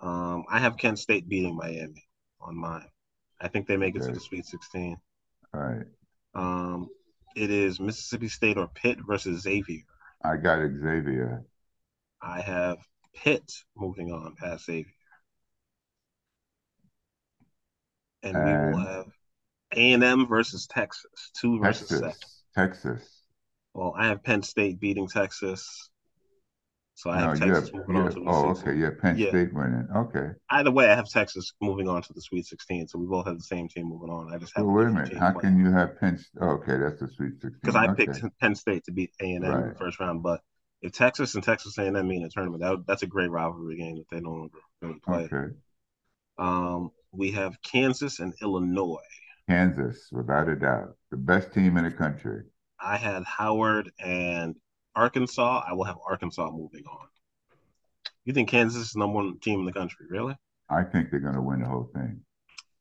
Um, 0.00 0.44
I 0.50 0.58
have 0.58 0.76
Kent 0.76 0.98
State 0.98 1.28
beating 1.28 1.56
Miami 1.56 2.02
on 2.40 2.56
mine. 2.56 2.88
I 3.40 3.48
think 3.48 3.66
they 3.66 3.76
make 3.76 3.94
it 3.96 4.02
to 4.02 4.12
the 4.12 4.20
Sweet 4.20 4.46
16. 4.46 4.96
All 5.52 5.60
right. 5.60 5.86
Um, 6.34 6.88
it 7.36 7.50
is 7.50 7.80
Mississippi 7.80 8.28
State 8.28 8.56
or 8.58 8.68
Pitt 8.68 8.98
versus 9.06 9.42
Xavier. 9.42 9.82
I 10.22 10.36
got 10.36 10.60
Xavier. 10.60 11.44
I 12.22 12.40
have 12.40 12.78
Pitt 13.14 13.52
moving 13.76 14.12
on 14.12 14.34
past 14.36 14.64
Xavier. 14.66 14.92
And 18.24 18.36
we 18.36 18.78
will 18.78 18.86
have 18.86 19.06
A&M 19.76 20.26
versus 20.26 20.66
Texas, 20.66 21.30
two 21.38 21.58
versus 21.60 21.88
seven. 21.88 22.10
Texas. 22.10 22.42
Texas. 22.54 23.24
Well, 23.74 23.94
I 23.96 24.06
have 24.06 24.22
Penn 24.22 24.42
State 24.42 24.80
beating 24.80 25.08
Texas. 25.08 25.90
So 26.96 27.10
I 27.10 27.18
have 27.18 27.38
Texas 27.38 27.70
have, 27.70 27.74
moving 27.74 27.96
you 27.96 28.02
on 28.02 28.10
to 28.12 28.20
the 28.20 28.26
oh, 28.28 28.54
Sweet 28.54 28.68
okay. 28.68 28.78
You 28.78 28.84
have 28.84 28.98
Penn 29.00 29.18
Yeah. 29.18 29.28
State 29.30 29.52
winning. 29.52 29.88
Okay. 29.96 30.28
Either 30.50 30.70
way, 30.70 30.88
I 30.88 30.94
have 30.94 31.08
Texas 31.08 31.52
moving 31.60 31.88
on 31.88 32.02
to 32.02 32.12
the 32.12 32.20
Sweet 32.20 32.46
16. 32.46 32.86
So 32.86 33.00
we 33.00 33.06
both 33.06 33.26
have 33.26 33.36
the 33.36 33.42
same 33.42 33.68
team 33.68 33.88
moving 33.88 34.10
on. 34.10 34.32
I 34.32 34.38
just 34.38 34.52
have 34.54 34.64
Well, 34.64 34.76
wait 34.76 34.86
a 34.86 34.90
minute. 34.90 35.16
How 35.16 35.32
can 35.32 35.58
you 35.58 35.72
have 35.72 35.98
Penn? 35.98 36.20
Oh, 36.40 36.50
okay, 36.50 36.76
that's 36.76 37.00
the 37.00 37.08
Sweet 37.08 37.32
Sixteen. 37.32 37.58
because 37.60 37.74
I 37.74 37.88
okay. 37.88 38.06
picked 38.06 38.22
Penn 38.38 38.54
State 38.54 38.84
to 38.84 38.92
beat 38.92 39.10
A&M 39.20 39.42
in 39.42 39.68
the 39.70 39.74
first 39.76 39.98
round. 39.98 40.22
But 40.22 40.40
if 40.82 40.92
Texas 40.92 41.34
and 41.34 41.42
Texas 41.42 41.76
A&M 41.78 42.06
meet 42.06 42.18
in 42.18 42.24
a 42.24 42.28
tournament, 42.28 42.62
that, 42.62 42.84
that's 42.86 43.02
a 43.02 43.08
great 43.08 43.30
rivalry 43.30 43.76
game 43.76 43.96
that 43.96 44.08
they 44.10 44.20
no 44.20 44.30
longer 44.30 44.58
really 44.80 45.00
play. 45.00 45.24
Okay. 45.24 45.52
Um, 46.38 46.90
we 47.16 47.30
have 47.32 47.60
Kansas 47.62 48.20
and 48.20 48.34
Illinois. 48.42 48.98
Kansas, 49.48 50.10
without 50.12 50.50
a 50.50 50.56
doubt, 50.56 50.98
the 51.10 51.16
best 51.16 51.52
team 51.54 51.78
in 51.78 51.84
the 51.84 51.90
country. 51.90 52.42
I 52.78 52.98
had 52.98 53.24
Howard 53.24 53.90
and 53.98 54.54
Arkansas. 54.94 55.64
I 55.66 55.72
will 55.72 55.84
have 55.84 55.98
Arkansas 56.06 56.50
moving 56.52 56.84
on. 56.86 57.08
You 58.24 58.32
think 58.34 58.50
Kansas 58.50 58.82
is 58.82 58.92
the 58.92 58.98
number 58.98 59.16
one 59.16 59.38
team 59.38 59.60
in 59.60 59.66
the 59.66 59.72
country, 59.72 60.06
really? 60.10 60.36
I 60.68 60.82
think 60.84 61.10
they're 61.10 61.20
going 61.20 61.34
to 61.36 61.40
win 61.42 61.60
the 61.60 61.68
whole 61.68 61.90
thing, 61.94 62.22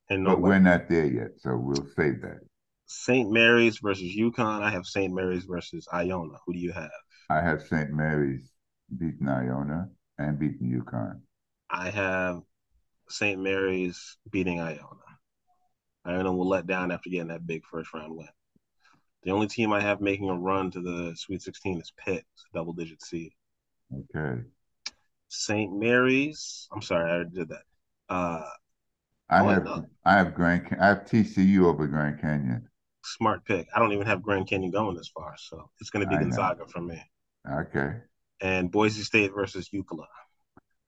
And 0.10 0.24
no 0.24 0.36
but 0.36 0.42
way. 0.42 0.52
we're 0.52 0.60
not 0.60 0.90
there 0.90 1.06
yet, 1.06 1.40
so 1.40 1.58
we'll 1.58 1.88
save 1.96 2.22
that. 2.22 2.42
St. 2.86 3.30
Mary's 3.30 3.80
versus 3.80 4.16
UConn. 4.16 4.62
I 4.62 4.70
have 4.70 4.86
St. 4.86 5.14
Mary's 5.14 5.44
versus 5.44 5.86
Iona. 5.94 6.38
Who 6.46 6.54
do 6.54 6.60
you 6.60 6.72
have? 6.72 6.92
I 7.30 7.42
have 7.42 7.62
St. 7.64 7.92
Mary's 7.92 8.50
beating 8.98 9.28
Iona 9.28 9.90
and 10.18 10.40
beating 10.40 10.70
UConn. 10.72 11.20
I 11.70 11.90
have 11.90 12.44
St. 13.14 13.40
Mary's 13.40 14.18
beating 14.32 14.60
Iona. 14.60 14.80
Iona 16.06 16.34
will 16.34 16.50
let 16.50 16.66
down 16.66 16.92
after 16.92 17.10
getting 17.12 17.28
that 17.28 17.46
big 17.46 17.64
first 17.66 17.94
round 17.94 18.16
win. 18.16 18.28
The 19.22 19.32
only 19.32 19.48
team 19.48 19.72
I 19.72 19.80
have 19.80 20.02
making 20.02 20.30
a 20.30 20.36
run 20.36 20.72
to 20.72 20.82
the 20.82 21.14
Sweet 21.16 21.42
16 21.44 21.80
is 21.80 21.94
Pitt, 21.96 22.26
double 22.54 22.74
digit 22.74 23.04
seed. 23.04 23.32
Okay. 23.94 24.42
St. 25.30 25.72
Mary's. 25.72 26.68
I'm 26.74 26.82
sorry, 26.82 27.10
I 27.10 27.14
already 27.14 27.30
did 27.30 27.50
that. 27.50 27.64
Uh, 28.10 28.46
I 29.30 29.44
have. 29.44 29.68
I 30.06 30.14
have 30.14 30.34
Grand 30.34 30.76
I 30.80 30.88
have 30.88 31.06
TCU 31.06 31.66
over 31.66 31.88
Grand 31.88 32.20
Canyon. 32.20 32.68
smart 33.06 33.46
pick. 33.46 33.68
I 33.76 33.80
don't 33.80 33.92
even 33.94 34.08
have 34.08 34.24
Grand 34.24 34.48
Canyon 34.48 34.72
going 34.72 34.96
this 34.96 35.10
far, 35.14 35.36
so 35.38 35.70
it's 35.80 35.90
going 35.92 36.04
to 36.04 36.10
be 36.10 36.16
I 36.16 36.20
know. 36.20 36.26
Gonzaga 36.26 36.66
for 36.68 36.82
me. 36.82 37.02
Okay. 37.50 37.94
And 38.42 38.72
Boise 38.72 39.04
State 39.04 39.32
versus 39.34 39.70
UCLA. 39.70 40.08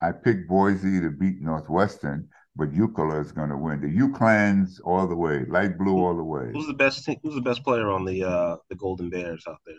I 0.00 0.12
picked 0.12 0.48
Boise 0.48 1.00
to 1.00 1.10
beat 1.10 1.40
Northwestern, 1.40 2.28
but 2.54 2.72
UCLA 2.72 3.20
is 3.20 3.32
going 3.32 3.50
to 3.50 3.56
win. 3.56 3.80
The 3.80 3.88
UClans 3.88 4.80
all 4.84 5.06
the 5.06 5.16
way, 5.16 5.44
light 5.48 5.78
blue 5.78 5.96
all 5.98 6.16
the 6.16 6.24
way. 6.24 6.50
Who's 6.52 6.66
the 6.66 6.74
best? 6.74 7.04
Team, 7.04 7.16
who's 7.22 7.34
the 7.34 7.40
best 7.40 7.64
player 7.64 7.90
on 7.90 8.04
the 8.04 8.24
uh, 8.24 8.56
the 8.68 8.76
Golden 8.76 9.10
Bears 9.10 9.44
out 9.48 9.58
there? 9.66 9.76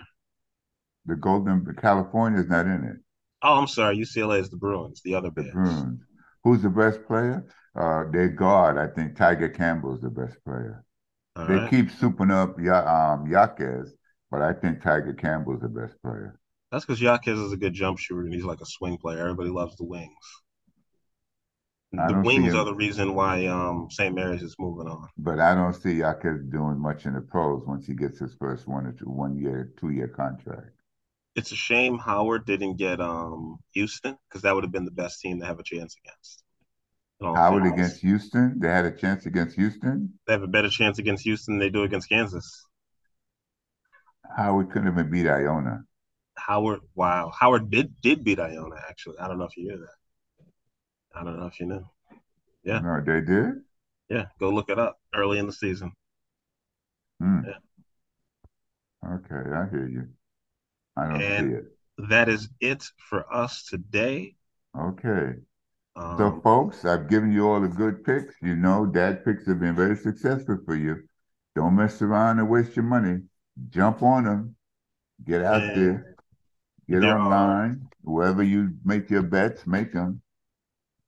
The 1.05 1.15
Golden 1.15 1.65
California 1.75 2.39
is 2.41 2.47
not 2.47 2.65
in 2.65 2.83
it. 2.83 2.97
Oh, 3.43 3.53
I'm 3.55 3.67
sorry. 3.67 3.97
UCLA 3.97 4.41
is 4.41 4.49
the 4.49 4.57
Bruins. 4.57 5.01
The 5.03 5.13
other 5.15 5.29
The 5.29 5.43
Bears. 5.43 5.53
Bruins. 5.53 6.01
Who's 6.43 6.61
the 6.61 6.69
best 6.69 7.05
player? 7.05 7.45
Uh, 7.75 8.05
their 8.11 8.29
guard, 8.29 8.77
I 8.77 8.87
think 8.87 9.15
Tiger 9.15 9.49
Campbell 9.49 9.95
is 9.95 10.01
the 10.01 10.09
best 10.09 10.43
player. 10.43 10.83
All 11.35 11.45
they 11.47 11.55
right. 11.55 11.69
keep 11.69 11.91
souping 11.91 12.31
up 12.31 12.57
um, 12.87 13.27
Jaquez, 13.27 13.93
but 14.31 14.41
I 14.41 14.53
think 14.53 14.81
Tiger 14.81 15.13
Campbell 15.13 15.55
is 15.55 15.61
the 15.61 15.69
best 15.69 16.01
player. 16.01 16.39
That's 16.71 16.85
because 16.85 17.01
Jaquez 17.01 17.39
is 17.39 17.53
a 17.53 17.57
good 17.57 17.73
jump 17.73 17.97
shooter 17.97 18.25
and 18.25 18.33
he's 18.33 18.43
like 18.43 18.61
a 18.61 18.65
swing 18.65 18.97
player. 18.97 19.19
Everybody 19.19 19.49
loves 19.49 19.75
the 19.77 19.85
wings. 19.85 20.13
I 21.97 22.07
The 22.07 22.21
wings 22.21 22.53
are 22.53 22.65
the 22.65 22.75
reason 22.75 23.15
why 23.15 23.45
um, 23.45 23.87
St. 23.89 24.13
Mary's 24.13 24.43
is 24.43 24.55
moving 24.59 24.87
on. 24.87 25.07
But 25.17 25.39
I 25.39 25.55
don't 25.55 25.73
see 25.73 25.93
Jaquez 25.93 26.43
doing 26.49 26.79
much 26.79 27.05
in 27.05 27.13
the 27.13 27.21
pros 27.21 27.65
once 27.65 27.87
he 27.87 27.93
gets 27.93 28.19
his 28.19 28.35
first 28.35 28.67
one 28.67 28.85
or 28.85 28.91
two, 28.91 29.05
one 29.05 29.37
year, 29.37 29.71
two 29.79 29.89
year 29.89 30.09
contract. 30.09 30.71
It's 31.35 31.51
a 31.51 31.55
shame 31.55 31.97
Howard 31.97 32.45
didn't 32.45 32.77
get 32.77 32.99
um, 32.99 33.59
Houston 33.73 34.17
because 34.27 34.41
that 34.41 34.53
would 34.53 34.63
have 34.63 34.71
been 34.71 34.85
the 34.85 34.91
best 34.91 35.21
team 35.21 35.39
to 35.39 35.45
have 35.45 35.59
a 35.59 35.63
chance 35.63 35.95
against. 36.03 36.43
Howard 37.21 37.63
fairness. 37.63 37.73
against 37.73 38.01
Houston, 38.01 38.59
they 38.59 38.67
had 38.67 38.85
a 38.85 38.91
chance 38.91 39.25
against 39.25 39.55
Houston. 39.55 40.13
They 40.27 40.33
have 40.33 40.43
a 40.43 40.47
better 40.47 40.69
chance 40.69 40.99
against 40.99 41.23
Houston 41.23 41.55
than 41.55 41.59
they 41.59 41.69
do 41.69 41.83
against 41.83 42.09
Kansas. 42.09 42.65
Howard 44.35 44.71
couldn't 44.71 44.89
even 44.89 45.09
beat 45.09 45.27
Iona. 45.27 45.83
Howard, 46.37 46.81
wow, 46.95 47.31
Howard 47.37 47.69
did 47.69 47.93
did 48.01 48.23
beat 48.23 48.39
Iona. 48.39 48.75
Actually, 48.89 49.17
I 49.19 49.27
don't 49.27 49.37
know 49.37 49.45
if 49.45 49.57
you 49.57 49.65
knew 49.67 49.77
that. 49.79 50.45
I 51.19 51.23
don't 51.23 51.39
know 51.39 51.47
if 51.47 51.59
you 51.59 51.65
knew. 51.65 51.85
Yeah. 52.63 52.79
No, 52.79 53.01
they 53.05 53.21
did. 53.21 53.55
Yeah, 54.09 54.25
go 54.39 54.49
look 54.49 54.69
it 54.69 54.79
up 54.79 54.99
early 55.15 55.39
in 55.39 55.45
the 55.47 55.53
season. 55.53 55.91
Hmm. 57.19 57.41
Yeah. 57.45 59.09
Okay, 59.15 59.35
I 59.51 59.69
hear 59.69 59.87
you. 59.87 60.07
I 60.95 61.07
don't 61.07 61.21
And- 61.21 61.49
see 61.49 61.55
it. 61.55 61.65
That 62.09 62.29
is 62.29 62.49
it 62.59 62.83
for 63.09 63.25
us 63.33 63.63
today. 63.65 64.35
Okay. 64.77 65.33
Um, 65.95 66.17
So, 66.17 66.39
folks, 66.41 66.85
I've 66.85 67.09
given 67.09 67.31
you 67.31 67.47
all 67.49 67.59
the 67.59 67.67
good 67.67 68.03
picks. 68.03 68.35
You 68.41 68.55
know, 68.55 68.85
dad 68.85 69.25
picks 69.25 69.47
have 69.47 69.59
been 69.59 69.75
very 69.75 69.95
successful 69.97 70.59
for 70.63 70.75
you. 70.75 71.07
Don't 71.55 71.75
mess 71.75 71.99
around 72.03 72.37
and 72.37 72.47
waste 72.47 72.75
your 72.75 72.85
money. 72.85 73.23
Jump 73.69 74.03
on 74.03 74.25
them. 74.25 74.55
Get 75.25 75.41
out 75.41 75.63
And 75.63 75.81
there. 75.81 76.15
Get 76.89 77.03
are- 77.03 77.17
online. 77.17 77.87
Wherever 78.01 78.41
you 78.41 78.73
make 78.85 79.09
your 79.09 79.23
bets, 79.23 79.67
make 79.67 79.91
them. 79.91 80.21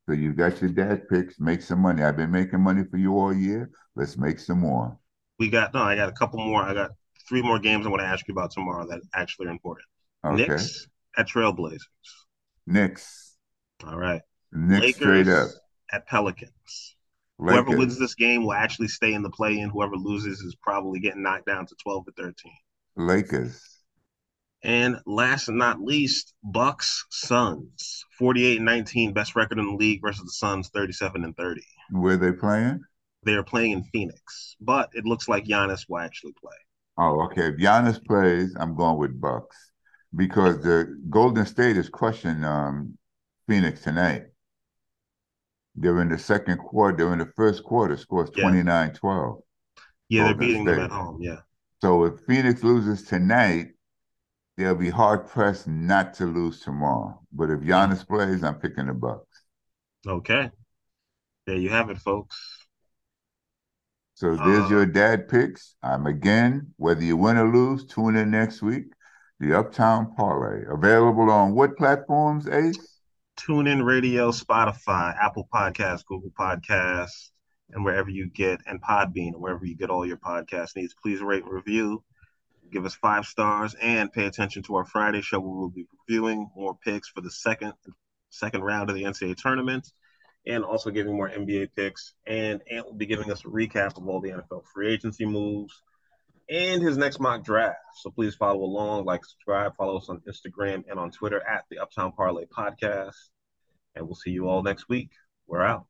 So 0.05 0.13
you've 0.13 0.36
got 0.36 0.59
your 0.59 0.71
dad 0.71 1.07
picks. 1.07 1.39
Make 1.39 1.61
some 1.61 1.80
money. 1.80 2.03
I've 2.03 2.17
been 2.17 2.32
making 2.32 2.61
money 2.61 2.84
for 2.89 2.97
you 2.97 3.17
all 3.17 3.34
year. 3.34 3.69
Let's 3.95 4.17
make 4.17 4.39
some 4.39 4.59
more. 4.59 4.97
We 5.38 5.49
got 5.49 5.73
no. 5.73 5.82
I 5.82 5.95
got 5.95 6.09
a 6.09 6.13
couple 6.13 6.39
more. 6.43 6.63
I 6.63 6.73
got 6.73 6.91
three 7.27 7.41
more 7.41 7.59
games 7.59 7.86
I 7.86 7.89
want 7.89 8.01
to 8.01 8.07
ask 8.07 8.27
you 8.27 8.34
about 8.34 8.51
tomorrow 8.51 8.88
that 8.88 9.01
actually 9.13 9.47
are 9.47 9.51
important. 9.51 9.88
Okay. 10.25 10.47
Knicks 10.47 10.88
at 11.17 11.27
Trailblazers. 11.27 11.80
Knicks. 12.65 13.38
All 13.86 13.97
right. 13.97 14.21
Knicks 14.51 14.82
Lakers 14.82 14.95
straight 14.95 15.27
up. 15.27 15.49
At 15.91 16.07
Pelicans. 16.07 16.95
Lakers. 17.38 17.63
Whoever 17.65 17.77
wins 17.77 17.99
this 17.99 18.15
game 18.15 18.43
will 18.43 18.53
actually 18.53 18.89
stay 18.89 19.13
in 19.13 19.21
the 19.21 19.30
play 19.30 19.59
in. 19.59 19.69
Whoever 19.69 19.95
loses 19.95 20.41
is 20.41 20.55
probably 20.61 20.99
getting 20.99 21.23
knocked 21.23 21.45
down 21.45 21.65
to 21.67 21.75
12 21.82 22.07
or 22.07 22.11
13. 22.17 22.34
Lakers. 22.97 23.78
And 24.64 24.97
last 25.05 25.45
but 25.45 25.55
not 25.55 25.82
least, 25.82 26.34
Bucks 26.43 27.05
Suns. 27.10 28.05
48 28.18 28.57
and 28.57 28.66
19, 28.66 29.14
best 29.14 29.36
record 29.36 29.60
in 29.60 29.66
the 29.66 29.76
league 29.76 30.01
versus 30.01 30.24
the 30.24 30.32
Suns, 30.32 30.70
37 30.74 31.24
and 31.24 31.36
30. 31.38 31.62
Where 31.91 32.18
they 32.18 32.34
playing? 32.34 32.82
They 33.24 33.34
are 33.34 33.43
playing 33.43 33.72
in 33.72 33.84
Phoenix, 33.86 34.55
but 34.60 34.89
it 34.93 35.05
looks 35.05 35.28
like 35.28 35.45
Giannis 35.45 35.86
will 35.88 35.99
actually 35.99 36.34
play. 36.41 36.55
Oh, 36.97 37.22
okay. 37.26 37.47
If 37.47 37.55
Giannis 37.55 38.03
plays, 38.05 38.53
I'm 38.60 38.76
going 38.76 38.97
with 38.97 39.20
Bucks 39.20 39.72
because 40.16 40.62
the 40.62 40.99
Golden 41.10 41.45
State 41.45 41.78
is 41.78 41.89
crushing 41.89 42.43
um, 42.43 42.97
Phoenix 43.47 43.82
tonight. 43.82 44.24
They're 45.76 46.01
in 46.01 46.10
the 46.10 46.18
second 46.18 46.57
quarter. 46.57 46.97
They're 46.97 47.14
in 47.14 47.20
the 47.20 47.32
first 47.36 47.64
quarter. 47.64 47.95
Scores 47.95 48.30
29 48.32 48.93
12. 48.93 49.39
Yeah, 50.10 50.26
they're 50.26 50.36
beating 50.36 50.66
State. 50.66 50.76
them 50.76 50.86
at 50.86 50.91
home. 50.91 51.22
Yeah. 51.22 51.38
So 51.82 52.03
if 52.03 52.20
Phoenix 52.28 52.64
loses 52.64 53.03
tonight, 53.03 53.68
they'll 54.60 54.76
be 54.76 54.89
hard 54.89 55.26
pressed 55.26 55.68
not 55.68 56.14
to 56.16 56.26
lose 56.26 56.60
tomorrow. 56.60 57.18
But 57.32 57.49
if 57.49 57.62
Giannis 57.62 58.05
plays, 58.05 58.43
I'm 58.43 58.55
picking 58.55 58.88
the 58.88 58.93
Bucks. 58.93 59.43
Okay. 60.05 60.51
There 61.47 61.55
you 61.55 61.70
have 61.70 61.89
it, 61.89 61.97
folks. 61.97 62.38
So 64.16 64.36
there's 64.36 64.66
uh, 64.66 64.70
your 64.70 64.86
dad 64.86 65.30
picks. 65.30 65.76
I'm 65.82 66.05
again, 66.05 66.74
whether 66.76 67.01
you 67.01 67.16
win 67.16 67.38
or 67.38 67.51
lose, 67.51 67.86
tune 67.86 68.18
in 68.18 68.32
next 68.32 68.62
week. 68.62 68.88
The 69.39 69.57
Uptown 69.57 70.14
Parlay. 70.18 70.66
Available 70.70 71.32
on 71.32 71.55
what 71.55 71.78
platforms, 71.78 72.45
Ace? 72.49 72.99
TuneIn 73.39 73.86
Radio, 73.86 74.32
Spotify, 74.32 75.16
Apple 75.18 75.47
Podcasts, 75.53 76.03
Google 76.05 76.32
Podcasts, 76.38 77.30
and 77.72 77.86
wherever 77.86 78.10
you 78.10 78.30
get, 78.30 78.60
and 78.68 78.82
Podbean, 78.82 79.32
wherever 79.38 79.66
you 79.66 79.78
get 79.78 79.89
all 79.89 80.05
your 80.05 80.18
podcast 80.18 80.76
needs. 80.76 80.93
Please 81.01 81.22
rate 81.22 81.43
and 81.43 81.53
review, 81.53 82.03
give 82.72 82.86
us 82.86 82.95
five 82.95 83.26
stars, 83.26 83.76
and 83.82 84.11
pay 84.11 84.26
attention 84.26 84.63
to 84.63 84.76
our 84.76 84.86
Friday 84.86 85.22
show 85.22 85.39
where 85.39 85.51
we'll 85.51 85.70
be 85.70 85.86
reviewing 86.07 86.49
more 86.55 86.78
picks 86.84 87.09
for 87.09 87.22
the 87.22 87.32
second 87.32 87.74
second 88.30 88.61
round 88.61 88.89
of 88.89 88.95
the 88.95 89.03
NCAA 89.03 89.36
tournament, 89.36 89.91
and 90.45 90.63
also 90.63 90.91
giving 90.91 91.15
more 91.15 91.30
NBA 91.30 91.70
picks. 91.76 92.13
And 92.28 92.61
Ant 92.72 92.86
will 92.86 92.93
be 92.93 93.05
giving 93.05 93.32
us 93.32 93.41
a 93.41 93.49
recap 93.49 93.97
of 93.97 94.07
all 94.07 94.22
the 94.22 94.30
NFL 94.30 94.63
free 94.74 94.93
agency 94.93 95.26
moves 95.26 95.82
and 96.49 96.82
his 96.82 96.97
next 96.97 97.20
mock 97.20 97.43
draft. 97.43 97.78
So 98.01 98.09
please 98.09 98.36
follow 98.36 98.63
along, 98.63 99.05
like, 99.05 99.24
subscribe, 99.24 99.76
follow 99.76 99.97
us 99.97 100.09
on 100.09 100.22
Instagram 100.28 100.84
and 100.89 100.99
on 100.99 101.11
Twitter 101.11 101.41
at 101.47 101.65
the 101.70 101.80
Uptown 101.80 102.11
Parlay 102.11 102.45
Podcast. 102.45 103.15
And 103.95 104.05
we'll 104.05 104.15
see 104.15 104.32
you 104.32 104.47
all 104.47 104.63
next 104.63 104.89
week. 104.89 105.11
We're 105.47 105.63
out. 105.63 105.86